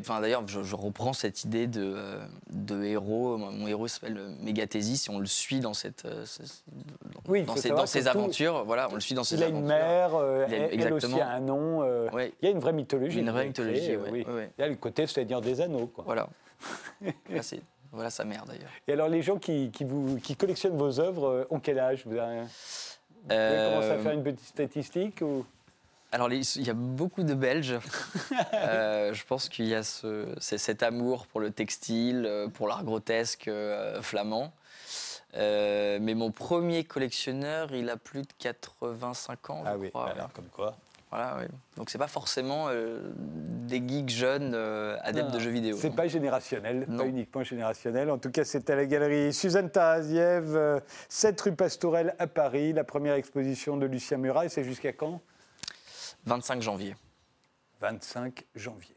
enfin, 0.00 0.20
D'ailleurs, 0.20 0.46
je, 0.46 0.62
je 0.62 0.74
reprends 0.76 1.12
cette 1.12 1.44
idée 1.44 1.66
de, 1.66 1.82
euh, 1.96 2.20
de 2.50 2.82
héros. 2.84 3.36
Mon 3.38 3.66
héros 3.66 3.88
s'appelle 3.88 4.16
euh, 4.18 4.34
Mégathésis 4.40 5.08
et 5.08 5.10
on 5.10 5.18
le 5.18 5.26
suit 5.26 5.60
dans, 5.60 5.74
cette, 5.74 6.04
euh, 6.04 6.24
Oui, 7.28 7.42
dans, 7.44 7.56
ses, 7.56 7.70
dans 7.70 7.84
aventures. 8.08 8.64
Voilà, 8.64 8.88
on 8.90 8.94
le 8.94 9.00
suit 9.00 9.14
dans 9.14 9.24
ses 9.24 9.36
il 9.36 9.42
a 9.42 9.46
aventures. 9.46 9.60
une 9.62 9.66
mère, 9.68 10.14
euh, 10.14 10.46
Il 10.48 10.54
a- 10.54 10.56
elle, 10.58 10.80
elle 10.82 10.92
aussi 10.92 11.20
a 11.20 11.28
un 11.30 11.40
nom. 11.40 11.82
euh, 11.82 12.08
Il 12.42 12.46
y 12.46 12.48
a 12.48 12.50
une 12.50 12.58
vraie 12.60 12.72
mythologie. 12.72 13.18
Il 13.18 13.24
y 13.24 13.26
a 13.26 13.28
une 13.28 13.30
vraie 13.30 13.50
créée, 13.52 13.66
mythologie, 13.66 13.96
ouais, 13.96 14.10
oui. 14.10 14.24
ouais, 14.28 14.34
ouais. 14.34 14.50
Il 14.58 14.62
y 14.62 14.64
a 14.64 14.68
le 14.68 14.76
côté 14.76 15.06
Seigneur 15.06 15.40
des 15.40 15.60
Anneaux. 15.60 15.86
Quoi. 15.86 16.04
voilà. 16.04 16.28
Là, 17.30 17.40
voilà 17.92 18.10
sa 18.10 18.24
mère 18.24 18.44
d'ailleurs. 18.44 18.70
Et 18.86 18.92
alors, 18.92 19.08
les 19.08 19.22
gens 19.22 19.38
qui, 19.38 19.70
qui 19.72 19.84
vous, 19.84 20.18
qui 20.22 20.36
collectionnent 20.36 20.76
vos 20.76 21.00
œuvres 21.00 21.46
ont 21.50 21.58
quel 21.58 21.78
âge 21.78 22.02
vous, 22.06 22.16
avez- 22.16 22.42
vous 22.42 22.46
Euh, 23.32 23.94
à 23.94 23.98
faire 23.98 24.12
une 24.12 24.22
petite 24.22 24.44
statistique 24.46 25.20
ou... 25.22 25.44
Alors, 26.12 26.30
il 26.32 26.66
y 26.66 26.70
a 26.70 26.74
beaucoup 26.74 27.22
de 27.22 27.34
Belges. 27.34 27.78
Euh, 28.52 29.14
je 29.14 29.24
pense 29.24 29.48
qu'il 29.48 29.66
y 29.66 29.74
a 29.74 29.82
ce, 29.82 30.26
cet 30.38 30.82
amour 30.82 31.26
pour 31.26 31.40
le 31.40 31.50
textile, 31.50 32.26
euh, 32.26 32.48
pour 32.48 32.68
l'art 32.68 32.84
grotesque 32.84 33.48
euh, 33.48 34.02
flamand. 34.02 34.52
Euh, 35.34 35.98
mais 36.00 36.14
mon 36.14 36.30
premier 36.30 36.84
collectionneur, 36.84 37.72
il 37.72 37.88
a 37.88 37.96
plus 37.96 38.22
de 38.22 38.28
85 38.38 39.50
ans. 39.50 39.62
Ah 39.64 39.72
je 39.74 39.78
oui, 39.78 39.88
crois, 39.90 40.06
ouais. 40.06 40.10
alors 40.12 40.32
comme 40.32 40.48
quoi. 40.52 40.76
Voilà, 41.10 41.38
ouais. 41.38 41.48
Donc 41.76 41.90
c'est 41.90 41.98
pas 41.98 42.06
forcément 42.06 42.66
euh, 42.68 43.00
des 43.16 43.82
geeks 43.86 44.10
jeunes 44.10 44.52
euh, 44.54 44.96
adeptes 45.02 45.30
Non, 45.30 45.34
de 45.34 45.40
jeux 45.40 45.50
vidéo. 45.50 45.76
C'est 45.80 45.94
pas 45.94 46.06
générationnel, 46.06 46.86
pas 46.86 47.06
uniquement 47.06 47.42
générationnel. 47.42 48.10
En 48.10 48.18
tout 48.18 48.30
cas, 48.30 48.44
c'est 48.44 48.70
à 48.70 48.76
la 48.76 48.86
galerie 48.86 49.32
Suzanne 49.32 49.70
Taraziev, 49.70 50.54
euh, 50.54 50.78
7 51.08 51.40
rue 51.40 51.52
Pastorel 51.52 52.14
à 52.20 52.28
Paris, 52.28 52.72
la 52.72 52.84
première 52.84 53.14
exposition 53.14 53.76
de 53.76 53.86
Lucien 53.86 54.18
Murat. 54.18 54.46
Et 54.46 54.48
c'est 54.48 54.62
jusqu'à 54.62 54.92
quand? 54.92 55.20
25 56.26 56.62
janvier. 56.62 56.94
25 57.80 58.44
janvier. 58.54 58.94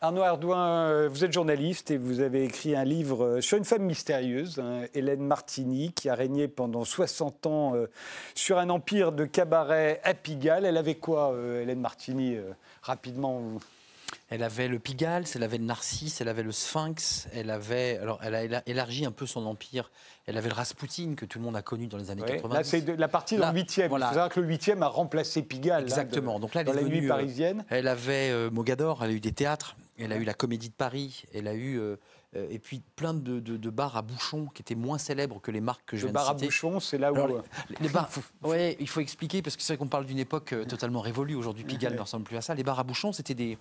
Arnaud 0.00 0.22
Ardouin, 0.22 0.86
euh, 0.86 1.08
vous 1.08 1.24
êtes 1.24 1.32
journaliste 1.32 1.90
et 1.90 1.96
vous 1.96 2.20
avez 2.20 2.44
écrit 2.44 2.76
un 2.76 2.84
livre 2.84 3.24
euh, 3.24 3.40
sur 3.40 3.58
une 3.58 3.64
femme 3.64 3.82
mystérieuse, 3.82 4.60
hein, 4.60 4.82
Hélène 4.94 5.22
Martini, 5.22 5.92
qui 5.92 6.08
a 6.08 6.14
régné 6.14 6.46
pendant 6.46 6.84
60 6.84 7.46
ans 7.46 7.74
euh, 7.74 7.90
sur 8.36 8.58
un 8.58 8.70
empire 8.70 9.10
de 9.10 9.24
cabaret 9.24 10.00
à 10.04 10.14
Pigalle. 10.14 10.64
Elle 10.64 10.76
avait 10.76 10.94
quoi, 10.94 11.34
Hélène 11.60 11.80
Martini, 11.80 12.36
rapidement 12.80 13.42
Elle 14.30 14.42
avait 14.42 14.68
le 14.68 14.78
Pigalle, 14.78 15.24
elle 15.34 15.42
avait 15.42 15.56
le 15.56 15.64
Narcisse, 15.64 16.20
elle 16.20 16.28
avait 16.28 16.42
le 16.42 16.52
Sphinx, 16.52 17.28
elle 17.32 17.48
avait. 17.50 17.96
Alors, 17.96 18.18
elle 18.22 18.34
a 18.34 18.44
éla- 18.44 18.62
élargi 18.66 19.06
un 19.06 19.10
peu 19.10 19.24
son 19.26 19.46
empire. 19.46 19.90
Elle 20.26 20.36
avait 20.36 20.50
le 20.50 20.54
Rasputin 20.54 21.14
que 21.16 21.24
tout 21.24 21.38
le 21.38 21.44
monde 21.46 21.56
a 21.56 21.62
connu 21.62 21.86
dans 21.86 21.96
les 21.96 22.10
années 22.10 22.20
Ouais, 22.22 22.32
80. 22.36 22.54
Là, 22.54 22.62
c'est 22.64 22.82
de- 22.82 22.92
la 22.92 23.08
partie 23.08 23.36
dans 23.36 23.46
Là, 23.46 23.52
le 23.52 23.58
8e. 23.58 23.88
voilà. 23.88 24.06
Il 24.06 24.08
faut 24.08 24.14
savoir 24.14 24.28
que 24.28 24.40
le 24.40 24.46
8e 24.46 24.82
a 24.82 24.88
remplacé 24.88 25.40
Pigalle. 25.42 25.82
hein, 25.84 25.86
Exactement. 25.86 26.36
de- 26.36 26.42
Donc 26.42 26.52
là, 26.54 26.60
elle 26.60 26.66
dans 26.66 26.72
est 26.74 26.82
la 26.82 26.88
nuit 26.88 27.04
euh, 27.06 27.08
parisienne. 27.08 27.64
Elle 27.70 27.88
avait 27.88 28.28
euh, 28.30 28.50
Mogador, 28.50 29.02
elle 29.02 29.10
a 29.10 29.14
eu 29.14 29.20
des 29.20 29.32
théâtres, 29.32 29.76
elle 29.98 30.12
a 30.12 30.16
eu 30.16 30.24
la 30.24 30.34
Comédie 30.34 30.68
de 30.68 30.74
Paris, 30.74 31.22
elle 31.32 31.48
a 31.48 31.54
eu. 31.54 31.78
euh, 31.78 31.96
euh, 32.36 32.46
et 32.50 32.58
puis 32.58 32.82
plein 32.94 33.14
de, 33.14 33.40
de- 33.40 33.56
de 33.56 33.70
bars 33.70 33.96
à 33.96 34.02
bouchons 34.02 34.48
qui 34.54 34.60
étaient 34.60 34.74
moins 34.74 34.98
célèbres 34.98 35.40
que 35.40 35.50
les 35.50 35.62
marques 35.62 35.86
que 35.86 35.96
je 35.96 36.02
Le 36.02 36.08
viens 36.08 36.12
bar 36.12 36.28
à 36.28 36.34
de 36.34 36.38
citer. 36.40 36.48
bouchons, 36.48 36.78
c'est 36.78 36.98
là 36.98 37.10
où. 37.10 37.14
Alors, 37.16 37.38
euh, 37.38 37.42
les, 37.70 37.76
les 37.80 37.88
bars, 37.88 38.10
ouais, 38.42 38.76
il 38.78 38.86
faut 38.90 39.00
expliquer 39.00 39.40
parce 39.40 39.56
que 39.56 39.62
c'est 39.62 39.72
vrai 39.72 39.78
qu'on 39.78 39.88
parle 39.88 40.04
d'une 40.04 40.18
époque 40.18 40.52
euh, 40.52 40.66
totalement 40.66 41.00
révolue. 41.00 41.34
Aujourd'hui, 41.36 41.64
Pigalle 41.64 41.94
ne 41.94 42.00
ressemble 42.02 42.24
plus 42.24 42.36
à 42.36 42.42
ça. 42.42 42.54
Les 42.54 42.62
bars 42.64 42.78
à 42.78 42.84
bouchons, 42.84 43.14
c'était 43.14 43.32
des, 43.32 43.56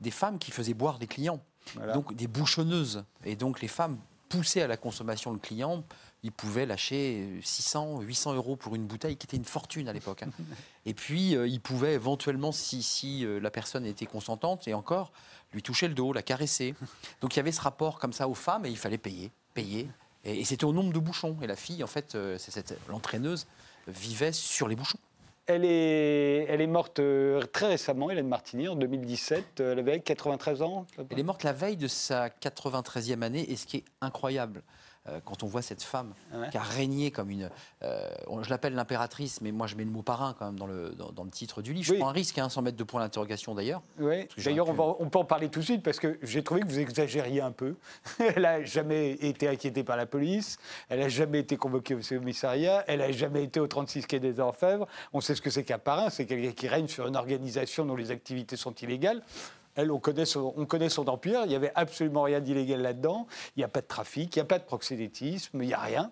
des 0.00 0.10
femmes 0.10 0.38
qui 0.38 0.50
faisaient 0.50 0.74
boire 0.74 0.98
des 0.98 1.06
clients, 1.06 1.40
Voilà. 1.74 1.92
donc 1.94 2.14
des 2.14 2.26
bouchonneuses. 2.26 3.04
Et 3.24 3.36
donc 3.36 3.60
les 3.60 3.68
femmes 3.68 3.98
poussaient 4.28 4.62
à 4.62 4.66
la 4.66 4.76
consommation 4.76 5.32
le 5.32 5.38
client. 5.38 5.84
Ils 6.22 6.32
pouvaient 6.32 6.66
lâcher 6.66 7.28
euh, 7.38 7.40
600, 7.42 8.00
800 8.00 8.34
euros 8.34 8.56
pour 8.56 8.74
une 8.74 8.86
bouteille 8.86 9.16
qui 9.16 9.26
était 9.26 9.36
une 9.36 9.44
fortune 9.44 9.88
à 9.88 9.92
l'époque. 9.92 10.22
hein. 10.24 10.30
Et 10.86 10.92
puis 10.94 11.36
euh, 11.36 11.46
ils 11.46 11.60
pouvaient 11.60 11.94
éventuellement, 11.94 12.50
si, 12.52 12.82
si 12.82 13.24
euh, 13.24 13.38
la 13.40 13.50
personne 13.50 13.86
était 13.86 14.06
consentante, 14.06 14.66
et 14.68 14.74
encore, 14.74 15.12
lui 15.52 15.62
toucher 15.62 15.88
le 15.88 15.94
dos, 15.94 16.12
la 16.12 16.22
caresser. 16.22 16.74
Donc 17.20 17.34
il 17.34 17.38
y 17.38 17.40
avait 17.40 17.52
ce 17.52 17.60
rapport 17.60 17.98
comme 17.98 18.12
ça 18.12 18.28
aux 18.28 18.34
femmes 18.34 18.66
et 18.66 18.70
il 18.70 18.76
fallait 18.78 18.98
payer, 18.98 19.30
payer. 19.54 19.88
Et, 20.24 20.40
et 20.40 20.44
c'était 20.44 20.64
au 20.64 20.72
nombre 20.72 20.92
de 20.92 20.98
bouchons. 20.98 21.36
Et 21.40 21.46
la 21.46 21.56
fille, 21.56 21.82
en 21.84 21.86
fait, 21.88 22.14
euh, 22.14 22.36
c'est 22.38 22.50
cette 22.50 22.78
l'entraîneuse 22.88 23.46
vivait 23.86 24.32
sur 24.32 24.68
les 24.68 24.76
bouchons. 24.76 24.98
Elle 25.50 25.64
est, 25.64 26.44
elle 26.50 26.60
est 26.60 26.66
morte 26.66 26.98
euh, 26.98 27.40
très 27.40 27.68
récemment, 27.68 28.10
Hélène 28.10 28.28
Martini, 28.28 28.68
en 28.68 28.76
2017. 28.76 29.60
euh, 29.60 29.72
Elle 29.72 29.78
avait 29.78 29.98
93 29.98 30.60
ans. 30.60 30.86
Elle 31.08 31.18
est 31.18 31.22
morte 31.22 31.42
la 31.42 31.54
veille 31.54 31.78
de 31.78 31.88
sa 31.88 32.28
93e 32.28 33.22
année, 33.22 33.50
et 33.50 33.56
ce 33.56 33.64
qui 33.64 33.78
est 33.78 33.84
incroyable, 34.02 34.62
quand 35.24 35.42
on 35.42 35.46
voit 35.46 35.62
cette 35.62 35.82
femme 35.82 36.12
Ouais. 36.34 36.48
qui 36.50 36.56
a 36.58 36.62
régné 36.62 37.10
comme 37.10 37.30
une... 37.30 37.50
euh, 37.82 38.08
je 38.42 38.50
l'appelle 38.50 38.74
l'impératrice, 38.74 39.40
mais 39.40 39.50
moi 39.52 39.66
je 39.66 39.74
mets 39.76 39.84
le 39.84 39.90
mot 39.90 40.02
parrain 40.02 40.34
quand 40.38 40.46
même 40.46 40.58
dans 40.58 40.66
le, 40.66 40.90
dans, 40.90 41.10
dans 41.12 41.24
le 41.24 41.30
titre 41.30 41.62
du 41.62 41.72
livre. 41.72 41.86
Je 41.86 41.92
Oui. 41.92 41.98
prends 41.98 42.08
un 42.08 42.12
risque, 42.12 42.38
hein, 42.38 42.48
sans 42.48 42.62
mettre 42.62 42.76
de 42.76 42.84
point 42.84 43.00
d'interrogation 43.00 43.54
d'ailleurs. 43.54 43.82
J'aurais 43.98 44.28
D'ailleurs, 44.36 44.68
on, 44.68 44.74
pu- 44.74 45.02
on 45.04 45.08
peut 45.08 45.18
en 45.18 45.24
parler 45.24 45.48
tout 45.48 45.60
de 45.60 45.64
suite 45.64 45.82
parce 45.82 45.98
que 45.98 46.18
j'ai 46.22 46.42
trouvé 46.42 46.60
que 46.62 46.66
vous 46.68 46.78
exagériez 46.78 47.40
un 47.40 47.52
peu. 47.52 47.76
Elle 48.18 48.42
n'a 48.42 48.62
jamais 48.64 49.12
été 49.12 49.48
inquiétée 49.48 49.84
par 49.84 49.96
la 49.96 50.06
police, 50.06 50.58
elle 50.88 51.00
n'a 51.00 51.08
jamais 51.08 51.40
été 51.40 51.56
convoquée 51.56 51.94
au 51.94 52.00
commissariat, 52.00 52.84
elle 52.86 52.98
n'a 53.00 53.12
jamais 53.12 53.44
été 53.44 53.60
au 53.60 53.66
36 53.66 54.06
quai 54.06 54.20
des 54.20 54.40
Orfèvres. 54.40 54.86
On 55.12 55.20
sait 55.20 55.34
ce 55.34 55.42
que 55.42 55.50
c'est 55.50 55.64
qu'un 55.64 55.78
parrain, 55.78 56.10
c'est 56.10 56.26
quelqu'un 56.26 56.52
qui 56.52 56.68
règne 56.68 56.88
sur 56.88 57.06
une 57.06 57.16
organisation 57.16 57.84
dont 57.84 57.96
les 57.96 58.10
activités 58.10 58.56
sont 58.56 58.74
illégales. 58.74 59.22
Elle, 59.78 59.92
on 59.92 60.00
connaît, 60.00 60.24
son, 60.26 60.52
on 60.56 60.66
connaît 60.66 60.88
son 60.88 61.06
empire, 61.08 61.42
il 61.44 61.50
n'y 61.50 61.54
avait 61.54 61.70
absolument 61.76 62.22
rien 62.22 62.40
d'illégal 62.40 62.82
là-dedans, 62.82 63.28
il 63.54 63.60
n'y 63.60 63.64
a 63.64 63.68
pas 63.68 63.80
de 63.80 63.86
trafic, 63.86 64.34
il 64.34 64.38
n'y 64.40 64.42
a 64.42 64.44
pas 64.44 64.58
de 64.58 64.64
proxénétisme, 64.64 65.62
il 65.62 65.68
n'y 65.68 65.72
a 65.72 65.78
rien. 65.78 66.10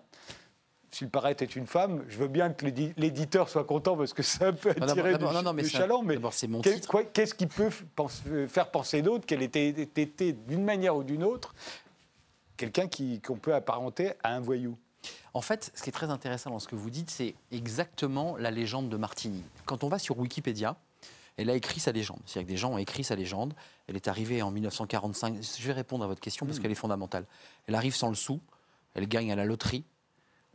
Si 0.89 1.03
le 1.03 1.09
parrain 1.09 1.31
était 1.31 1.43
une 1.43 1.67
femme, 1.67 2.05
je 2.07 2.17
veux 2.17 2.29
bien 2.29 2.49
que 2.53 2.63
l'édi- 2.63 2.93
l'éditeur 2.95 3.49
soit 3.49 3.65
content 3.65 3.97
parce 3.97 4.13
que 4.13 4.23
ça 4.23 4.53
peut 4.53 4.73
Non, 4.79 4.87
attirer 4.87 5.11
d'abord- 5.11 5.31
du, 5.31 5.35
non, 5.35 5.41
non, 5.43 5.51
mais 5.53 5.63
du 5.63 5.67
un- 5.67 5.71
chaland, 5.79 6.01
mais 6.01 6.17
Qu'est-ce 7.13 7.33
qui 7.33 7.45
peut 7.45 7.69
pense- 7.93 8.21
faire 8.47 8.71
penser 8.71 9.01
d'autres 9.01 9.25
qu'elle 9.25 9.43
était, 9.43 9.73
d'une 10.47 10.63
manière 10.63 10.95
ou 10.95 11.03
d'une 11.03 11.25
autre 11.25 11.53
quelqu'un 12.55 12.87
qui- 12.87 13.19
qu'on 13.19 13.35
peut 13.35 13.53
apparenter 13.53 14.13
à 14.23 14.33
un 14.33 14.39
voyou? 14.39 14.77
En 15.33 15.41
fait, 15.41 15.71
ce 15.75 15.83
qui 15.83 15.89
est 15.89 15.93
très 15.93 16.09
intéressant 16.09 16.51
dans 16.51 16.59
ce 16.59 16.69
que 16.69 16.75
vous 16.75 16.89
dites, 16.89 17.09
c'est 17.09 17.35
exactement 17.51 18.37
la 18.37 18.49
légende 18.49 18.87
de 18.87 18.95
Martini. 18.97 19.43
Quand 19.65 19.83
on 19.83 19.89
va 19.89 19.99
sur 19.99 20.17
Wikipédia, 20.17 20.77
elle 21.37 21.49
a 21.49 21.55
écrit 21.55 21.79
sa 21.79 21.91
légende. 21.91 22.19
C'est-à-dire 22.25 22.47
que 22.47 22.51
des 22.51 22.57
gens 22.57 22.73
ont 22.73 22.77
écrit 22.77 23.03
sa 23.03 23.15
légende. 23.15 23.53
Elle 23.87 23.95
est 23.95 24.07
arrivée 24.07 24.41
en 24.41 24.51
1945. 24.51 25.37
Je 25.41 25.67
vais 25.67 25.73
répondre 25.73 26.03
à 26.03 26.07
votre 26.07 26.19
question 26.19 26.45
parce 26.45 26.59
qu'elle 26.59 26.71
est 26.71 26.75
fondamentale. 26.75 27.25
Elle 27.67 27.75
arrive 27.75 27.95
sans 27.95 28.09
le 28.09 28.15
sou. 28.15 28.41
Elle 28.95 29.07
gagne 29.07 29.31
à 29.31 29.35
la 29.35 29.45
loterie. 29.45 29.85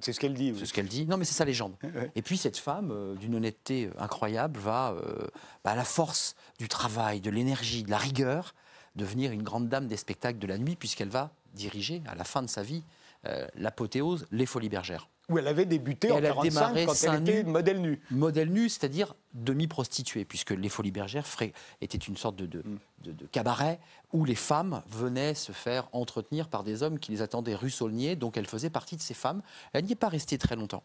C'est 0.01 0.12
ce 0.12 0.18
qu'elle 0.18 0.35
dit. 0.35 0.51
oui. 0.51 0.59
C'est 0.59 0.66
ce 0.66 0.73
qu'elle 0.73 0.88
dit. 0.88 1.07
Non, 1.07 1.16
mais 1.16 1.25
c'est 1.25 1.35
sa 1.35 1.45
légende. 1.45 1.77
Ouais. 1.85 2.11
Et 2.16 2.23
puis 2.23 2.37
cette 2.37 2.57
femme, 2.57 2.90
euh, 2.90 3.14
d'une 3.14 3.37
honnêteté 3.37 3.87
euh, 3.87 4.03
incroyable, 4.03 4.59
va, 4.59 4.90
euh, 4.92 5.29
bah, 5.64 5.71
à 5.71 5.77
la 5.77 5.85
force 5.85 6.35
du 6.59 6.66
travail, 6.66 7.21
de 7.21 7.31
l'énergie, 7.31 7.85
de 7.85 7.90
la 7.90 7.99
rigueur, 7.99 8.55
devenir 8.97 9.31
une 9.31 9.42
grande 9.42 9.68
dame 9.68 9.87
des 9.87 9.97
spectacles 9.97 10.40
de 10.40 10.47
la 10.49 10.59
nuit, 10.59 10.75
puisqu'elle 10.75 11.09
va 11.09 11.31
diriger, 11.55 12.03
à 12.07 12.16
la 12.16 12.25
fin 12.25 12.42
de 12.42 12.49
sa 12.49 12.62
vie, 12.62 12.83
euh, 13.27 13.47
l'apothéose, 13.55 14.27
les 14.33 14.47
Folies 14.47 14.68
Bergères. 14.68 15.09
Où 15.28 15.38
elle 15.38 15.46
avait 15.46 15.64
débuté 15.66 16.08
Et 16.08 16.12
en 16.12 16.16
elle 16.18 16.26
a 16.26 16.28
45 16.35 16.50
démarré 16.50 16.87
quand 16.87 16.94
seins 16.94 17.14
elle 17.14 17.22
était 17.28 17.44
modèle 17.44 17.80
nu. 17.80 18.00
Modèle 18.11 18.50
nu, 18.50 18.68
c'est-à-dire 18.68 19.14
demi-prostituée, 19.35 20.24
puisque 20.24 20.50
les 20.50 20.68
Folies 20.68 20.90
Bergères 20.90 21.26
étaient 21.80 21.96
une 21.98 22.16
sorte 22.16 22.37
de, 22.37 22.46
de- 22.46 22.64
de- 23.04 23.12
de 23.12 23.26
cabaret 23.26 23.78
où 24.12 24.24
les 24.24 24.35
femmes 24.35 24.82
venaient 24.88 25.34
se 25.34 25.53
faire 25.53 25.88
entretenir 25.92 26.49
par 26.49 26.64
des 26.64 26.82
hommes 26.82 26.99
qui 26.99 27.12
les 27.12 27.22
attendaient 27.22 27.55
rue 27.55 27.70
Saulnier, 27.70 28.16
donc 28.16 28.36
elle 28.36 28.47
faisait 28.47 28.68
partie 28.70 28.97
de 28.97 29.01
ces 29.03 29.14
femmes. 29.14 29.42
Elle 29.72 29.84
n'y 29.84 29.92
est 29.92 29.97
pas 29.97 30.09
restée 30.09 30.38
très 30.38 30.57
longtemps. 30.57 30.82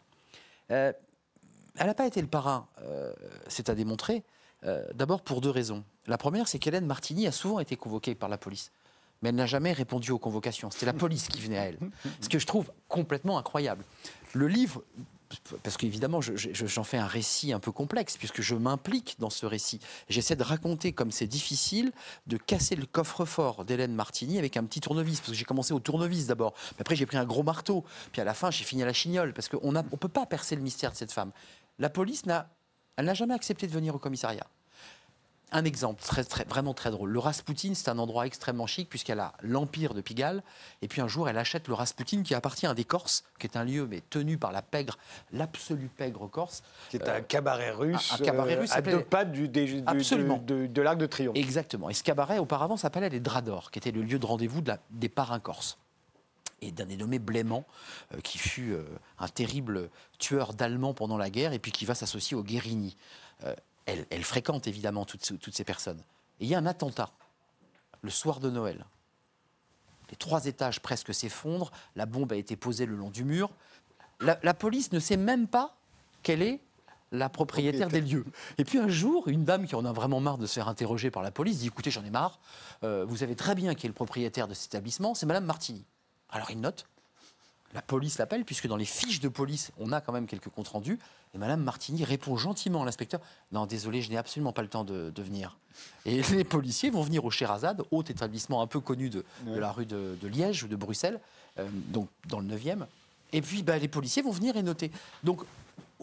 Euh, 0.70 0.92
elle 1.76 1.86
n'a 1.86 1.94
pas 1.94 2.06
été 2.06 2.20
le 2.20 2.28
parrain, 2.28 2.66
euh, 2.82 3.12
c'est 3.48 3.68
à 3.68 3.74
démontrer, 3.74 4.24
euh, 4.64 4.84
d'abord 4.94 5.22
pour 5.22 5.40
deux 5.40 5.50
raisons. 5.50 5.84
La 6.06 6.18
première, 6.18 6.48
c'est 6.48 6.58
qu'Hélène 6.58 6.86
Martini 6.86 7.26
a 7.26 7.32
souvent 7.32 7.60
été 7.60 7.76
convoquée 7.76 8.14
par 8.14 8.28
la 8.28 8.38
police. 8.38 8.70
Mais 9.22 9.30
elle 9.30 9.34
n'a 9.34 9.46
jamais 9.46 9.72
répondu 9.72 10.12
aux 10.12 10.18
convocations. 10.18 10.70
C'était 10.70 10.86
la 10.86 10.92
police 10.92 11.28
qui 11.28 11.40
venait 11.40 11.58
à 11.58 11.64
elle. 11.64 11.78
Ce 12.20 12.28
que 12.28 12.38
je 12.38 12.46
trouve 12.46 12.70
complètement 12.88 13.38
incroyable. 13.38 13.84
Le 14.34 14.46
livre, 14.46 14.82
parce 15.62 15.76
qu'évidemment, 15.76 16.20
je- 16.20 16.36
je- 16.36 16.66
j'en 16.66 16.84
fais 16.84 16.96
un 16.98 17.06
récit 17.06 17.52
un 17.52 17.60
peu 17.60 17.72
complexe, 17.72 18.16
puisque 18.16 18.40
je 18.42 18.54
m'implique 18.54 19.16
dans 19.18 19.28
ce 19.30 19.44
récit. 19.44 19.80
J'essaie 20.08 20.36
de 20.36 20.42
raconter 20.42 20.92
comme 20.92 21.10
c'est 21.10 21.26
difficile 21.26 21.92
de 22.26 22.36
casser 22.36 22.76
le 22.76 22.86
coffre-fort 22.86 23.64
d'Hélène 23.64 23.94
Martini 23.94 24.38
avec 24.38 24.56
un 24.56 24.64
petit 24.64 24.80
tournevis, 24.80 25.20
parce 25.20 25.32
que 25.32 25.36
j'ai 25.36 25.44
commencé 25.44 25.72
au 25.74 25.80
tournevis 25.80 26.26
d'abord. 26.26 26.52
Puis 26.52 26.76
Après, 26.80 26.96
j'ai 26.96 27.04
pris 27.06 27.16
un 27.16 27.24
gros 27.26 27.42
marteau. 27.42 27.84
Puis 28.12 28.20
à 28.20 28.24
la 28.24 28.34
fin, 28.34 28.50
j'ai 28.50 28.64
fini 28.64 28.82
à 28.82 28.86
la 28.86 28.92
chignole, 28.92 29.34
parce 29.34 29.48
qu'on 29.48 29.72
ne 29.72 29.80
on 29.92 29.96
peut 29.96 30.08
pas 30.08 30.26
percer 30.26 30.54
le 30.56 30.62
mystère 30.62 30.92
de 30.92 30.96
cette 30.96 31.12
femme. 31.12 31.32
La 31.78 31.90
police 31.90 32.24
n'a 32.26 32.48
elle 32.96 33.04
n'a 33.04 33.14
jamais 33.14 33.34
accepté 33.34 33.66
de 33.68 33.72
venir 33.72 33.94
au 33.94 33.98
commissariat. 33.98 34.46
Un 35.50 35.64
exemple 35.64 36.02
très, 36.02 36.24
très, 36.24 36.44
vraiment 36.44 36.74
très 36.74 36.90
drôle. 36.90 37.10
Le 37.10 37.18
Rasputin, 37.18 37.72
c'est 37.74 37.88
un 37.88 37.98
endroit 37.98 38.26
extrêmement 38.26 38.66
chic 38.66 38.88
puisqu'elle 38.88 39.20
a 39.20 39.32
l'empire 39.42 39.94
de 39.94 40.00
Pigalle. 40.00 40.42
Et 40.82 40.88
puis 40.88 41.00
un 41.00 41.08
jour, 41.08 41.28
elle 41.28 41.38
achète 41.38 41.68
le 41.68 41.74
Rasputin 41.74 42.22
qui 42.22 42.34
appartient 42.34 42.66
à 42.66 42.74
des 42.74 42.84
Corses, 42.84 43.24
qui 43.38 43.46
est 43.46 43.56
un 43.56 43.64
lieu 43.64 43.86
mais 43.86 44.02
tenu 44.10 44.36
par 44.36 44.52
la 44.52 44.60
pègre, 44.62 44.98
l'absolu 45.32 45.88
pègre 45.88 46.28
corse. 46.28 46.62
Qui 46.90 46.96
est 46.96 47.08
un 47.08 47.20
cabaret 47.22 47.70
russe, 47.70 48.12
un- 48.12 48.16
un 48.16 48.24
cabaret 48.24 48.56
euh, 48.56 48.60
russe 48.60 48.72
à 48.72 48.82
deux 48.82 49.02
pas 49.02 49.24
du, 49.24 49.48
des- 49.48 49.64
du- 49.64 49.82
Absolument. 49.86 50.36
de, 50.38 50.62
de- 50.62 50.66
de 50.66 50.82
l'Arc 50.82 50.98
de 50.98 51.06
Triomphe. 51.06 51.36
Exactement. 51.36 51.88
Et 51.88 51.94
ce 51.94 52.02
cabaret, 52.02 52.38
auparavant, 52.38 52.76
s'appelait 52.76 53.08
les 53.08 53.20
Draps 53.20 53.46
d'Or, 53.46 53.70
qui 53.70 53.78
était 53.78 53.90
le 53.92 54.02
lieu 54.02 54.18
de 54.18 54.26
rendez-vous 54.26 54.60
de 54.60 54.72
des 54.90 55.08
parrains 55.08 55.40
corses. 55.40 55.78
Et 56.60 56.72
d'un 56.72 56.86
dénommé 56.86 57.20
Blément, 57.20 57.64
euh, 58.14 58.20
qui 58.20 58.36
fut 58.36 58.72
euh, 58.72 58.82
un 59.20 59.28
terrible 59.28 59.88
tueur 60.18 60.54
d'Allemands 60.54 60.92
pendant 60.92 61.16
la 61.16 61.30
guerre, 61.30 61.52
et 61.52 61.58
puis 61.60 61.70
qui 61.70 61.84
va 61.84 61.94
s'associer 61.94 62.36
aux 62.36 62.42
Guérini. 62.42 62.96
Euh, 63.44 63.54
elle, 64.10 64.24
fréquente 64.24 64.66
évidemment 64.66 65.04
toutes, 65.04 65.24
ce- 65.24 65.34
toutes 65.34 65.54
ces 65.56 65.64
personnes. 65.64 66.00
Et 66.40 66.44
il 66.44 66.48
y 66.48 66.54
a 66.54 66.58
un 66.58 66.66
attentat, 66.66 67.10
le 68.02 68.10
soir 68.10 68.40
de 68.40 68.50
Noël. 68.50 68.84
Les 70.10 70.16
trois 70.16 70.46
étages 70.46 70.80
presque 70.80 71.12
s'effondrent, 71.12 71.70
la 71.96 72.06
bombe 72.06 72.32
a 72.32 72.36
été 72.36 72.56
posée 72.56 72.86
le 72.86 72.96
long 72.96 73.10
du 73.10 73.24
mur. 73.24 73.50
La, 74.20 74.38
la 74.42 74.54
police 74.54 74.92
ne 74.92 74.98
sait 75.00 75.16
même 75.16 75.46
pas 75.46 75.76
quelle 76.22 76.42
est 76.42 76.60
la 77.10 77.28
propriétaire 77.28 77.88
des 77.88 78.00
lieux. 78.02 78.24
Et 78.58 78.64
puis 78.64 78.78
un 78.78 78.88
jour, 78.88 79.28
une 79.28 79.44
dame 79.44 79.66
qui 79.66 79.74
en 79.74 79.84
a 79.84 79.92
vraiment 79.92 80.20
marre 80.20 80.36
de 80.38 80.46
se 80.46 80.54
faire 80.54 80.68
interroger 80.68 81.10
par 81.10 81.22
la 81.22 81.30
police 81.30 81.58
dit 81.60 81.66
écoutez, 81.68 81.90
j'en 81.90 82.04
ai 82.04 82.10
marre, 82.10 82.38
euh, 82.84 83.04
vous 83.06 83.16
savez 83.18 83.34
très 83.36 83.54
bien 83.54 83.74
qui 83.74 83.86
est 83.86 83.88
le 83.88 83.94
propriétaire 83.94 84.46
de 84.48 84.54
cet 84.54 84.74
établissement, 84.74 85.14
c'est 85.14 85.24
Madame 85.26 85.46
Martini. 85.46 85.84
Alors 86.30 86.50
il 86.50 86.60
note, 86.60 86.86
la 87.74 87.82
police 87.82 88.18
l'appelle, 88.18 88.44
puisque 88.44 88.66
dans 88.66 88.76
les 88.76 88.84
fiches 88.84 89.20
de 89.20 89.28
police, 89.28 89.72
on 89.78 89.92
a 89.92 90.00
quand 90.00 90.12
même 90.12 90.26
quelques 90.26 90.48
comptes 90.48 90.68
rendus. 90.68 90.98
Et 91.34 91.38
Madame 91.38 91.62
Martini 91.62 92.04
répond 92.04 92.36
gentiment 92.36 92.82
à 92.82 92.84
l'inspecteur 92.86 93.20
Non, 93.52 93.66
désolé, 93.66 94.00
je 94.00 94.10
n'ai 94.10 94.16
absolument 94.16 94.52
pas 94.52 94.62
le 94.62 94.68
temps 94.68 94.84
de, 94.84 95.10
de 95.10 95.22
venir. 95.22 95.58
Et 96.06 96.22
les 96.32 96.44
policiers 96.44 96.90
vont 96.90 97.02
venir 97.02 97.24
au 97.24 97.30
Sherazade, 97.30 97.82
haut 97.90 98.02
établissement 98.02 98.62
un 98.62 98.66
peu 98.66 98.80
connu 98.80 99.10
de, 99.10 99.24
de 99.46 99.58
la 99.58 99.70
rue 99.70 99.86
de, 99.86 100.16
de 100.20 100.28
Liège 100.28 100.64
ou 100.64 100.68
de 100.68 100.76
Bruxelles, 100.76 101.20
euh, 101.58 101.68
donc 101.88 102.08
dans 102.28 102.40
le 102.40 102.46
9e. 102.46 102.86
Et 103.32 103.42
puis 103.42 103.62
bah, 103.62 103.78
les 103.78 103.88
policiers 103.88 104.22
vont 104.22 104.30
venir 104.30 104.56
et 104.56 104.62
noter. 104.62 104.90
Donc, 105.22 105.42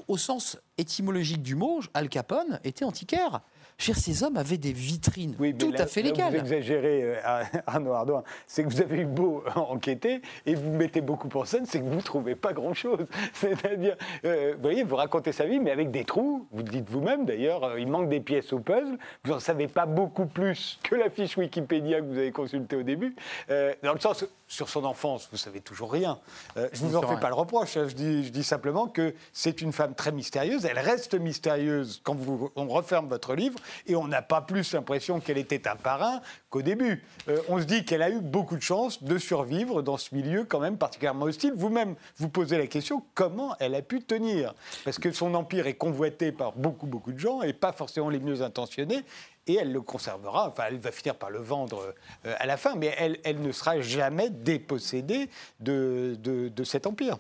au 0.08 0.18
sens 0.18 0.58
étymologique 0.78 1.42
du 1.42 1.56
mot, 1.56 1.82
Al 1.94 2.10
Capone 2.10 2.60
était 2.64 2.86
antiquaire. 2.86 3.42
Je 3.78 3.88
veux 3.92 3.94
dire, 3.94 4.04
ces 4.04 4.24
hommes 4.24 4.38
avaient 4.38 4.58
des 4.58 4.72
vitrines 4.72 5.36
Oui, 5.38 5.54
tout 5.54 5.72
là- 5.72 5.82
à 5.82 5.86
fait 5.86 6.02
légales. 6.02 6.32
Vous 6.34 6.40
exagérez, 6.40 7.04
euh, 7.04 7.44
Arnaud 7.68 7.92
Ardouin. 7.92 8.24
C'est 8.48 8.64
que 8.64 8.70
vous 8.70 8.82
avez 8.82 9.00
eu 9.02 9.06
beau 9.06 9.44
enquêter 9.56 10.22
et 10.46 10.56
vous 10.56 10.72
mettez 10.72 11.02
beaucoup 11.02 11.28
en 11.38 11.44
scène, 11.44 11.66
c'est 11.66 11.80
que 11.80 11.84
vous 11.86 11.96
ne 11.96 12.02
trouvez 12.02 12.36
pas 12.36 12.54
grand-chose. 12.54 13.06
C'est-à-dire, 13.34 13.98
euh, 14.24 14.54
vous 14.56 14.62
voyez, 14.62 14.84
vous 14.84 14.96
racontez 14.96 15.34
sa 15.34 15.46
vie, 15.46 15.60
mais 15.60 15.72
avec 15.72 15.92
des 15.92 16.06
trous. 16.06 16.48
Vous 16.52 16.60
le 16.64 16.70
dites 16.70 16.90
vous-même 16.90 17.26
d'ailleurs, 17.26 17.64
euh, 17.66 17.80
il 17.80 17.88
manque 17.88 18.08
des 18.10 18.22
pièces 18.22 18.54
au 18.54 18.60
puzzle. 18.60 18.98
Vous 19.26 19.32
n'en 19.34 19.40
savez 19.40 19.68
pas 19.68 19.86
beaucoup 19.86 20.26
plus 20.26 20.80
que 20.84 20.96
la 20.96 21.10
fiche 21.10 21.36
Wikipédia 21.38 22.00
que 22.00 22.06
vous 22.06 22.18
avez 22.18 22.32
consultée 22.32 22.78
au 22.78 22.84
début. 22.84 23.14
Euh, 23.50 23.74
dans 23.84 23.94
le 23.94 24.00
sens, 24.00 24.26
sur 24.48 24.70
son 24.70 24.84
enfance, 24.86 25.28
vous 25.32 25.38
savez 25.38 25.60
toujours 25.60 25.92
rien. 25.92 26.20
Euh, 26.56 26.70
je 26.72 26.84
ne 26.84 26.90
vous 26.90 26.96
en 26.96 27.02
fais 27.02 27.08
rien. 27.08 27.18
pas 27.18 27.30
le 27.30 27.36
reproche. 27.36 27.78
hein. 27.78 27.88
Je 27.88 27.96
dis, 27.96 28.24
je 28.26 28.30
dis 28.30 28.44
simplement 28.44 28.88
que 28.88 29.16
c'est 29.34 29.62
une 29.62 29.74
femme 29.74 29.96
très 29.96 30.12
mystérieuse. 30.12 30.66
Elle 30.66 30.78
reste 30.80 31.16
mystérieuse 31.16 32.02
quand 32.04 32.16
vous, 32.16 32.52
on 32.56 32.68
referme 32.68 33.08
votre 33.08 33.34
livre 33.34 33.60
et 33.88 33.96
on 33.96 34.08
n'a 34.08 34.22
pas 34.22 34.42
plus 34.42 34.74
l'impression 34.74 35.20
qu'elle 35.20 35.38
était 35.40 35.68
un 35.68 35.76
parrain 35.76 36.22
qu'au 36.50 36.62
début. 36.62 37.04
Euh, 37.28 37.42
on 37.50 37.60
se 37.60 37.64
dit 37.66 37.86
qu'elle 37.86 38.04
a 38.04 38.10
eu 38.10 38.20
beaucoup 38.22 38.56
de 38.56 38.62
chance 38.62 39.02
de 39.04 39.18
survivre 39.18 39.82
dans 39.82 39.98
ce 39.98 40.14
milieu 40.14 40.44
quand 40.46 40.60
même 40.60 40.78
particulièrement 40.78 41.26
hostile. 41.26 41.54
Vous-même, 41.56 41.96
vous 42.18 42.30
posez 42.30 42.58
la 42.58 42.68
question 42.68 43.04
comment 43.16 43.56
elle 43.60 43.74
a 43.74 43.82
pu 43.82 44.02
tenir? 44.04 44.54
Parce 44.84 45.00
que 45.00 45.12
son 45.12 45.34
empire 45.34 45.66
est 45.68 45.74
convoité 45.74 46.32
par 46.32 46.54
beaucoup, 46.54 46.86
beaucoup 46.86 47.14
de 47.14 47.20
gens 47.20 47.42
et 47.42 47.54
pas 47.54 47.72
forcément 47.72 48.10
les 48.10 48.20
mieux 48.20 48.42
intentionnés. 48.44 49.04
Et 49.48 49.56
elle 49.56 49.72
le 49.72 49.82
conservera, 49.82 50.50
enfin 50.50 50.66
elle 50.68 50.80
va 50.80 50.92
finir 50.92 51.16
par 51.16 51.30
le 51.30 51.40
vendre 51.40 51.94
euh, 52.26 52.36
à 52.40 52.46
la 52.46 52.58
fin, 52.58 52.76
mais 52.76 52.96
elle, 52.98 53.42
ne 53.42 53.52
sera 53.52 53.80
jamais 53.80 54.30
dépossédée 54.30 55.30
de, 55.60 56.52
cet 56.64 56.88
empire. 56.88 57.18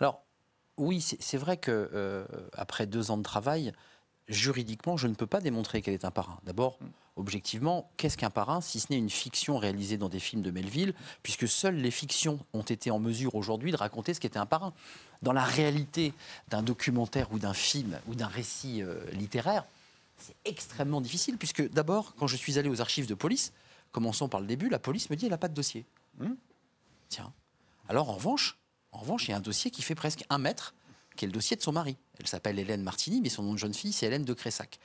Alors, 0.00 0.22
oui, 0.76 1.00
c'est 1.00 1.20
c'est 1.20 1.36
vrai 1.36 1.56
que 1.56 1.90
euh, 1.92 2.24
après 2.52 2.86
deux 2.86 3.10
ans 3.10 3.16
de 3.16 3.22
travail, 3.22 3.72
juridiquement, 4.28 4.96
je 4.96 5.06
ne 5.06 5.14
peux 5.14 5.26
pas 5.26 5.40
démontrer 5.40 5.82
qu'elle 5.82 5.94
est 5.94 6.04
un 6.04 6.10
parrain. 6.10 6.38
D'abord, 6.44 6.78
objectivement, 7.16 7.90
qu'est-ce 7.96 8.16
qu'un 8.16 8.30
parrain 8.30 8.60
si 8.60 8.80
ce 8.80 8.86
n'est 8.90 8.98
une 8.98 9.10
fiction 9.10 9.58
réalisée 9.58 9.96
dans 9.96 10.08
des 10.08 10.20
films 10.20 10.42
de 10.42 10.50
Melville, 10.50 10.94
puisque 11.22 11.48
seules 11.48 11.76
les 11.76 11.90
fictions 11.90 12.38
ont 12.52 12.62
été 12.62 12.90
en 12.90 12.98
mesure 12.98 13.34
aujourd'hui 13.34 13.72
de 13.72 13.76
raconter 13.76 14.14
ce 14.14 14.20
qu'était 14.20 14.38
un 14.38 14.46
parrain. 14.46 14.72
Dans 15.22 15.32
la 15.32 15.44
réalité 15.44 16.12
d'un 16.48 16.62
documentaire 16.62 17.32
ou 17.32 17.38
d'un 17.38 17.54
film 17.54 17.98
ou 18.06 18.14
d'un 18.14 18.28
récit 18.28 18.82
euh, 18.82 19.00
littéraire, 19.12 19.64
c'est 20.18 20.36
extrêmement 20.44 21.00
difficile, 21.00 21.36
puisque 21.38 21.68
d'abord, 21.70 22.14
quand 22.16 22.26
je 22.26 22.36
suis 22.36 22.58
allé 22.58 22.68
aux 22.68 22.80
archives 22.80 23.06
de 23.06 23.14
police, 23.14 23.52
commençons 23.92 24.28
par 24.28 24.40
le 24.40 24.46
début, 24.46 24.68
la 24.68 24.78
police 24.78 25.10
me 25.10 25.16
dit 25.16 25.26
elle 25.26 25.30
n'a 25.30 25.38
pas 25.38 25.48
de 25.48 25.54
dossier. 25.54 25.86
Hmm 26.18 26.34
Tiens. 27.08 27.32
Alors 27.88 28.10
en 28.10 28.14
revanche, 28.14 28.58
en 28.92 28.98
revanche, 28.98 29.28
il 29.28 29.30
y 29.30 29.34
a 29.34 29.36
un 29.36 29.40
dossier 29.40 29.70
qui 29.70 29.82
fait 29.82 29.94
presque 29.94 30.24
un 30.30 30.38
mètre, 30.38 30.74
qui 31.16 31.24
est 31.24 31.28
le 31.28 31.32
dossier 31.32 31.56
de 31.56 31.62
son 31.62 31.72
mari. 31.72 31.96
Elle 32.20 32.26
s'appelle 32.26 32.58
Hélène 32.58 32.82
Martini, 32.82 33.20
mais 33.20 33.28
son 33.28 33.42
nom 33.42 33.52
de 33.54 33.58
jeune 33.58 33.74
fille, 33.74 33.92
c'est 33.92 34.06
Hélène 34.06 34.24
de 34.24 34.34
Cressac. 34.34 34.78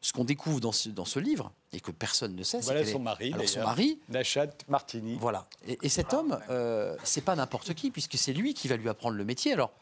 Ce 0.00 0.12
qu'on 0.12 0.24
découvre 0.24 0.60
dans 0.60 0.70
ce, 0.70 0.88
dans 0.90 1.04
ce 1.04 1.18
livre, 1.18 1.52
et 1.72 1.80
que 1.80 1.90
personne 1.90 2.36
ne 2.36 2.42
sait, 2.44 2.58
c'est 2.58 2.66
Voilà 2.66 2.82
qu'elle 2.84 2.92
son 2.92 3.00
est- 3.00 3.02
mari, 3.02 3.32
Alors 3.32 3.48
son 3.48 3.60
mari, 3.62 3.98
Nachat 4.08 4.48
Martini. 4.68 5.16
voilà. 5.20 5.48
Et, 5.66 5.76
et 5.82 5.88
cet 5.88 6.14
homme, 6.14 6.38
euh, 6.50 6.96
c'est 7.02 7.20
pas 7.24 7.34
n'importe 7.34 7.74
qui, 7.74 7.90
puisque 7.90 8.16
c'est 8.16 8.32
lui 8.32 8.54
qui 8.54 8.68
va 8.68 8.76
lui 8.76 8.88
apprendre 8.88 9.16
le 9.16 9.24
métier. 9.24 9.52
Alors, 9.52 9.72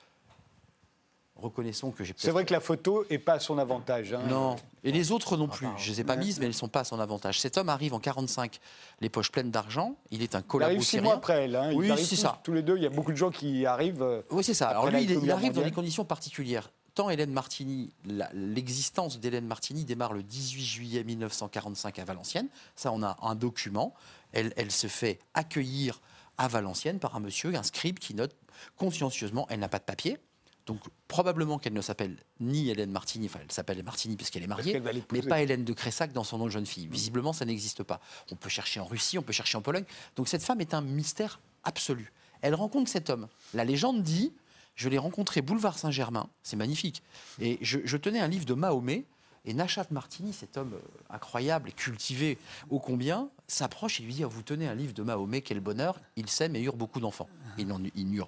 reconnaissons 1.36 1.90
que 1.90 2.04
j'ai 2.04 2.14
C'est 2.16 2.30
vrai 2.30 2.44
que 2.44 2.52
la 2.52 2.60
photo 2.60 3.04
n'est 3.10 3.18
pas 3.18 3.34
à 3.34 3.40
son 3.40 3.58
avantage. 3.58 4.12
hein. 4.12 4.22
non. 4.28 4.56
Et 4.84 4.92
les 4.92 5.12
autres 5.12 5.36
non 5.36 5.48
plus. 5.48 5.66
Je 5.76 5.90
ne 5.90 5.94
les 5.94 6.00
ai 6.00 6.04
pas 6.04 6.16
mises, 6.16 6.38
mais 6.38 6.44
elles 6.46 6.52
ne 6.52 6.56
sont 6.56 6.68
pas 6.68 6.80
à 6.80 6.84
son 6.84 7.00
avantage. 7.00 7.40
Cet 7.40 7.58
homme 7.58 7.68
arrive 7.68 7.92
en 7.94 7.98
45, 7.98 8.60
les 9.00 9.08
poches 9.08 9.32
pleines 9.32 9.50
d'argent. 9.50 9.96
Il 10.10 10.22
est 10.22 10.34
un 10.34 10.38
Il 10.38 10.42
arrive 10.42 10.46
collabo 10.48 10.82
six 10.82 11.00
mois 11.00 11.14
après 11.14 11.44
elle. 11.44 11.56
hein. 11.56 11.72
Oui, 11.74 11.92
c'est 11.96 12.16
ça. 12.16 12.40
Tous 12.42 12.52
les 12.52 12.62
deux, 12.62 12.76
il 12.76 12.82
y 12.82 12.86
a 12.86 12.90
beaucoup 12.90 13.12
de 13.12 13.16
gens 13.16 13.30
qui 13.30 13.66
arrivent. 13.66 14.02
euh, 14.02 14.22
Oui, 14.30 14.44
c'est 14.44 14.54
ça. 14.54 14.68
Alors 14.68 14.88
lui, 14.88 15.04
il, 15.04 15.30
arrive 15.30 15.52
dans 15.52 15.62
des 15.62 15.72
conditions 15.72 16.04
particulières. 16.04 16.70
Tant 16.94 17.10
Hélène 17.10 17.30
Martini, 17.32 17.92
l'existence 18.32 19.20
d'Hélène 19.20 19.46
Martini 19.46 19.84
démarre 19.84 20.14
le 20.14 20.22
18 20.22 20.64
juillet 20.64 21.04
1945 21.04 21.98
à 21.98 22.04
Valenciennes. 22.04 22.48
Ça, 22.74 22.90
on 22.92 23.02
a 23.02 23.16
un 23.20 23.34
document. 23.34 23.92
Elle, 24.32 24.52
elle 24.56 24.70
se 24.70 24.86
fait 24.86 25.18
accueillir 25.34 26.00
à 26.38 26.48
Valenciennes 26.48 26.98
par 26.98 27.16
un 27.16 27.20
monsieur, 27.20 27.54
un 27.54 27.62
scribe 27.62 27.98
qui 27.98 28.14
note 28.14 28.34
consciencieusement, 28.76 29.46
elle 29.50 29.60
n'a 29.60 29.68
pas 29.68 29.78
de 29.78 29.84
papier. 29.84 30.18
Donc 30.66 30.80
probablement 31.06 31.58
qu'elle 31.58 31.72
ne 31.72 31.80
s'appelle 31.80 32.16
ni 32.40 32.70
Hélène 32.70 32.90
Martini, 32.90 33.26
enfin 33.26 33.38
elle 33.42 33.52
s'appelle 33.52 33.82
Martini 33.84 34.16
puisqu'elle 34.16 34.42
est 34.42 34.48
mariée, 34.48 34.82
mais 35.12 35.22
pas 35.22 35.40
Hélène 35.40 35.64
de 35.64 35.72
Cressac 35.72 36.12
dans 36.12 36.24
son 36.24 36.38
nom 36.38 36.46
de 36.46 36.50
jeune 36.50 36.66
fille. 36.66 36.88
Visiblement, 36.88 37.32
ça 37.32 37.44
n'existe 37.44 37.84
pas. 37.84 38.00
On 38.32 38.36
peut 38.36 38.48
chercher 38.48 38.80
en 38.80 38.84
Russie, 38.84 39.16
on 39.16 39.22
peut 39.22 39.32
chercher 39.32 39.56
en 39.56 39.62
Pologne. 39.62 39.84
Donc 40.16 40.26
cette 40.28 40.42
femme 40.42 40.60
est 40.60 40.74
un 40.74 40.80
mystère 40.80 41.40
absolu. 41.62 42.12
Elle 42.42 42.54
rencontre 42.54 42.90
cet 42.90 43.10
homme. 43.10 43.28
La 43.54 43.64
légende 43.64 44.02
dit, 44.02 44.32
je 44.74 44.88
l'ai 44.88 44.98
rencontré 44.98 45.40
boulevard 45.40 45.78
Saint-Germain, 45.78 46.28
c'est 46.42 46.56
magnifique. 46.56 47.02
Et 47.40 47.58
je, 47.62 47.78
je 47.84 47.96
tenais 47.96 48.20
un 48.20 48.28
livre 48.28 48.44
de 48.44 48.54
Mahomet. 48.54 49.04
Et 49.48 49.54
Nachat 49.54 49.86
Martini, 49.92 50.32
cet 50.32 50.56
homme 50.56 50.74
euh, 50.74 50.80
incroyable 51.08 51.68
et 51.68 51.72
cultivé 51.72 52.36
ô 52.68 52.80
combien, 52.80 53.30
s'approche 53.46 54.00
et 54.00 54.02
lui 54.02 54.12
dit 54.12 54.24
ah, 54.24 54.26
Vous 54.26 54.42
tenez 54.42 54.66
un 54.66 54.74
livre 54.74 54.92
de 54.92 55.04
Mahomet, 55.04 55.40
quel 55.40 55.60
bonheur 55.60 56.00
Il 56.16 56.28
s'aime 56.28 56.56
et 56.56 56.64
eure 56.64 56.74
beaucoup 56.74 56.98
d'enfants. 56.98 57.28
Il 57.56 57.68
n'en 57.68 57.80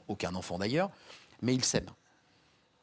aucun 0.06 0.36
enfant 0.36 0.58
d'ailleurs, 0.58 0.92
mais 1.42 1.56
il 1.56 1.64
s'aime. 1.64 1.90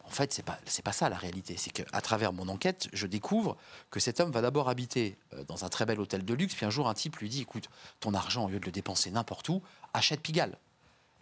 En 0.06 0.12
fait, 0.12 0.32
c'est 0.32 0.44
pas 0.44 0.60
pas 0.84 0.92
ça 0.92 1.10
la 1.10 1.18
réalité. 1.18 1.56
C'est 1.58 1.72
qu'à 1.72 2.02
travers 2.02 2.32
mon 2.32 2.48
enquête, 2.48 2.88
je 2.94 3.08
découvre 3.08 3.58
que 3.90 4.00
cet 4.00 4.20
homme 4.20 4.32
va 4.32 4.42
d'abord 4.42 4.70
habiter 4.70 5.18
euh, 5.34 5.44
dans 5.46 5.66
un 5.66 5.70
très 5.70 5.86
bel 5.86 6.00
hôtel 6.00 6.24
de 6.24 6.34
luxe. 6.34 6.54
Puis 6.56 6.66
un 6.66 6.70
jour, 6.70 6.88
un 6.88 6.94
type 6.94 7.16
lui 7.18 7.28
dit 7.30 7.42
"Écoute, 7.42 7.70
ton 8.00 8.14
argent, 8.14 8.46
au 8.46 8.50
lieu 8.50 8.60
de 8.60 8.66
le 8.66 8.72
dépenser 8.72 9.10
n'importe 9.12 9.50
où, 9.50 9.62
achète 9.94 10.22
Pigalle." 10.22 10.58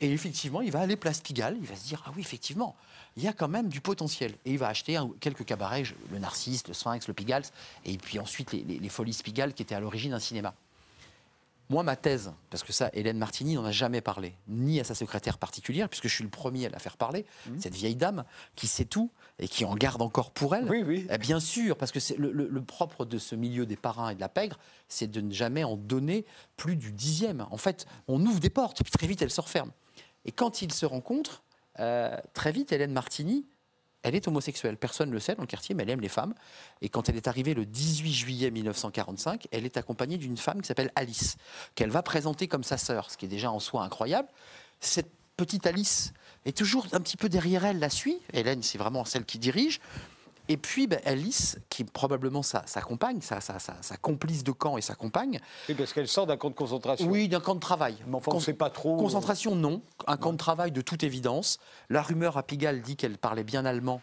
Et 0.02 0.12
effectivement, 0.12 0.60
il 0.62 0.72
va 0.72 0.82
aller 0.82 0.98
place 0.98 1.22
Pigalle. 1.22 1.56
Il 1.62 1.66
va 1.68 1.76
se 1.78 1.86
dire 1.86 2.04
"Ah 2.06 2.12
oui, 2.16 2.22
effectivement, 2.22 2.76
il 3.16 3.24
y 3.24 3.28
a 3.28 3.34
quand 3.34 3.48
même 3.48 3.70
du 3.70 3.80
potentiel." 3.80 4.34
Et 4.44 4.52
il 4.52 4.58
va 4.58 4.68
acheter 4.68 5.00
quelques 5.22 5.46
cabarets, 5.46 5.84
le 6.12 6.20
Narcisse, 6.20 6.68
le 6.68 6.74
Sphinx, 6.74 7.08
le 7.08 7.14
Pigalle, 7.14 7.44
et 7.86 7.98
puis 7.98 8.20
ensuite 8.20 8.52
les, 8.52 8.64
les- 8.64 8.80
les 8.80 8.90
Folies 8.90 9.18
Pigalle, 9.24 9.54
qui 9.54 9.62
étaient 9.64 9.76
à 9.76 9.80
l'origine 9.80 10.12
d'un 10.12 10.20
cinéma. 10.20 10.54
Moi, 11.74 11.84
ma 11.84 11.96
thèse, 11.96 12.32
parce 12.52 12.64
que 12.64 12.72
ça, 12.72 12.90
Hélène 12.94 13.18
Martini 13.18 13.56
n'en 13.56 13.66
a 13.66 13.72
jamais 13.72 14.00
parlé, 14.02 14.36
ni 14.48 14.80
à 14.80 14.84
sa 14.84 14.94
secrétaire 14.96 15.38
particulière, 15.38 15.90
puisque 15.90 16.08
je 16.08 16.14
suis 16.14 16.24
le 16.24 16.30
premier 16.30 16.68
à 16.68 16.70
la 16.70 16.78
faire 16.80 16.98
parler, 16.98 17.26
cette 17.60 17.74
vieille 17.74 17.96
dame 17.96 18.24
qui 18.56 18.68
sait 18.68 18.86
tout 18.86 19.10
et 19.40 19.48
qui 19.48 19.66
en 19.66 19.74
garde 19.76 20.02
encore 20.02 20.32
pour 20.32 20.56
elle. 20.56 20.70
Oui, 20.70 20.84
oui. 20.86 21.08
Eh 21.10 21.18
bien 21.18 21.40
sûr, 21.40 21.76
parce 21.76 21.92
que 21.92 22.00
c'est 22.00 22.16
le, 22.18 22.32
le- 22.32 22.48
le 22.48 22.62
propre 22.62 23.06
de 23.06 23.18
ce 23.18 23.36
milieu 23.36 23.66
des 23.66 23.76
parrains 23.76 24.10
et 24.12 24.16
de 24.16 24.20
la 24.22 24.30
pègre, 24.30 24.58
c'est 24.88 25.08
de 25.10 25.20
ne 25.20 25.32
jamais 25.34 25.64
en 25.64 25.76
donner 25.76 26.26
plus 26.58 26.76
du 26.76 26.92
dixième. 26.92 27.46
En 27.50 27.58
fait, 27.58 27.88
on 28.08 28.24
ouvre 28.26 28.40
des 28.40 28.52
portes, 28.52 28.84
puis 28.84 28.92
très 28.92 29.08
vite, 29.08 29.22
elles 29.24 29.32
se 29.32 29.42
referment. 29.42 29.74
Et 30.26 30.32
quand 30.32 30.62
ils 30.62 30.72
se 30.72 30.86
rencontrent, 30.86 31.42
euh, 31.80 32.16
très 32.34 32.52
vite, 32.52 32.72
Hélène 32.72 32.94
Martini, 32.94 33.46
elle 34.04 34.16
est 34.16 34.28
homosexuelle. 34.28 34.78
Personne 34.78 35.10
ne 35.10 35.14
le 35.14 35.20
sait 35.20 35.36
dans 35.36 35.42
le 35.42 35.48
quartier, 35.48 35.74
mais 35.74 35.84
elle 35.84 35.90
aime 35.90 36.02
les 36.02 36.10
femmes. 36.10 36.34
Et 36.82 36.90
quand 36.90 37.10
elle 37.10 37.16
est 37.16 37.28
arrivée 37.28 37.54
le 37.54 37.66
18 37.66 38.14
juillet 38.14 38.52
1945, 38.52 39.48
elle 39.52 39.66
est 39.66 39.78
accompagnée 39.78 40.18
d'une 40.18 40.38
femme 40.38 40.62
qui 40.62 40.68
s'appelle 40.68 40.92
Alice, 40.96 41.38
qu'elle 41.76 41.90
va 41.90 42.04
présenter 42.04 42.48
comme 42.48 42.64
sa 42.64 42.78
sœur, 42.78 43.10
ce 43.10 43.18
qui 43.18 43.26
est 43.26 43.30
déjà 43.30 43.52
en 43.52 43.60
soi 43.60 43.84
incroyable. 43.84 44.28
Cette 44.80 45.12
petite 45.38 45.66
Alice 45.66 46.14
est 46.46 46.56
toujours 46.56 46.86
un 46.92 47.00
petit 47.00 47.18
peu 47.18 47.30
derrière 47.30 47.66
elle, 47.66 47.80
la 47.80 47.90
suit. 47.90 48.18
Hélène, 48.34 48.62
c'est 48.62 48.78
vraiment 48.78 49.06
celle 49.06 49.26
qui 49.26 49.40
dirige. 49.40 49.80
Et 50.50 50.58
puis 50.58 50.88
ben, 50.88 51.00
Alice, 51.06 51.58
qui 51.70 51.84
est 51.84 51.92
probablement 51.92 52.44
sa, 52.44 52.64
sa 52.68 52.82
compagne, 52.82 53.22
sa, 53.22 53.40
sa- 53.40 53.60
sa- 53.60 53.82
sa 53.82 53.98
complice 53.98 54.44
de 54.44 54.52
camp 54.52 54.78
et 54.78 54.82
sa 54.82 54.94
compagne, 54.96 55.40
Oui, 55.70 55.76
parce 55.76 55.94
qu'elle 55.94 56.08
sort 56.08 56.28
d'un 56.28 56.36
camp 56.38 56.50
de 56.50 56.56
concentration. 56.56 57.08
oui, 57.10 57.30
d'un 57.30 57.40
camp 57.40 57.56
de 57.56 57.60
travail. 57.62 57.96
Mais 58.08 58.16
enfin, 58.16 58.32
on 58.34 58.40
sait 58.40 58.54
pas 58.54 58.70
trop. 58.70 58.98
Concentration, 58.98 59.56
non. 59.56 59.82
Un 60.08 60.18
camp 60.18 60.34
de 60.34 60.38
travail 60.38 60.72
de 60.72 60.82
toute 60.82 61.04
évidence. 61.04 61.60
La 61.90 62.02
rumeur 62.02 62.38
à 62.38 62.44
Pigalle 62.44 62.82
dit 62.82 62.96
qu'elle 62.98 63.18
parlait 63.18 63.44
bien 63.46 63.66
allemand 63.66 64.02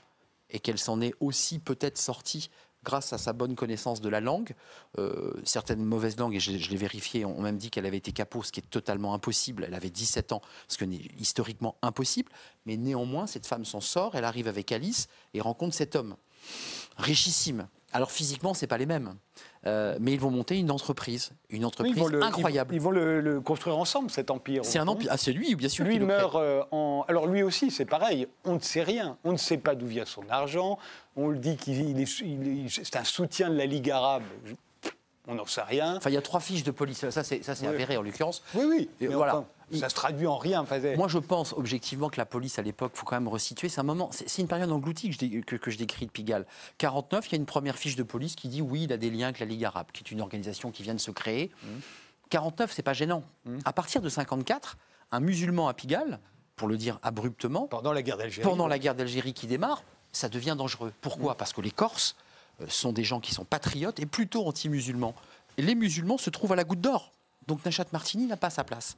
et 0.49 0.59
qu'elle 0.61 0.79
s'en 0.79 1.01
est 1.01 1.15
aussi 1.21 1.59
peut-être 1.59 1.99
sortie 1.99 2.51
grâce 2.83 3.13
à 3.13 3.19
sa 3.19 3.35
bonne 3.35 3.55
connaissance 3.55 4.01
de 4.01 4.09
la 4.09 4.21
langue. 4.23 4.55
Euh, 4.99 5.35
certaines 5.45 5.85
mauvaises 5.85 6.17
langues, 6.17 6.37
et 6.37 6.41
je, 6.41 6.57
je 6.57 6.71
l'ai 6.71 6.79
vérifié, 6.79 7.27
ont 7.27 7.43
même 7.43 7.59
dit 7.59 7.69
qu'elle 7.69 7.85
avait 7.85 7.99
été 7.99 8.11
capot, 8.13 8.43
ce 8.43 8.51
qui 8.51 8.61
est 8.61 8.71
totalement 8.71 9.13
impossible. 9.13 9.65
Elle 9.69 9.75
avait 9.75 9.91
17 9.91 10.33
ans, 10.33 10.41
ce 10.67 10.79
qui 10.79 10.85
est 10.85 11.21
historiquement 11.21 11.77
impossible. 11.83 12.33
Mais 12.65 12.79
néanmoins, 12.79 13.27
cette 13.27 13.47
femme 13.47 13.67
s'en 13.67 13.83
sort, 13.83 14.15
elle 14.15 14.25
arrive 14.25 14.49
avec 14.49 14.73
Alice 14.73 15.09
et 15.35 15.43
rencontre 15.43 15.75
cet 15.75 15.95
homme. 15.95 16.17
Richissime. 16.97 17.67
Alors 17.93 18.13
physiquement, 18.13 18.55
c'est 18.55 18.69
pas 18.69 18.79
les 18.79 18.87
mêmes. 18.87 19.15
Euh, 19.67 19.97
mais 20.01 20.13
ils 20.13 20.21
vont 20.21 20.31
monter 20.31 20.57
une 20.59 20.71
entreprise, 20.71 21.33
une 21.51 21.61
Oui, 21.61 21.65
entreprise 21.65 21.95
ils 21.97 22.01
vont 22.01 22.07
le, 22.07 22.23
incroyable. 22.23 22.73
Ils, 22.73 22.77
ils 22.77 22.81
vont 22.81 22.93
le, 22.93 23.21
le 23.21 23.41
construire 23.41 23.77
ensemble, 23.79 24.11
cet 24.11 24.31
empire. 24.31 24.65
C'est 24.65 24.79
un 24.79 24.87
empire. 24.87 25.09
Ah, 25.11 25.17
c'est 25.17 25.33
lui, 25.33 25.55
bien 25.57 25.69
sûr. 25.69 25.85
Lui 25.85 25.97
crée. 25.97 26.07
meurt 26.07 26.37
euh, 26.37 26.63
en. 26.71 27.05
Alors 27.09 27.27
lui 27.27 27.43
aussi, 27.43 27.71
c'est 27.71 27.85
pareil. 27.85 28.29
On 28.45 28.55
ne 28.55 28.61
sait 28.61 28.83
rien. 28.85 29.19
On 29.25 29.33
ne 29.33 29.37
sait 29.37 29.59
pas 29.59 29.75
d'où 29.75 29.87
vient 29.87 30.05
son 30.07 30.23
argent. 30.31 30.79
On 31.17 31.29
le 31.29 31.39
dit 31.39 31.57
qu'il 31.57 31.81
il 31.81 32.01
est, 32.01 32.21
il 32.21 32.67
est- 32.67 32.85
c'est 32.85 32.97
un 32.97 33.05
soutien 33.05 33.51
de 33.51 33.57
la 33.57 33.67
Ligue 33.67 33.91
arabe. 33.91 34.23
Je- 34.47 34.55
On 35.27 35.35
n'en 35.35 35.47
sait 35.47 35.63
rien. 35.63 35.97
Enfin, 35.97 36.11
il 36.11 36.15
y 36.15 36.17
a 36.17 36.23
trois 36.23 36.41
fiches 36.41 36.63
de 36.65 36.71
police. 36.71 37.09
Ça, 37.11 37.23
c'est 37.25 37.43
ça, 37.43 37.55
c'est 37.55 37.67
Oui. 37.69 37.75
avéré 37.75 37.97
en 37.97 38.03
l'occurrence. 38.03 38.43
Oui, 38.55 38.65
oui. 38.69 38.91
Et 39.01 39.07
voilà. 39.09 39.37
enfin, 39.37 39.47
ça 39.79 39.89
se 39.89 39.95
traduit 39.95 40.27
en 40.27 40.37
rien. 40.39 40.61
Enfin, 40.63 40.79
Moi, 40.97 41.09
je 41.09 41.19
pense 41.19 41.53
objectivement 41.53 42.09
que 42.11 42.17
la 42.19 42.27
police 42.27 42.59
à 42.59 42.63
l'époque, 42.63 42.93
faut 42.95 43.05
quand 43.07 43.17
même 43.17 43.29
resituer. 43.29 43.69
C'est 43.69 43.81
un 43.81 43.85
moment, 43.85 44.11
c'est 44.13 44.43
une 44.43 44.49
période 44.49 44.71
engloutie 44.73 45.09
que 45.09 45.15
je, 45.15 45.19
dé- 45.19 45.41
que, 45.43 45.57
que 45.57 45.71
je 45.71 45.79
décris 45.79 46.07
de 46.07 46.11
Pigalle. 46.11 46.47
49, 46.79 47.29
il 47.29 47.33
y 47.33 47.35
a 47.35 47.39
une 47.39 47.47
première 47.47 47.77
fiche 47.79 47.97
de 47.97 48.03
police 48.03 48.35
qui 48.35 48.49
dit 48.49 48.63
oui, 48.63 48.85
il 48.85 48.93
a 48.93 48.97
des 48.97 49.11
liens 49.11 49.27
avec 49.29 49.39
la 49.41 49.47
Ligue 49.47 49.65
arabe, 49.65 49.87
qui 49.93 50.03
est 50.03 50.11
une 50.11 50.21
organisation 50.21 50.71
qui 50.71 50.83
vient 50.83 50.95
de 50.95 51.01
se 51.01 51.11
créer. 51.11 51.51
49, 52.31 52.73
c'est 52.73 52.83
pas 52.83 52.93
gênant. 52.93 53.23
À 53.65 53.73
partir 53.73 54.01
de 54.03 54.09
54, 54.09 54.77
un 55.13 55.21
musulman 55.21 55.69
à 55.69 55.75
Pigalle, 55.75 56.21
pour 56.57 56.69
le 56.69 56.77
dire 56.77 56.99
abruptement, 57.03 57.67
pendant 57.67 57.93
la 57.93 58.03
guerre 58.03 58.17
d'Algérie. 58.19 58.47
pendant 58.47 58.67
la 58.69 58.79
guerre 58.79 58.95
d'Algérie 58.95 59.33
qui 59.33 59.47
démarre, 59.47 59.83
ça 60.13 60.29
devient 60.29 60.55
dangereux. 60.57 60.93
Pourquoi? 61.01 61.35
Parce 61.37 61.53
que 61.53 61.61
les 61.61 61.71
Corses 61.71 62.17
euh, 62.61 62.67
sont 62.69 62.93
des 62.93 63.05
gens 63.05 63.21
qui 63.21 63.33
sont 63.33 63.45
patriotes 63.45 63.99
et 64.01 64.07
plutôt 64.07 64.47
anti-musulmans. 64.47 65.15
Et 65.57 65.63
les 65.63 65.75
musulmans 65.75 66.19
se 66.19 66.31
trouvent 66.31 66.53
à 66.53 66.57
la 66.57 66.65
goutte 66.65 66.81
d'or. 66.81 67.13
Donc 67.47 67.65
Nachat 67.65 67.87
Martini 67.93 68.27
n'a 68.27 68.37
pas 68.37 68.51
sa 68.51 68.63
place. 68.65 68.97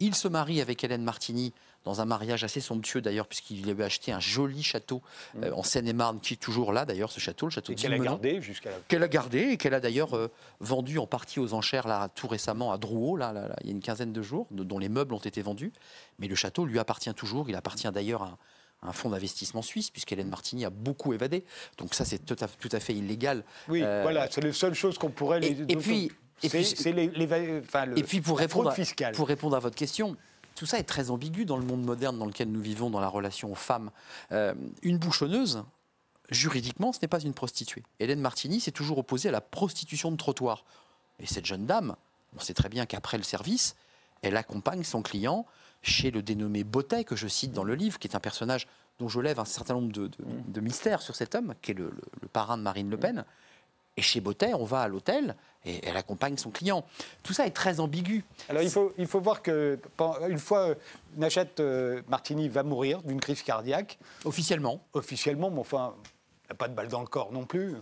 Il 0.00 0.14
se 0.14 0.28
marie 0.28 0.60
avec 0.60 0.84
Hélène 0.84 1.02
Martini 1.02 1.52
dans 1.84 2.00
un 2.00 2.04
mariage 2.04 2.42
assez 2.44 2.60
somptueux 2.60 3.00
d'ailleurs, 3.00 3.26
puisqu'il 3.28 3.70
avait 3.70 3.84
acheté 3.84 4.10
un 4.12 4.20
joli 4.20 4.62
château 4.62 5.00
euh, 5.42 5.52
en 5.52 5.62
Seine-et-Marne, 5.62 6.20
qui 6.20 6.34
est 6.34 6.36
toujours 6.36 6.72
là 6.72 6.84
d'ailleurs, 6.84 7.10
ce 7.12 7.20
château, 7.20 7.46
le 7.46 7.50
château 7.52 7.72
Et 7.72 7.76
qu'elle 7.76 7.92
a 7.94 7.98
gardé 7.98 8.42
jusqu'à 8.42 8.70
la. 8.70 8.76
qu'elle 8.88 9.02
a 9.04 9.08
gardé 9.08 9.38
et 9.52 9.56
qu'elle 9.56 9.72
a 9.74 9.80
d'ailleurs 9.80 10.14
euh, 10.16 10.28
vendu 10.60 10.98
en 10.98 11.06
partie 11.06 11.38
aux 11.40 11.54
enchères 11.54 11.86
là, 11.86 12.08
tout 12.14 12.26
récemment 12.28 12.72
à 12.72 12.78
Drouot, 12.78 13.16
là, 13.16 13.32
là, 13.32 13.48
là, 13.48 13.56
il 13.62 13.66
y 13.66 13.70
a 13.70 13.72
une 13.72 13.80
quinzaine 13.80 14.12
de 14.12 14.20
jours, 14.22 14.48
de- 14.50 14.64
dont 14.64 14.78
les 14.78 14.88
meubles 14.88 15.14
ont 15.14 15.18
été 15.18 15.40
vendus. 15.42 15.72
Mais 16.18 16.26
le 16.28 16.34
château 16.34 16.66
lui 16.66 16.78
appartient 16.80 17.14
toujours. 17.14 17.48
Il 17.48 17.54
appartient 17.54 17.90
d'ailleurs 17.92 18.22
à, 18.24 18.38
un- 18.82 18.92
fonds 18.92 19.10
d'investissement 19.10 19.62
suisse, 19.62 19.90
puisqu'Hélène 19.90 20.28
Martini 20.28 20.64
a 20.64 20.70
beaucoup 20.70 21.14
évadé. 21.14 21.44
Donc 21.78 21.94
ça, 21.94 22.04
c'est 22.04 22.18
tout 22.18 22.36
à, 22.40 22.48
tout 22.48 22.68
à 22.72 22.80
fait 22.80 22.94
illégal. 22.94 23.44
Oui, 23.68 23.82
Euh, 23.84 24.00
voilà, 24.02 24.28
c'est 24.30 24.40
la 24.42 24.52
seule 24.52 24.74
chose 24.74 24.98
qu'on 24.98 25.10
pourrait. 25.10 25.38
et- 25.38 25.54
les- 25.54 25.72
et 25.72 25.76
puis- 25.76 26.10
et 26.42 26.48
puis- 26.48 26.64
c'est 26.64 26.92
les, 26.92 27.08
les- 27.08 27.60
enfin, 27.60 27.86
le- 27.86 27.98
Et 27.98 28.02
puis 28.02 28.20
pour 28.20 28.38
répondre, 28.38 28.70
à, 28.70 28.74
fiscale. 28.74 29.14
pour 29.14 29.28
répondre 29.28 29.56
à 29.56 29.60
votre 29.60 29.76
question, 29.76 30.16
tout 30.54 30.66
ça 30.66 30.78
est 30.78 30.84
très 30.84 31.10
ambigu 31.10 31.44
dans 31.44 31.56
le 31.56 31.64
monde 31.64 31.82
moderne 31.84 32.18
dans 32.18 32.26
lequel 32.26 32.50
nous 32.50 32.60
vivons, 32.60 32.90
dans 32.90 33.00
la 33.00 33.08
relation 33.08 33.50
aux 33.52 33.56
femmes. 33.56 33.90
Euh, 34.32 34.54
une 34.82 34.98
bouchonneuse, 34.98 35.64
juridiquement, 36.30 36.92
ce 36.92 36.98
n'est 37.02 37.08
pas 37.08 37.20
une 37.20 37.34
prostituée. 37.34 37.82
Hélène 38.00 38.20
Martini 38.20 38.60
s'est 38.60 38.70
toujours 38.72 38.98
opposée 38.98 39.28
à 39.28 39.32
la 39.32 39.40
prostitution 39.40 40.10
de 40.10 40.16
trottoir. 40.16 40.64
Et 41.20 41.26
cette 41.26 41.46
jeune 41.46 41.66
dame, 41.66 41.96
on 42.36 42.40
sait 42.40 42.54
très 42.54 42.68
bien 42.68 42.86
qu'après 42.86 43.16
le 43.16 43.22
service, 43.22 43.76
elle 44.22 44.36
accompagne 44.36 44.82
son 44.82 45.02
client 45.02 45.46
chez 45.82 46.10
le 46.10 46.22
dénommé 46.22 46.64
Bottet, 46.64 47.04
que 47.04 47.16
je 47.16 47.28
cite 47.28 47.52
dans 47.52 47.64
le 47.64 47.74
livre, 47.74 47.98
qui 47.98 48.08
est 48.08 48.16
un 48.16 48.20
personnage 48.20 48.66
dont 48.98 49.08
je 49.08 49.20
lève 49.20 49.38
un 49.38 49.44
certain 49.44 49.74
nombre 49.74 49.92
de, 49.92 50.06
de- 50.08 50.14
de 50.48 50.60
mystères 50.60 51.02
sur 51.02 51.14
cet 51.14 51.34
homme, 51.34 51.54
qui 51.62 51.72
est 51.72 51.74
le, 51.74 51.90
le- 51.90 52.02
le 52.22 52.28
parrain 52.28 52.56
de 52.56 52.62
Marine 52.62 52.88
Le 52.90 52.96
Pen. 52.96 53.24
Et 53.96 54.02
chez 54.02 54.20
Bottet, 54.20 54.52
on 54.52 54.64
va 54.64 54.82
à 54.82 54.88
l'hôtel 54.88 55.34
et 55.64 55.80
elle 55.86 55.96
accompagne 55.96 56.36
son 56.36 56.50
client. 56.50 56.84
Tout 57.22 57.32
ça 57.32 57.46
est 57.46 57.50
très 57.50 57.80
ambigu. 57.80 58.24
Alors 58.48 58.62
il 58.62 58.70
faut, 58.70 58.92
il 58.98 59.06
faut 59.06 59.20
voir 59.20 59.42
que 59.42 59.78
une 60.28 60.38
fois 60.38 60.70
euh, 60.70 60.74
Nachat 61.16 61.46
euh, 61.60 62.02
Martini 62.08 62.48
va 62.48 62.62
mourir 62.62 63.02
d'une 63.02 63.20
crise 63.20 63.42
cardiaque, 63.42 63.98
Officiellement, 64.24 64.84
officiellement, 64.92 65.50
mais 65.50 65.60
enfin, 65.60 65.94
il 66.44 66.48
n'a 66.50 66.54
pas 66.56 66.68
de 66.68 66.74
balle 66.74 66.88
dans 66.88 67.00
le 67.00 67.06
corps 67.06 67.32
non 67.32 67.44
plus. 67.44 67.74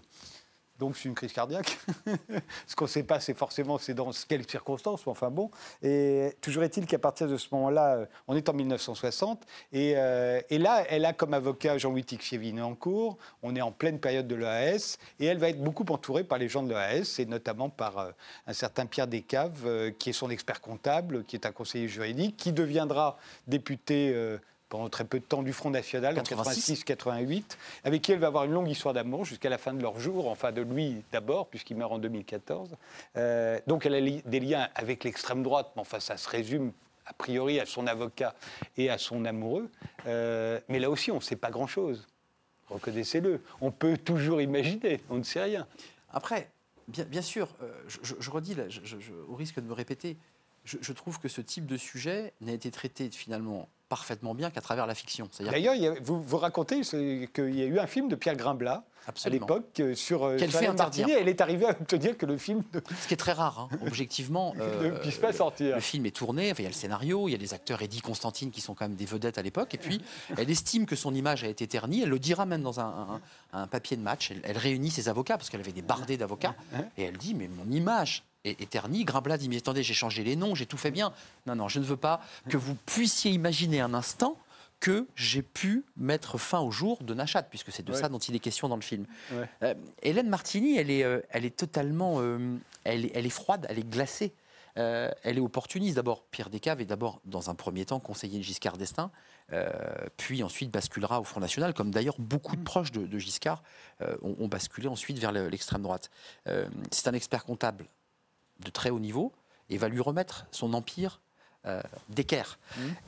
Donc 0.79 0.97
c'est 0.97 1.09
une 1.09 1.15
crise 1.15 1.33
cardiaque. 1.33 1.79
Ce 2.67 2.75
qu'on 2.75 2.87
ne 2.87 2.91
sait 2.91 3.05
pas, 3.05 3.21
c'est 3.21 3.35
forcément 3.35 3.79
c'est 3.79 3.95
dans 3.95 4.11
quelles 4.29 4.49
circonstances, 4.49 5.07
enfin 5.07 5.31
bon. 5.31 5.51
Et 5.83 6.33
toujours 6.41 6.65
est-il 6.65 6.87
qu'à 6.87 6.99
partir 6.99 7.29
de 7.29 7.37
ce 7.37 7.49
moment-là, 7.53 7.95
euh, 7.95 8.07
on 8.27 8.35
est 8.35 8.49
en 8.49 8.55
1960, 8.55 9.45
et, 9.73 9.95
euh, 9.97 10.41
et 10.51 10.59
là, 10.59 10.85
elle 10.89 11.05
a 11.05 11.13
comme 11.13 11.33
avocat 11.33 11.79
Jean-Louis 11.79 12.05
cours. 12.79 13.19
On 13.43 13.55
est 13.55 13.61
en 13.61 13.71
pleine 13.71 14.01
période 14.01 14.27
de 14.27 14.35
l'EAS, 14.35 14.99
et 15.21 15.27
elle 15.27 15.39
va 15.39 15.49
être 15.49 15.63
beaucoup 15.63 15.85
entourée 15.91 16.25
par 16.25 16.39
les 16.39 16.49
gens 16.49 16.63
de 16.63 16.71
l'EAS, 16.71 17.21
et 17.21 17.27
notamment 17.27 17.69
par 17.69 17.99
euh, 17.99 18.11
un 18.47 18.53
certain 18.53 18.87
Pierre 18.87 19.07
Descaves, 19.07 19.93
qui 19.99 20.11
est 20.11 20.15
son 20.15 20.31
expert 20.31 20.61
comptable, 20.61 21.25
qui 21.25 21.37
est 21.37 21.47
un 21.47 21.53
conseiller 21.53 21.89
juridique, 21.89 22.37
qui 22.37 22.53
deviendra 22.53 23.17
député. 23.47 24.15
Pendant 24.75 24.89
très 24.89 25.05
peu 25.05 25.21
de 25.21 25.25
temps 25.25 25.45
du 25.45 25.53
Front 25.53 25.71
National, 25.71 26.19
en 26.19 26.23
86. 26.25 26.83
86-88, 26.85 27.45
avec 27.85 28.03
qui 28.03 28.11
elle 28.11 28.19
va 28.19 28.27
avoir 28.27 28.43
une 28.43 28.51
longue 28.51 28.69
histoire 28.69 28.93
d'amour 28.93 29.25
jusqu'à 29.25 29.49
la 29.49 29.57
fin 29.57 29.73
de 29.73 29.81
leur 29.81 30.01
jour, 30.01 30.27
enfin 30.29 30.51
de 30.51 30.63
lui 30.63 30.97
d'abord, 31.13 31.47
puisqu'il 31.47 31.77
meurt 31.77 31.93
en 31.93 32.01
2014. 32.01 32.71
Euh, 33.17 33.61
donc 33.69 33.87
elle 33.87 33.95
a 33.95 34.01
li- 34.01 34.23
des 34.27 34.41
liens 34.41 34.69
avec 34.75 35.05
l'extrême 35.05 35.45
droite, 35.45 35.71
mais 35.77 35.83
enfin 35.83 36.01
ça 36.01 36.17
se 36.17 36.29
résume 36.29 36.73
a 37.07 37.13
priori 37.13 37.61
à 37.61 37.67
son 37.67 37.87
avocat 37.87 38.35
et 38.77 38.91
à 38.91 38.99
son 38.99 39.25
amoureux. 39.27 39.71
Euh, 40.09 40.59
mais 40.69 40.81
là 40.81 40.91
aussi, 40.91 41.13
on 41.13 41.17
ne 41.17 41.21
sait 41.21 41.37
pas 41.37 41.51
grand-chose. 41.53 42.09
Reconnaissez-le. 42.69 43.43
On 43.61 43.71
peut 43.71 43.97
toujours 43.97 44.41
imaginer, 44.41 45.01
on 45.09 45.19
ne 45.19 45.23
sait 45.23 45.43
rien. 45.45 45.69
Après, 46.13 46.51
bien, 46.89 47.05
bien 47.05 47.23
sûr, 47.23 47.49
euh, 47.63 47.71
je, 47.87 48.29
redis, 48.29 48.57
là, 48.57 48.69
je- 48.69 48.81
je- 48.83 48.99
je- 48.99 49.13
au 49.29 49.37
risque 49.37 49.61
de 49.61 49.67
me 49.69 49.73
répéter, 49.73 50.17
je, 50.65 50.79
je 50.81 50.93
trouve 50.93 51.21
que 51.21 51.29
ce 51.29 51.43
type 51.43 51.67
de 51.67 51.77
sujet 51.77 52.33
n'a 52.41 52.53
été 52.53 52.73
traité 52.73 53.09
finalement 53.11 53.69
parfaitement 53.89 54.35
bien 54.35 54.51
qu'à 54.51 54.61
travers 54.61 54.87
la 54.87 54.95
fiction. 54.95 55.29
D'ailleurs, 55.41 55.75
vous, 56.03 56.23
vous 56.23 56.37
racontez 56.39 56.81
qu'il 56.83 57.55
y 57.55 57.63
a 57.63 57.67
eu 57.67 57.79
un 57.79 57.87
film 57.87 58.09
de 58.09 58.15
Pierre 58.17 58.37
Grimblat 58.37 58.85
à 59.25 59.29
l'époque 59.29 59.81
euh, 59.81 59.95
sur, 59.95 60.25
euh, 60.25 60.39
Qu'elle 60.39 60.51
fait 60.51 60.67
interdire. 60.67 61.07
elle 61.21 61.29
est 61.29 61.43
arrivée 61.43 61.67
à 61.67 61.71
obtenir 61.73 62.17
que 62.17 62.25
le 62.25 62.39
film 62.39 62.63
ne, 62.73 62.81
ce 63.03 63.07
qui 63.07 63.13
est 63.13 63.19
très 63.19 63.33
rare, 63.33 63.69
hein, 63.71 63.77
objectivement. 63.87 64.55
ne 64.57 64.63
euh, 64.63 64.99
puisse 65.01 65.19
pas 65.19 65.33
sortir. 65.35 65.75
Le 65.75 65.81
film 65.83 66.07
est 66.07 66.17
tourné, 66.17 66.51
enfin, 66.51 66.63
il 66.63 66.65
y 66.65 66.67
a 66.67 66.71
le 66.71 66.75
scénario, 66.75 67.29
il 67.29 67.33
y 67.33 67.35
a 67.35 67.39
les 67.39 67.53
acteurs 67.53 67.83
Eddie 67.83 68.01
Constantine 68.01 68.51
qui 68.51 68.63
sont 68.63 68.75
quand 68.75 68.87
même 68.89 68.97
des 68.97 69.05
vedettes 69.05 69.37
à 69.37 69.43
l'époque, 69.43 69.75
et 69.75 69.79
puis 69.79 70.01
elle 70.39 70.49
estime 70.51 70.87
que 70.87 70.97
son 70.97 71.15
image 71.15 71.45
a 71.45 71.49
été 71.49 71.67
ternie, 71.67 72.01
elle 72.03 72.09
le 72.09 72.19
dira 72.19 72.47
même 72.47 72.63
dans 72.63 72.81
un, 72.81 73.21
un- 73.53 73.61
un 73.61 73.67
papier 73.67 73.99
de 73.99 74.03
match, 74.03 74.31
elle, 74.31 74.41
elle 74.43 74.57
réunit 74.59 74.91
ses 74.91 75.11
avocats, 75.11 75.37
parce 75.37 75.51
qu'elle 75.51 75.61
avait 75.61 75.73
des 75.73 75.83
bardés 75.83 76.17
d'avocats, 76.17 76.55
et 76.97 77.03
elle 77.05 77.19
dit, 77.19 77.35
mais 77.35 77.49
mon 77.49 77.71
image 77.71 78.25
est, 78.45 78.61
est 78.61 78.71
ternie, 78.71 79.05
Grimblat 79.05 79.39
dit, 79.39 79.49
mais 79.49 79.57
attendez, 79.59 79.83
j'ai 79.83 79.95
changé 79.95 80.23
les 80.25 80.37
noms, 80.37 80.55
j'ai 80.55 80.67
tout 80.67 80.77
fait 80.77 80.91
bien. 80.91 81.13
Non, 81.47 81.55
non, 81.57 81.69
je 81.69 81.79
ne 81.81 81.85
veux 81.85 81.97
pas 81.97 82.21
que 82.49 82.57
vous 82.57 82.75
puissiez 82.87 83.31
imaginer 83.33 83.81
un 83.81 83.95
instant 83.95 84.39
que 84.81 85.07
j'ai 85.17 85.43
pu 85.43 85.85
mettre 85.97 86.37
fin 86.37 86.61
au 86.61 86.71
jour 86.71 87.03
de 87.03 87.15
Nachat, 87.15 87.45
puisque 87.45 87.73
c'est 87.73 87.83
de 87.85 87.93
Ouais. 87.93 87.99
ça 87.99 88.09
dont 88.09 88.19
il 88.19 88.35
est 88.35 88.41
question 88.41 88.69
dans 88.69 88.77
le 88.77 88.83
film. 88.83 89.07
Ouais. 89.33 89.49
Euh, 89.63 89.75
Hélène 90.03 90.29
Martini, 90.29 90.77
elle 90.77 90.91
est, 90.91 91.05
euh, 91.05 91.21
elle 91.31 91.45
est 91.45 91.57
totalement, 91.57 92.17
euh, 92.21 92.57
elle, 92.85 93.07
est, 93.07 93.13
elle 93.15 93.25
est 93.25 93.31
froide, 93.31 93.67
elle 93.71 93.79
est 93.79 93.89
glacée. 93.89 94.35
Euh, 94.77 95.09
elle 95.23 95.39
est 95.39 95.41
opportuniste. 95.41 95.95
D'abord, 95.95 96.25
Pierre 96.25 96.51
Descaves 96.51 96.81
est 96.81 96.85
d'abord, 96.85 97.21
dans 97.25 97.49
un 97.49 97.55
premier 97.55 97.85
temps, 97.87 98.01
conseiller 98.01 98.39
de 98.39 98.43
Giscard 98.43 98.77
d'Estaing, 98.77 99.13
euh, 99.53 99.71
puis 100.17 100.43
ensuite 100.43 100.71
basculera 100.73 101.21
au 101.21 101.25
Front 101.25 101.39
National, 101.41 101.73
comme 101.73 101.93
d'ailleurs 101.93 102.17
beaucoup 102.19 102.57
de 102.57 102.63
proches 102.63 102.91
de, 102.91 103.07
de 103.07 103.19
Giscard 103.19 103.63
euh, 104.03 104.17
ont, 104.23 104.35
ont 104.41 104.49
basculé 104.49 104.89
ensuite 104.89 105.19
vers 105.21 105.31
le- 105.31 105.49
l'extrême 105.49 105.81
droite. 105.83 106.11
C'est 106.91 107.07
un 107.07 107.13
expert 107.15 107.45
comptable 107.45 107.87
de 108.61 108.71
très 108.71 108.91
haut 108.91 109.01
niveau 109.01 109.33
et 109.71 109.79
va 109.79 109.89
lui 109.89 110.01
remettre 110.01 110.47
son 110.51 110.75
empire 110.75 111.21
euh, 111.67 111.81
d'équerre. 112.11 112.59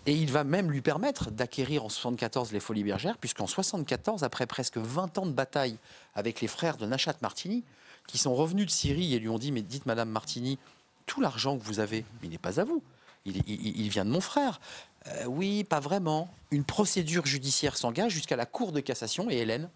Et 0.07 0.15
il 0.15 0.33
va 0.33 0.43
même 0.45 0.71
lui 0.71 0.81
permettre 0.81 1.31
d'acquérir 1.31 1.85
en 1.85 1.89
74 1.91 2.53
les 2.53 2.61
Folies 2.61 2.85
Bergères, 2.85 3.19
puisqu'en 3.19 3.47
74, 3.47 4.25
après 4.25 4.47
presque 4.47 4.79
20 4.79 5.19
ans 5.19 5.27
de 5.27 5.33
bataille 5.33 5.77
avec 6.15 6.41
les 6.41 6.49
frères 6.49 6.77
de 6.79 6.87
Nachat 6.87 7.17
Martini, 7.21 7.65
qui 8.07 8.17
sont 8.19 8.35
revenus 8.35 8.65
de 8.67 8.71
Syrie 8.71 9.15
et 9.15 9.19
lui 9.19 9.29
ont 9.29 9.39
dit 9.39 9.53
Mais 9.53 9.63
dites, 9.63 9.85
Madame 9.87 10.09
Martini, 10.09 10.59
tout 11.05 11.21
l'argent 11.21 11.59
que 11.59 11.65
vous 11.65 11.81
avez, 11.81 12.05
il 12.23 12.31
n'est 12.31 12.39
pas 12.39 12.59
à 12.61 12.65
vous. 12.65 12.83
Il, 13.27 13.37
il- 13.47 13.81
il 13.81 13.89
vient 13.91 14.05
de 14.05 14.11
mon 14.11 14.21
frère. 14.23 14.61
Euh, 15.09 15.25
oui, 15.27 15.63
pas 15.65 15.81
vraiment. 15.81 16.33
Une 16.51 16.65
procédure 16.65 17.27
judiciaire 17.27 17.77
s'engage 17.77 18.13
jusqu'à 18.13 18.37
la 18.37 18.47
Cour 18.47 18.73
de 18.73 18.81
cassation 18.81 19.29
et 19.31 19.37
Hélène 19.37 19.69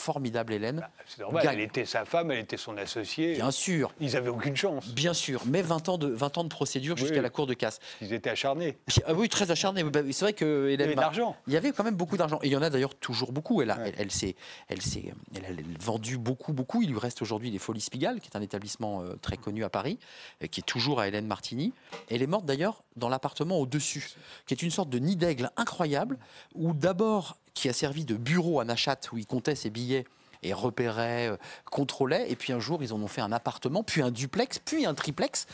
formidable 0.00 0.52
Hélène. 0.52 0.86
C'est 1.06 1.20
normal, 1.20 1.44
Gagne. 1.44 1.54
elle 1.58 1.60
était 1.64 1.84
sa 1.84 2.04
femme, 2.04 2.30
elle 2.30 2.40
était 2.40 2.56
son 2.56 2.76
associée. 2.76 3.34
Bien 3.34 3.50
sûr, 3.50 3.92
Ils 4.00 4.12
n'avaient 4.12 4.28
aucune 4.30 4.56
chance. 4.56 4.88
bien 4.88 5.14
sûr, 5.14 5.42
mais 5.46 5.62
20 5.62 5.88
ans 5.88 5.98
de, 5.98 6.08
20 6.08 6.38
ans 6.38 6.44
de 6.44 6.48
procédure 6.48 6.96
jusqu'à 6.96 7.22
la 7.22 7.30
cour 7.30 7.46
de 7.46 7.54
casse. 7.54 7.78
Ils 8.00 8.12
étaient 8.12 8.30
acharnés. 8.30 8.78
Ah 9.06 9.14
oui, 9.14 9.28
très 9.28 9.50
acharné. 9.50 9.84
Bah, 9.84 10.00
C'est 10.10 10.24
vrai 10.24 10.32
que 10.32 10.70
Il 10.72 10.80
y 10.80 10.82
avait 10.82 10.94
de 10.94 11.00
l'argent. 11.00 11.36
Il 11.46 11.52
y 11.52 11.56
avait 11.56 11.72
quand 11.72 11.84
même 11.84 11.94
beaucoup 11.96 12.16
d'argent. 12.16 12.38
Et 12.42 12.46
il 12.48 12.52
y 12.52 12.56
en 12.56 12.62
a 12.62 12.70
d'ailleurs 12.70 12.94
toujours 12.94 13.32
beaucoup. 13.32 13.62
Elle 13.62 13.70
a, 13.70 13.76
Ouais. 13.78 13.88
elle, 13.88 13.94
elle 13.98 14.10
s'est, 14.10 14.34
elle, 14.68 14.82
s'est- 14.82 15.12
elle 15.34 15.44
a 15.44 15.48
vendu 15.80 16.18
beaucoup, 16.18 16.52
beaucoup. 16.52 16.82
Il 16.82 16.90
lui 16.90 16.98
reste 16.98 17.22
aujourd'hui 17.22 17.50
les 17.50 17.58
Folies 17.58 17.86
Pigalle, 17.90 18.20
qui 18.20 18.28
est 18.28 18.36
un 18.36 18.42
établissement 18.42 19.02
euh, 19.02 19.16
très 19.20 19.36
connu 19.36 19.64
à 19.64 19.70
Paris, 19.70 19.98
euh, 20.42 20.46
qui 20.46 20.60
est 20.60 20.64
toujours 20.64 21.00
à 21.00 21.08
Hélène 21.08 21.26
Martini. 21.26 21.72
Elle 22.10 22.22
est 22.22 22.26
morte 22.26 22.44
d'ailleurs 22.46 22.82
dans 22.96 23.08
l'appartement 23.08 23.58
au-dessus, 23.58 24.10
qui 24.46 24.54
est 24.54 24.62
une 24.62 24.70
sorte 24.70 24.88
de 24.90 24.98
nid 24.98 25.16
d'aigle 25.16 25.50
incroyable, 25.56 26.18
où 26.54 26.72
d'abord, 26.72 27.36
qui 27.54 27.68
a 27.68 27.72
servi 27.72 28.04
de 28.04 28.14
bureau 28.14 28.60
à 28.60 28.64
Nachat, 28.64 29.00
où 29.12 29.18
il 29.18 29.26
comptait 29.26 29.54
ses 29.54 29.70
billets 29.70 30.04
et 30.42 30.52
repérait, 30.54 31.28
euh, 31.28 31.36
contrôlait. 31.70 32.30
Et 32.30 32.36
puis 32.36 32.52
un 32.52 32.60
jour, 32.60 32.82
ils 32.82 32.92
en 32.94 33.00
ont 33.02 33.08
fait 33.08 33.20
un 33.20 33.32
appartement, 33.32 33.82
puis 33.82 34.02
un 34.02 34.10
duplex, 34.10 34.58
puis 34.58 34.86
un 34.86 34.94
triplex. 34.94 35.46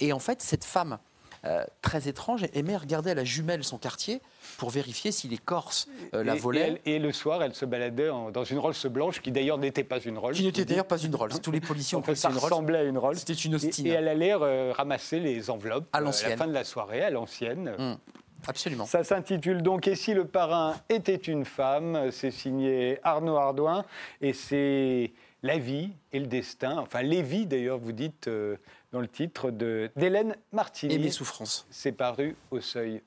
Et 0.00 0.12
en 0.12 0.18
fait, 0.18 0.42
cette 0.42 0.64
femme 0.64 0.98
euh, 1.46 1.62
très 1.82 2.08
étrange 2.08 2.46
aimait 2.54 2.76
regarder 2.76 3.10
à 3.10 3.14
la 3.14 3.24
jumelle 3.24 3.64
son 3.64 3.76
quartier 3.76 4.22
pour 4.56 4.70
vérifier 4.70 5.12
si 5.12 5.28
les 5.28 5.36
Corses 5.36 5.88
euh, 6.14 6.24
la 6.24 6.36
Et- 6.36 6.38
volaient. 6.38 6.60
Et, 6.60 6.80
elle- 6.86 6.94
et 6.94 6.98
le 6.98 7.12
soir, 7.12 7.42
elle 7.42 7.54
se 7.54 7.66
baladait 7.66 8.08
en- 8.08 8.30
dans 8.30 8.44
une 8.44 8.58
Rolls 8.58 8.74
blanche, 8.86 9.20
qui 9.20 9.30
d'ailleurs 9.30 9.58
n'était 9.58 9.84
pas 9.84 10.00
une 10.00 10.16
Rolls. 10.16 10.34
Qui 10.34 10.44
n'était 10.44 10.64
d'ailleurs 10.64 10.86
pas 10.86 10.96
une 10.98 11.14
Rolls. 11.14 11.38
Tous 11.42 11.50
les 11.50 11.60
policiers 11.60 11.98
ont 11.98 12.02
cru 12.02 12.12
que 12.12 12.18
ça 12.18 12.30
ressemblait 12.30 12.78
à 12.78 12.82
une 12.84 12.96
Rolls. 12.96 13.18
C'était 13.18 13.34
une 13.34 13.52
Et, 13.52 13.56
Austin. 13.56 13.84
et 13.84 13.88
elle 13.90 14.08
allait 14.08 14.32
euh, 14.34 14.72
ramasser 14.72 15.20
les 15.20 15.50
enveloppes 15.50 15.86
À 15.92 16.00
l'ancienne. 16.00 16.30
la 16.30 16.36
fin 16.38 16.46
de 16.46 16.52
la 16.54 16.64
soirée, 16.64 17.02
à 17.02 17.10
l'ancienne. 17.10 17.74
Hum, 17.78 17.98
Absolument. 18.46 18.86
Ça 18.86 19.04
s'intitule 19.04 19.62
donc 19.62 19.86
Et 19.88 19.94
si 19.96 20.14
le 20.14 20.26
parrain 20.26 20.74
était 20.88 21.14
une 21.16 21.44
femme? 21.44 22.10
C'est 22.10 22.30
signé 22.30 22.98
Arnaud 23.02 23.36
Ardouin 23.36 23.84
et 24.20 24.32
c'est 24.32 25.12
la 25.42 25.58
vie 25.58 25.90
et 26.12 26.20
le 26.20 26.26
destin, 26.26 26.78
enfin 26.78 27.02
les 27.02 27.20
vies 27.22 27.44
d'ailleurs, 27.46 27.78
vous 27.78 27.92
dites 27.92 28.28
euh, 28.28 28.56
dans 28.92 29.00
le 29.00 29.08
titre 29.08 29.50
de- 29.50 29.90
d'Hélène 29.94 30.36
Martini. 30.52 30.94
Et 30.94 30.98
mes 30.98 31.10
souffrances. 31.10 31.66
C'est 31.70 31.92
paru 31.92 32.34
au 32.50 32.60
seuil. 32.60 33.02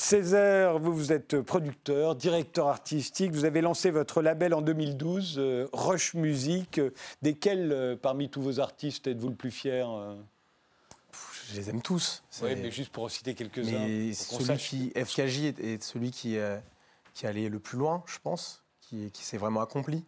Césaire, 0.00 0.78
vous, 0.78 0.94
vous 0.94 1.12
êtes 1.12 1.42
producteur, 1.42 2.16
directeur 2.16 2.68
artistique. 2.68 3.32
Vous 3.32 3.44
avez 3.44 3.60
lancé 3.60 3.90
votre 3.90 4.22
label 4.22 4.54
en 4.54 4.62
2012, 4.62 5.34
euh, 5.36 5.68
Rush 5.74 6.14
Music. 6.14 6.80
Desquels, 7.20 7.70
euh, 7.70 7.96
parmi 7.96 8.30
tous 8.30 8.40
vos 8.40 8.60
artistes, 8.60 9.06
êtes-vous 9.06 9.28
le 9.28 9.34
plus 9.34 9.50
fier 9.50 9.90
euh 9.90 10.16
Je 11.50 11.56
les 11.56 11.68
aime 11.68 11.82
tous. 11.82 12.22
Oui, 12.42 12.56
mais 12.56 12.70
juste 12.70 12.92
pour 12.92 13.04
en 13.04 13.08
citer 13.10 13.34
quelques-uns. 13.34 14.14
Celui 14.14 14.46
sache. 14.46 14.70
qui, 14.70 14.90
FKJ 14.96 15.44
est, 15.44 15.60
est 15.60 15.82
celui 15.82 16.12
qui, 16.12 16.38
qui 17.12 17.26
allait 17.26 17.50
le 17.50 17.58
plus 17.58 17.76
loin, 17.76 18.02
je 18.06 18.16
pense, 18.22 18.64
qui, 18.80 19.10
qui 19.10 19.22
s'est 19.22 19.36
vraiment 19.36 19.60
accompli. 19.60 20.02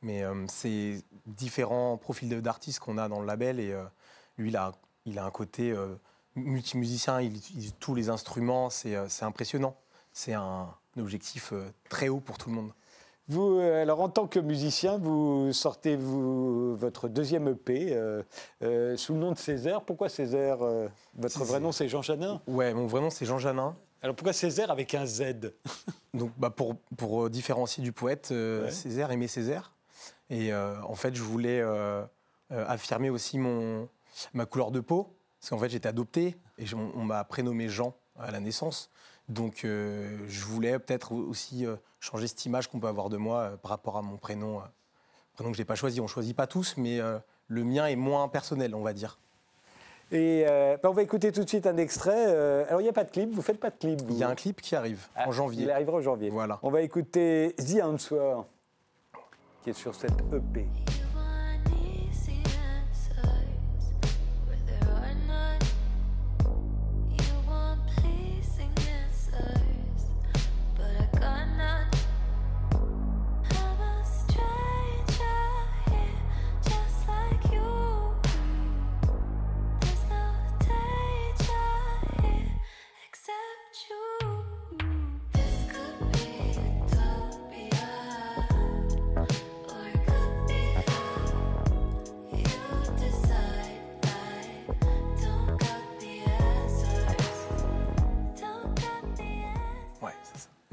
Mais 0.00 0.22
c'est 0.46 1.02
différents 1.26 1.96
profils 1.96 2.40
d'artistes 2.40 2.78
qu'on 2.78 2.98
a 2.98 3.08
dans 3.08 3.18
le 3.18 3.26
label 3.26 3.58
et 3.58 3.74
lui, 4.38 4.50
il 4.50 4.56
a, 4.56 4.70
il 5.06 5.18
a 5.18 5.24
un 5.24 5.30
côté 5.32 5.74
multimusicien, 6.36 7.20
il 7.20 7.36
utilise 7.36 7.74
tous 7.80 7.94
les 7.94 8.08
instruments, 8.08 8.70
c'est 8.70 8.96
euh, 8.96 9.06
impressionnant. 9.22 9.76
C'est 10.12 10.34
un, 10.34 10.68
objectif 10.96 11.52
euh, 11.52 11.64
très 11.88 12.08
haut 12.08 12.20
pour 12.20 12.38
tout 12.38 12.48
le 12.50 12.54
monde. 12.54 12.70
Vous, 13.28 13.58
euh, 13.58 13.80
alors 13.80 14.00
en 14.00 14.10
tant 14.10 14.26
que 14.26 14.38
musicien, 14.38 14.98
vous 14.98 15.52
sortez 15.52 15.96
vous, 15.96 16.76
votre 16.76 17.08
deuxième 17.08 17.48
EP 17.48 17.88
euh, 17.90 18.22
euh, 18.62 18.96
sous 18.98 19.14
le 19.14 19.20
nom 19.20 19.32
de 19.32 19.38
Césaire. 19.38 19.82
Pourquoi 19.82 20.10
Césaire 20.10 20.62
euh, 20.62 20.88
Votre 21.14 21.42
vrai 21.44 21.58
nom, 21.58 21.72
c'est 21.72 21.88
Jean 21.88 22.02
Janin? 22.02 22.42
Ouais, 22.46 22.74
mon 22.74 22.86
vrai 22.86 23.00
nom, 23.00 23.08
c'est 23.08 23.24
Jean 23.24 23.38
Janin. 23.38 23.74
Alors 24.02 24.14
pourquoi 24.14 24.34
Césaire 24.34 24.70
avec 24.70 24.94
un 24.94 25.06
Z? 25.06 25.54
Donc, 26.14 26.32
bah, 26.36 26.50
pour, 26.50 26.76
pour 26.98 27.30
différencier 27.30 27.82
du 27.82 27.92
poète, 27.92 28.28
Ouais. 28.30 28.70
Césaire 28.70 29.10
aimait 29.10 29.28
Césaire. 29.28 29.72
Et 30.28 30.54
en 30.54 30.94
fait, 30.94 31.14
je 31.14 31.22
voulais 31.22 31.62
affirmer 32.50 33.08
aussi 33.10 33.38
mon, 33.38 33.88
ma 34.32 34.46
couleur 34.46 34.70
de 34.70 34.80
peau. 34.80 35.16
Parce 35.44 35.50
qu'en 35.50 35.58
fait, 35.58 35.68
j'étais 35.68 35.90
adopté 35.90 36.36
et 36.56 36.64
on, 36.74 36.90
on 36.98 37.04
m'a 37.04 37.22
prénommé 37.22 37.68
Jean 37.68 37.92
à 38.18 38.30
la 38.30 38.40
naissance. 38.40 38.88
Donc, 39.28 39.66
euh, 39.66 40.16
je 40.26 40.42
voulais 40.42 40.78
peut-être 40.78 41.12
aussi 41.12 41.66
euh, 41.66 41.76
changer 42.00 42.28
cette 42.28 42.46
image 42.46 42.68
qu'on 42.68 42.80
peut 42.80 42.86
avoir 42.86 43.10
de 43.10 43.18
moi 43.18 43.40
euh, 43.40 43.56
par 43.58 43.68
rapport 43.72 43.98
à 43.98 44.00
mon 44.00 44.16
prénom. 44.16 44.62
prénom 45.34 45.50
que 45.50 45.56
je 45.58 45.60
n'ai 45.60 45.66
pas 45.66 45.74
choisi. 45.74 46.00
On 46.00 46.04
ne 46.04 46.08
choisit 46.08 46.34
pas 46.34 46.46
tous, 46.46 46.78
mais 46.78 46.98
le 47.48 47.62
mien 47.62 47.88
est 47.88 47.96
moins 47.96 48.26
personnel, 48.28 48.74
on 48.74 48.80
va 48.80 48.94
dire. 48.94 49.18
Et 50.12 50.46
bah, 50.82 50.88
on 50.88 50.94
va 50.94 51.02
écouter 51.02 51.30
tout 51.30 51.44
de 51.44 51.48
suite 51.48 51.66
un 51.66 51.76
extrait. 51.76 52.24
Alors 52.66 52.80
il 52.80 52.84
n'y 52.84 52.88
a 52.90 52.94
pas 52.94 53.04
de 53.04 53.10
clip, 53.10 53.30
vous 53.30 53.42
faites 53.42 53.60
pas 53.60 53.68
de 53.68 53.76
clip. 53.76 54.00
Il 54.08 54.16
y 54.16 54.24
a 54.24 54.30
un 54.30 54.34
clip 54.34 54.62
qui 54.62 54.74
arrive 54.74 55.08
Ah, 55.14 55.28
en 55.28 55.32
janvier. 55.32 55.64
Il 55.64 55.70
arrivera 55.70 55.98
en 55.98 56.00
janvier. 56.00 56.30
Voilà. 56.30 56.58
On 56.62 56.70
va 56.70 56.80
écouter 56.80 57.54
The 57.58 57.82
Answer, 57.82 58.36
qui 59.62 59.70
est 59.70 59.74
sur 59.74 59.94
cette 59.94 60.18
EP. 60.32 60.66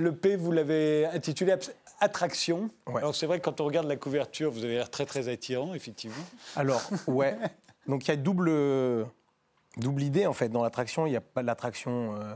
Ça. 0.03 0.09
L'EP, 0.09 0.35
vous 0.35 0.51
l'avez 0.51 1.05
intitulé 1.07 1.55
Attraction. 1.99 2.69
Ouais. 2.87 2.97
Alors 2.97 3.13
c'est 3.15 3.27
vrai 3.27 3.39
que 3.39 3.45
quand 3.45 3.61
on 3.61 3.65
regarde 3.65 3.87
la 3.87 3.95
couverture, 3.95 4.51
vous 4.51 4.63
avez 4.63 4.73
l'air 4.75 4.89
très 4.89 5.05
très 5.05 5.27
attirant, 5.29 5.73
effectivement. 5.75 6.15
Alors, 6.55 6.81
ouais. 7.07 7.37
Donc, 7.87 8.05
il 8.05 8.09
y 8.09 8.11
a 8.11 8.15
double, 8.15 8.49
double 9.77 10.01
idée, 10.03 10.25
en 10.27 10.33
fait, 10.33 10.49
dans 10.49 10.63
l'attraction. 10.63 11.05
Il 11.07 11.11
n'y 11.11 11.15
a 11.15 11.21
pas 11.21 11.41
l'attraction 11.41 12.15
euh, 12.15 12.35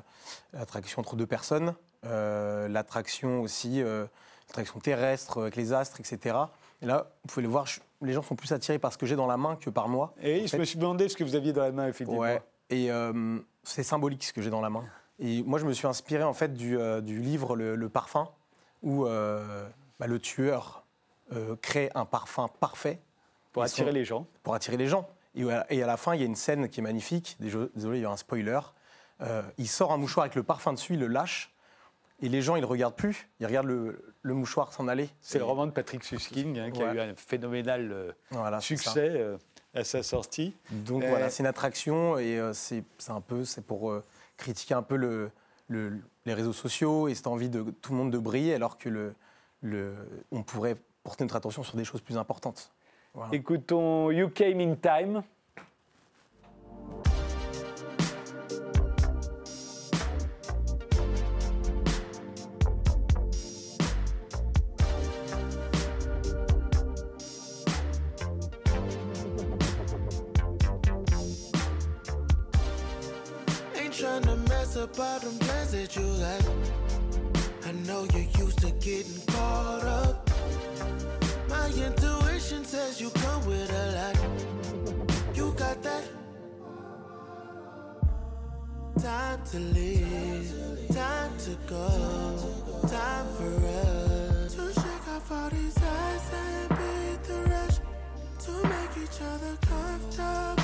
entre 0.97 1.15
deux 1.15 1.27
personnes, 1.27 1.75
euh, 2.05 2.67
l'attraction 2.67 3.41
aussi, 3.41 3.81
euh, 3.81 4.05
l'attraction 4.49 4.79
terrestre 4.79 5.41
avec 5.41 5.55
les 5.55 5.73
astres, 5.73 5.99
etc. 5.99 6.35
Et 6.81 6.85
là, 6.85 7.11
vous 7.23 7.29
pouvez 7.29 7.43
le 7.43 7.49
voir, 7.51 7.65
je- 7.67 7.79
les 8.01 8.13
gens 8.13 8.21
sont 8.21 8.35
plus 8.35 8.51
attirés 8.51 8.79
par 8.79 8.91
ce 8.93 8.97
que 8.97 9.05
j'ai 9.05 9.15
dans 9.15 9.27
la 9.27 9.37
main 9.37 9.55
que 9.55 9.69
par 9.69 9.87
moi. 9.87 10.13
Et 10.21 10.41
je 10.41 10.47
fait, 10.47 10.57
me 10.57 10.65
suis 10.65 10.77
demandé 10.77 11.09
ce 11.09 11.15
que 11.15 11.23
vous 11.23 11.35
aviez 11.35 11.53
dans 11.53 11.61
la 11.63 11.71
main, 11.71 11.87
effectivement. 11.87 12.21
Ouais. 12.21 12.41
Et 12.69 12.91
euh, 12.91 13.39
c'est 13.63 13.83
symbolique 13.83 14.23
ce 14.23 14.33
que 14.33 14.41
j'ai 14.41 14.49
dans 14.49 14.61
la 14.61 14.69
main. 14.69 14.83
Et 15.19 15.43
moi, 15.43 15.59
je 15.59 15.65
me 15.65 15.73
suis 15.73 15.87
inspiré 15.87 16.23
en 16.23 16.33
fait 16.33 16.53
du, 16.53 16.77
euh, 16.77 17.01
du 17.01 17.19
livre 17.19 17.55
Le, 17.55 17.75
Le 17.75 17.89
Parfum, 17.89 18.29
où 18.83 19.05
euh, 19.05 19.65
bah, 19.99 20.07
le 20.07 20.19
tueur 20.19 20.83
euh, 21.33 21.55
crée 21.61 21.89
un 21.95 22.05
parfum 22.05 22.47
parfait 22.59 22.99
Pour 23.53 23.63
attirer 23.63 23.91
les 23.91 24.05
gens. 24.05 24.27
pour 24.43 24.53
attirer 24.55 24.77
les 24.77 24.87
gens. 24.87 25.07
Et 25.35 25.49
à, 25.51 25.65
et 25.69 25.81
à 25.83 25.87
la 25.87 25.97
fin, 25.97 26.13
il 26.15 26.19
y 26.21 26.23
a 26.23 26.27
une 26.27 26.35
scène 26.35 26.69
qui 26.69 26.79
est 26.79 26.83
magnifique. 26.83 27.37
Désolé, 27.39 27.69
il 27.99 28.01
y 28.01 28.05
a 28.05 28.09
un 28.11 28.17
spoiler. 28.17 28.59
Il 29.57 29.67
sort 29.67 29.91
un 29.91 29.97
mouchoir 29.97 30.23
avec 30.25 30.35
le 30.35 30.43
parfum 30.43 30.73
dessus, 30.73 30.93
il 30.93 30.99
le 30.99 31.07
lâche. 31.07 31.51
Et 32.21 32.29
les 32.29 32.41
gens, 32.41 32.55
ils 32.55 32.59
ne 32.61 32.65
le 32.65 32.69
regardent 32.71 32.95
plus. 32.95 33.27
Ils 33.41 33.45
regardent 33.45 33.67
le, 33.67 34.13
le 34.21 34.33
mouchoir 34.33 34.71
s'en 34.71 34.87
aller. 34.87 35.09
C'est 35.21 35.37
Et- 35.37 35.39
le 35.39 35.45
roman 35.45 35.65
de 35.65 35.71
Patrick 35.71 36.03
Susskind 36.03 36.57
hein, 36.57 36.71
qui 36.71 36.81
a 36.81 36.93
eu 36.93 36.99
un 36.99 37.13
phénoménal 37.15 38.15
Voilà, 38.31 38.61
succès 38.61 39.21
à 39.73 39.83
sa 39.83 40.03
sortie. 40.03 40.55
Donc 40.71 41.03
Euh, 41.03 41.09
voilà, 41.09 41.29
c'est 41.29 41.43
une 41.43 41.47
attraction 41.47 42.17
et 42.17 42.39
euh, 42.39 42.53
c'est 42.53 42.85
c'est 42.97 43.11
un 43.11 43.19
peu, 43.19 43.43
c'est 43.43 43.59
pour 43.65 43.91
euh, 43.91 44.01
critiquer 44.37 44.73
un 44.73 44.81
peu 44.83 44.95
le, 44.95 45.31
le- 45.67 46.01
les 46.25 46.33
réseaux 46.33 46.53
sociaux 46.53 47.07
et 47.07 47.15
cette 47.15 47.27
envie 47.27 47.49
de 47.49 47.63
tout 47.81 47.91
le 47.91 47.97
monde 47.97 48.11
de 48.11 48.17
briller 48.17 48.53
alors 48.53 48.77
que 48.77 48.89
le, 48.89 49.13
le, 49.61 49.95
on 50.31 50.43
pourrait 50.43 50.77
porter 51.03 51.23
notre 51.23 51.35
attention 51.35 51.63
sur 51.63 51.77
des 51.77 51.85
choses 51.85 52.01
plus 52.01 52.17
importantes. 52.17 52.73
Écoutons 53.31 54.11
You 54.11 54.29
Came 54.29 54.59
in 54.59 54.75
Time. 54.75 55.23
Up 74.77 74.99
all 74.99 75.19
them 75.19 75.37
plans 75.39 75.71
that 75.71 75.95
you 75.95 76.05
got. 76.19 76.43
I 77.65 77.71
know 77.87 78.05
you're 78.13 78.45
used 78.45 78.59
to 78.59 78.71
getting 78.71 79.21
caught 79.27 79.83
up. 79.83 80.29
My 81.49 81.67
intuition 81.67 82.65
says 82.65 82.99
you 82.99 83.09
come 83.11 83.45
with 83.45 83.71
a 83.71 83.85
lot. 83.97 85.35
You 85.35 85.53
got 85.57 85.81
that. 85.83 86.03
Time 89.01 89.41
to 89.51 89.59
leave, 89.59 90.51
time 90.93 91.31
to 91.45 91.51
go, 91.67 91.87
time 92.87 93.27
for 93.37 93.55
us 93.67 94.55
to 94.55 94.73
shake 94.73 95.07
off 95.09 95.31
all 95.31 95.49
these 95.49 95.77
eyes 95.77 96.31
and 96.33 96.69
beat 96.69 97.23
the 97.23 97.39
rush 97.49 97.77
to 98.45 98.51
make 98.67 98.97
each 99.03 99.21
other 99.21 99.57
comfortable 99.61 100.55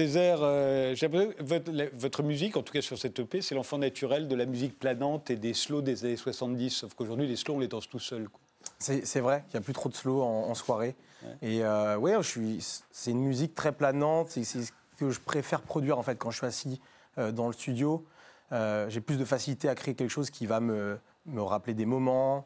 Césaire, 0.00 0.40
euh, 0.42 0.94
votre, 1.40 1.72
la- 1.72 1.88
votre 1.94 2.22
musique, 2.22 2.58
en 2.58 2.62
tout 2.62 2.70
cas 2.74 2.82
sur 2.82 2.98
cette 2.98 3.18
EP, 3.18 3.40
c'est 3.40 3.54
l'enfant 3.54 3.78
naturel 3.78 4.28
de 4.28 4.36
la 4.36 4.44
musique 4.44 4.78
planante 4.78 5.30
et 5.30 5.36
des 5.36 5.54
slows 5.54 5.80
des 5.80 6.04
années 6.04 6.16
70. 6.18 6.68
Sauf 6.68 6.92
qu'aujourd'hui, 6.92 7.26
les 7.26 7.36
slows, 7.36 7.54
on 7.54 7.60
les 7.60 7.66
danse 7.66 7.88
tout 7.88 7.98
seuls. 7.98 8.28
quoi. 8.28 8.38
C'est 8.78 9.20
vrai 9.20 9.44
qu'il 9.48 9.58
n'y 9.58 9.62
a 9.62 9.64
plus 9.64 9.72
trop 9.72 9.88
de 9.88 9.94
slow 9.94 10.20
en, 10.20 10.50
en 10.50 10.54
soirée. 10.54 10.94
Et 11.40 11.64
euh, 11.64 11.96
ouais, 11.96 12.12
je 12.18 12.28
suis. 12.28 12.58
C'est 12.90 13.10
une 13.12 13.22
musique 13.24 13.54
très 13.54 13.72
planante. 13.72 14.28
C'est 14.28 14.44
ce 14.44 14.70
que 14.98 15.08
je 15.08 15.18
préfère 15.18 15.62
produire 15.62 15.98
en 15.98 16.02
fait 16.02 16.16
quand 16.16 16.30
je 16.30 16.36
suis 16.38 16.46
assis 16.46 16.78
euh, 17.16 17.32
dans 17.32 17.46
le 17.46 17.54
studio. 17.54 18.04
Euh, 18.52 18.90
J'ai 18.90 19.00
plus 19.00 19.16
de 19.16 19.24
facilité 19.24 19.66
à 19.70 19.74
créer 19.74 19.94
quelque 19.94 20.10
chose 20.10 20.28
qui 20.28 20.44
va 20.44 20.60
me, 20.60 20.98
me 21.24 21.40
rappeler 21.40 21.72
des 21.72 21.86
moments, 21.86 22.44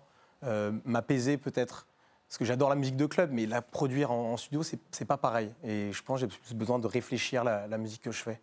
m'apaiser 0.85 1.37
peut-être. 1.37 1.89
Parce 2.31 2.39
que 2.39 2.45
j'adore 2.45 2.69
la 2.69 2.77
musique 2.77 2.97
de 2.97 3.07
club, 3.07 3.31
mais 3.33 3.45
la 3.45 3.61
produire 3.61 4.13
en, 4.13 4.33
en 4.33 4.37
studio, 4.37 4.63
c'est 4.63 5.05
pas 5.05 5.17
pareil. 5.17 5.51
Et 5.65 5.91
je 5.93 6.01
pense 6.03 6.21
que 6.23 6.29
j'ai 6.31 6.39
plus 6.47 6.55
besoin 6.55 6.79
de 6.79 6.87
réfléchir 6.87 7.43
la, 7.43 7.67
la 7.67 7.77
musique 7.77 8.03
que 8.03 8.13
je 8.13 8.23
fais. 8.23 8.39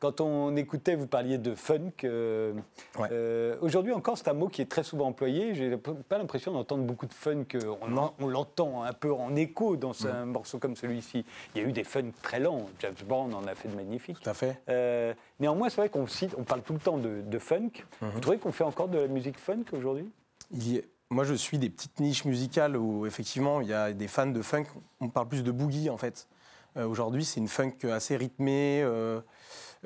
Quand 0.00 0.20
on 0.20 0.54
écoutait, 0.56 0.96
vous 0.96 1.06
parliez 1.06 1.38
de 1.38 1.54
funk. 1.54 1.90
euh, 2.04 2.52
Ouais. 2.98 3.08
euh, 3.12 3.56
Aujourd'hui 3.60 3.92
encore, 3.92 4.18
c'est 4.18 4.28
un 4.28 4.32
mot 4.32 4.48
qui 4.48 4.60
est 4.62 4.68
très 4.68 4.82
souvent 4.82 5.06
employé. 5.06 5.54
J'ai 5.54 5.76
pas 5.76 6.18
l'impression 6.18 6.52
d'entendre 6.52 6.82
beaucoup 6.84 7.06
de 7.06 7.12
funk. 7.12 7.46
euh, 7.54 7.74
On, 8.20 8.26
l'entend 8.28 8.82
un 8.82 8.92
peu 8.92 9.12
en 9.12 9.34
écho 9.36 9.76
dans 9.76 10.06
un 10.08 10.24
morceau 10.24 10.58
comme 10.58 10.74
celui-ci. 10.76 11.24
Il 11.54 11.62
y 11.62 11.64
a 11.64 11.68
eu 11.68 11.72
des 11.72 11.84
funk 11.84 12.10
très 12.22 12.40
lents. 12.40 12.66
James 12.80 12.94
Brown 13.06 13.32
en 13.34 13.44
a 13.46 13.54
fait 13.54 13.68
de 13.68 13.74
magnifiques. 13.76 14.18
Tout 14.20 14.30
à 14.30 14.34
fait. 14.34 14.60
Euh, 14.68 15.14
néanmoins, 15.38 15.68
c'est 15.68 15.76
vrai 15.80 15.88
qu'on 15.90 16.06
on 16.36 16.42
parle 16.44 16.62
tout 16.62 16.72
le 16.74 16.80
temps 16.80 16.98
de, 16.98 17.20
de 17.22 17.38
funk. 17.38 17.70
Vous 18.00 18.18
trouvez 18.20 18.38
qu'on 18.38 18.52
fait 18.52 18.64
encore 18.64 18.88
de 18.88 18.98
la 18.98 19.06
musique 19.08 19.38
funk 19.38 19.64
aujourd'hui? 19.72 20.10
Il 20.52 20.74
y 20.74 20.78
a- 20.78 20.82
Moi, 21.10 21.24
je 21.24 21.34
suis 21.34 21.58
des 21.58 21.70
petites 21.70 22.00
niches 22.00 22.24
musicales 22.26 22.76
où, 22.76 23.06
effectivement, 23.06 23.60
il 23.62 23.68
y 23.68 23.72
a 23.72 23.92
des 23.92 24.08
fans 24.08 24.26
de 24.26 24.42
funk. 24.42 24.66
On 25.00 25.08
parle 25.08 25.28
plus 25.28 25.42
de 25.42 25.50
boogie, 25.50 25.88
en 25.88 25.96
fait. 25.96 26.28
Euh, 26.76 26.86
Aujourd'hui, 26.86 27.24
c'est 27.24 27.40
une 27.40 27.48
funk 27.48 27.76
assez 27.84 28.16
rythmée, 28.16 28.82
euh, 28.82 29.20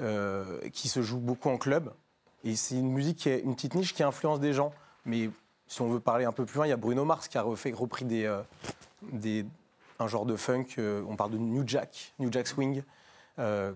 euh, 0.01 0.59
qui 0.71 0.89
se 0.89 1.01
joue 1.01 1.19
beaucoup 1.19 1.49
en 1.49 1.59
club. 1.59 1.93
Et 2.43 2.57
c'est 2.57 2.77
une 2.77 2.91
musique, 2.91 3.19
qui 3.19 3.29
est 3.29 3.39
une 3.41 3.55
petite 3.55 3.77
niche 3.77 3.95
qui 3.95 4.03
influence 4.03 4.41
des 4.41 4.53
gens. 4.53 4.73
Mais 5.05 5.31
si 5.69 5.81
on 5.81 5.89
veut 5.89 6.01
parler 6.01 6.25
un 6.25 6.33
peu 6.33 6.45
plus 6.45 6.57
loin, 6.57 6.67
il 6.67 6.71
y 6.71 6.73
a 6.73 6.77
Bruno 6.77 7.05
Mars 7.05 7.29
qui 7.29 7.39
a 7.39 7.43
repris 7.43 8.05
des, 8.05 8.27
un 10.01 10.09
genre 10.09 10.27
de 10.27 10.35
funk. 10.35 10.67
on 10.79 11.15
parle 11.15 11.31
de 11.31 11.39
New 11.39 11.63
Jack, 11.65 12.15
New 12.19 12.33
Jack 12.33 12.49
Swing, 12.49 12.83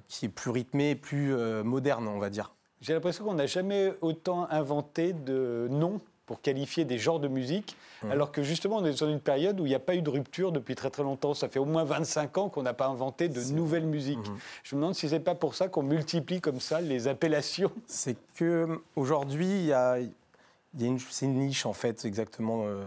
qui 0.09 0.27
est 0.27 0.29
plus 0.29 0.51
rythmé, 0.51 0.97
plus 0.97 1.33
euh, 1.33 1.63
moderne, 1.63 2.09
on 2.09 2.19
va 2.19 2.29
dire. 2.29 2.53
J'ai 2.81 2.93
l'impression 2.93 3.25
qu'on 3.25 3.35
n'a 3.35 3.47
jamais 3.47 3.95
autant 4.01 4.49
inventé 4.51 5.13
de 5.13 5.69
noms 5.71 6.01
pour 6.27 6.41
qualifier 6.41 6.85
des 6.85 6.99
genres 6.99 7.21
de 7.21 7.29
musique, 7.29 7.77
alors 8.11 8.33
que 8.33 8.43
justement, 8.43 8.77
on 8.79 8.85
est 8.85 9.01
dans 9.01 9.09
une 9.09 9.21
période 9.21 9.61
où 9.61 9.65
il 9.65 9.69
n'y 9.69 9.75
a 9.75 9.79
pas 9.81 9.95
eu 9.95 10.03
de 10.03 10.11
rupture 10.11 10.53
depuis 10.53 10.75
très 10.75 10.91
très 10.91 11.03
longtemps. 11.05 11.35
Ça 11.35 11.49
fait 11.49 11.59
au 11.61 11.65
moins 11.65 11.85
25 11.85 12.37
ans 12.39 12.49
qu'on 12.49 12.63
n'a 12.65 12.75
pas 12.75 12.87
inventé 12.89 13.29
de 13.29 13.41
nouvelles 13.53 13.87
musiques. 13.87 14.19
Je 14.65 14.75
me 14.75 14.81
demande 14.81 14.95
si 14.95 15.09
c'est 15.09 15.21
pas 15.21 15.35
pour 15.37 15.55
ça 15.55 15.69
qu'on 15.69 15.83
multiplie 15.85 16.41
comme 16.41 16.61
ça 16.61 16.81
les 16.81 17.07
appellations. 17.09 17.71
C'est 17.87 18.17
que 18.35 18.81
aujourd'hui, 18.97 19.47
il 19.49 19.67
y 19.67 19.73
a, 19.73 19.99
y 20.01 20.85
a 20.85 20.87
une, 20.87 20.99
niche 21.23 21.65
en 21.65 21.73
fait, 21.73 22.05
exactement, 22.05 22.65
euh, 22.67 22.85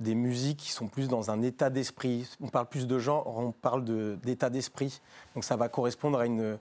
des 0.00 0.14
musiques 0.14 0.58
qui 0.58 0.72
sont 0.72 0.88
plus 0.88 1.08
dans 1.08 1.30
un 1.30 1.40
état 1.42 1.70
d'esprit. 1.70 2.28
On 2.40 2.48
parle 2.48 2.66
plus 2.66 2.86
de 2.86 2.98
genre, 2.98 3.26
on 3.38 3.52
parle 3.52 3.84
de- 3.84 4.18
d'état 4.24 4.50
d'esprit. 4.50 5.00
Donc 5.34 5.44
ça 5.44 5.56
va 5.56 5.68
correspondre 5.68 6.18
à 6.18 6.26
une, 6.26 6.58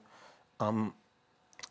un- 0.60 0.92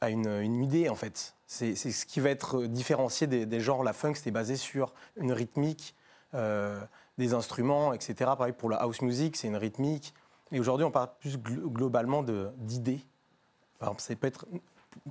à 0.01 0.11
une, 0.11 0.27
une 0.29 0.63
idée 0.63 0.89
en 0.89 0.95
fait. 0.97 1.35
C'est 1.47 1.77
ce 1.77 2.07
qui 2.07 2.21
va 2.21 2.31
être 2.31 2.65
différencié 2.65 3.27
des, 3.27 3.47
des 3.47 3.61
genres. 3.61 3.85
La 3.85 3.93
funk, 3.93 4.15
c'était 4.15 4.31
basé 4.33 4.57
sur 4.57 4.93
une 5.17 5.33
rythmique, 5.33 5.95
euh, 6.35 6.81
des 7.19 7.35
instruments, 7.35 7.93
etc. 7.93 8.15
Pareil 8.37 8.53
pour 8.53 8.69
la 8.69 8.79
house 8.79 9.01
music, 9.01 9.37
c'est 9.37 9.47
une 9.49 9.57
rythmique. 9.57 10.13
Et 10.53 10.59
aujourd'hui, 10.61 10.85
on 10.85 10.91
parle 10.91 11.09
plus 11.21 11.37
glo- 11.39 11.69
globalement 11.71 12.23
d'idées. 12.59 13.01
Par 13.79 13.89
exemple, 13.91 14.03
ça 14.03 14.15
peut 14.17 14.27
être 14.27 14.47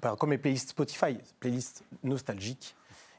par- 0.01 0.17
comme 0.17 0.31
les 0.31 0.37
playlists 0.37 0.71
Spotify, 0.71 1.17
playlists 1.39 1.83
nostalgiques. 2.03 2.75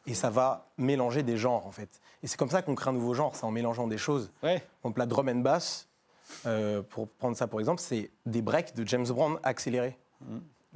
Et 0.07 0.15
ça 0.15 0.31
va 0.31 0.69
mélanger 0.79 1.23
des 1.23 1.37
genres, 1.37 1.67
en 1.67 1.73
fait. 1.73 2.01
Et 2.23 2.27
c'est 2.27 2.37
comme 2.37 2.51
ça 2.51 2.63
qu'on 2.63 2.75
crée 2.75 2.91
un 2.91 2.93
nouveau 2.93 3.13
genre, 3.15 3.35
c'est 3.35 3.45
en 3.45 3.51
mélangeant 3.51 3.87
des 3.89 3.99
choses. 3.99 4.31
Ouais. 4.43 4.63
Exemple, 4.81 4.99
la 5.01 5.07
drum 5.07 5.29
and 5.29 5.37
bass, 5.41 5.89
euh, 6.45 6.83
pour 6.83 7.09
prendre 7.09 7.37
ça 7.37 7.47
pour 7.47 7.61
exemple, 7.61 7.81
c'est 7.81 8.11
des 8.25 8.43
breaks 8.43 8.75
de 8.75 8.87
James 8.87 9.07
Brown 9.09 9.39
accélérés. 9.43 9.97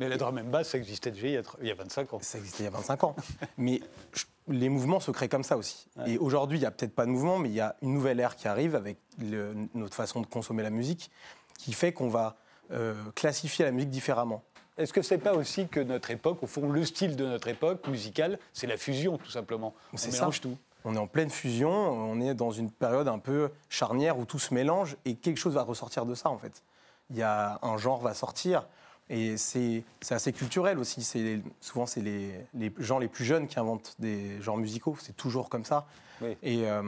Mais 0.01 0.09
la 0.09 0.16
drum 0.16 0.36
and 0.38 0.44
bass, 0.51 0.70
ça 0.70 0.78
existait 0.78 1.11
déjà 1.12 1.26
il 1.28 1.32
y 1.34 1.36
a, 1.36 1.42
tr- 1.42 1.57
il 1.61 1.68
y 1.68 1.70
a 1.70 1.74
25 1.74 2.14
ans. 2.14 2.18
Ça 2.22 2.38
existait 2.38 2.62
il 2.62 2.64
y 2.64 2.68
a 2.68 2.70
25 2.70 3.05
ans. 3.05 3.14
mais 3.59 3.80
je- 4.12 4.24
les 4.48 4.68
mouvements 4.68 4.98
se 4.98 5.12
créent 5.12 5.28
comme 5.28 5.44
ça 5.44 5.57
aussi. 5.57 5.86
Et 6.07 6.18
aujourd'hui, 6.18 6.59
il 6.59 6.62
n'y 6.62 6.66
a 6.66 6.70
peut-être 6.72 6.94
pas 6.94 7.05
de 7.07 7.11
mouvement, 7.11 7.38
mais 7.38 7.51
il 7.51 7.55
y 7.55 7.61
a 7.61 7.76
une 7.82 7.92
nouvelle 7.94 8.18
ère 8.18 8.34
qui 8.34 8.48
arrive 8.48 8.74
avec 8.74 8.96
le- 9.20 9.55
notre 9.74 9.94
façon 9.94 10.20
de 10.22 10.26
consommer 10.26 10.62
la 10.64 10.70
musique, 10.70 11.11
qui 11.59 11.72
fait 11.72 11.92
qu'on 11.92 12.09
va 12.09 12.36
euh, 12.72 12.94
classifier 13.14 13.64
la 13.64 13.70
musique 13.72 13.90
différemment. 13.90 14.42
Est-ce 14.78 14.92
que 14.92 15.03
c'est 15.03 15.18
pas 15.18 15.34
aussi 15.34 15.68
que 15.68 15.80
notre 15.80 16.11
époque, 16.11 16.42
au 16.42 16.46
fond, 16.46 16.70
le 16.70 16.84
style 16.86 17.14
de 17.16 17.26
notre 17.26 17.48
époque 17.48 17.86
musicale, 17.88 18.38
c'est 18.55 18.66
la 18.66 18.78
fusion, 18.78 19.18
tout 19.18 19.30
simplement? 19.30 19.74
On 19.92 19.96
mélange 20.11 20.36
ça. 20.36 20.42
tout. 20.42 20.57
On 20.84 20.94
est 20.94 20.98
en 20.98 21.07
pleine 21.07 21.28
fusion, 21.28 21.70
on 21.70 22.18
est 22.22 22.32
dans 22.32 22.51
une 22.53 22.70
période 22.70 23.07
un 23.09 23.18
peu 23.18 23.51
charnière 23.68 24.18
où 24.18 24.24
tout 24.24 24.38
se 24.38 24.55
mélange 24.55 24.96
et 25.05 25.16
quelque 25.16 25.36
chose 25.36 25.53
va 25.55 25.62
ressortir 25.62 26.07
de 26.07 26.14
ça 26.14 26.30
en 26.30 26.38
fait. 26.38 26.62
Il 27.11 27.16
y 27.18 27.22
a 27.22 27.59
un 27.61 27.76
genre 27.76 28.01
va 28.01 28.14
sortir 28.14 28.66
et 29.11 29.37
c'est 29.37 29.83
c'est 30.01 30.15
assez 30.15 30.33
culturel 30.33 30.79
aussi. 30.79 31.03
C'est 31.03 31.41
souvent 31.61 31.85
c'est 31.85 32.01
les, 32.01 32.31
les 32.55 32.73
gens 32.79 32.99
les 32.99 33.09
plus 33.09 33.25
jeunes 33.25 33.49
qui 33.49 33.59
inventent 33.59 33.97
des 33.99 34.41
genres 34.41 34.57
musicaux. 34.57 34.97
C'est 35.01 35.17
toujours 35.17 35.49
comme 35.49 35.65
ça. 35.65 35.87
Oui. 36.23 36.37
Et 36.43 36.71
euh, 36.71 36.83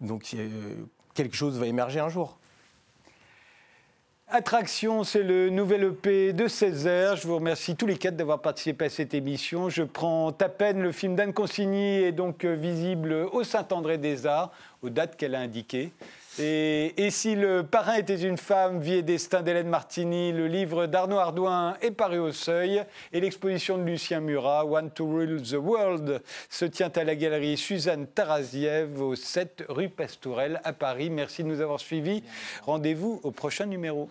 donc 0.00 0.28
euh, 0.34 0.74
quelque 1.14 1.36
chose 1.36 1.58
va 1.58 1.66
émerger 1.66 2.00
un 2.00 2.08
jour. 2.08 2.36
Attraction, 4.34 5.04
c'est 5.04 5.22
le 5.22 5.50
nouvel 5.50 5.84
EP 5.84 6.32
de 6.32 6.48
Césaire. 6.48 7.16
Je 7.16 7.28
vous 7.28 7.36
remercie 7.36 7.76
tous 7.76 7.86
les 7.86 7.98
quatre 7.98 8.16
d'avoir 8.16 8.40
participé 8.40 8.86
à 8.86 8.88
cette 8.88 9.12
émission. 9.12 9.68
Je 9.68 9.82
prends 9.82 10.30
à 10.30 10.48
peine 10.48 10.80
le 10.80 10.90
film 10.90 11.14
d'Anne 11.14 11.34
Consigny 11.34 12.02
est 12.02 12.12
donc 12.12 12.44
euh, 12.44 12.54
visible 12.54 13.12
au 13.12 13.44
Saint-André 13.44 13.98
des 13.98 14.26
Arts, 14.26 14.50
aux 14.82 14.90
dates 14.90 15.16
qu'elle 15.16 15.36
a 15.36 15.40
indiquées. 15.40 15.92
Et, 16.38 17.10
si 17.10 17.34
le 17.34 17.62
parrain 17.62 17.96
était 17.96 18.20
une 18.20 18.38
femme, 18.38 18.80
vie 18.80 18.94
et 18.94 19.02
destin 19.02 19.42
d'Hélène 19.42 19.68
Martini, 19.68 20.32
le 20.32 20.46
livre 20.46 20.86
d'Arnaud 20.86 21.18
Ardouin 21.18 21.76
est 21.82 21.90
paru 21.90 22.18
au 22.18 22.32
seuil 22.32 22.82
et 23.12 23.20
l'exposition 23.20 23.76
de 23.76 23.82
Lucien 23.82 24.20
Murat, 24.20 24.64
One 24.64 24.90
to 24.90 25.06
Rule 25.06 25.42
the 25.42 25.54
World, 25.54 26.22
se 26.48 26.64
tient 26.64 26.90
à 26.96 27.04
la 27.04 27.16
galerie 27.16 27.58
Suzanne 27.58 28.06
Taraziev 28.06 29.02
au 29.02 29.14
7 29.14 29.64
rue 29.68 29.90
Pastourelle 29.90 30.60
à 30.64 30.72
Paris. 30.72 31.10
Merci 31.10 31.42
de 31.42 31.48
nous 31.48 31.60
avoir 31.60 31.80
suivis. 31.80 32.22
Rendez-vous 32.62 33.20
au 33.22 33.30
prochain 33.30 33.66
numéro. 33.66 34.08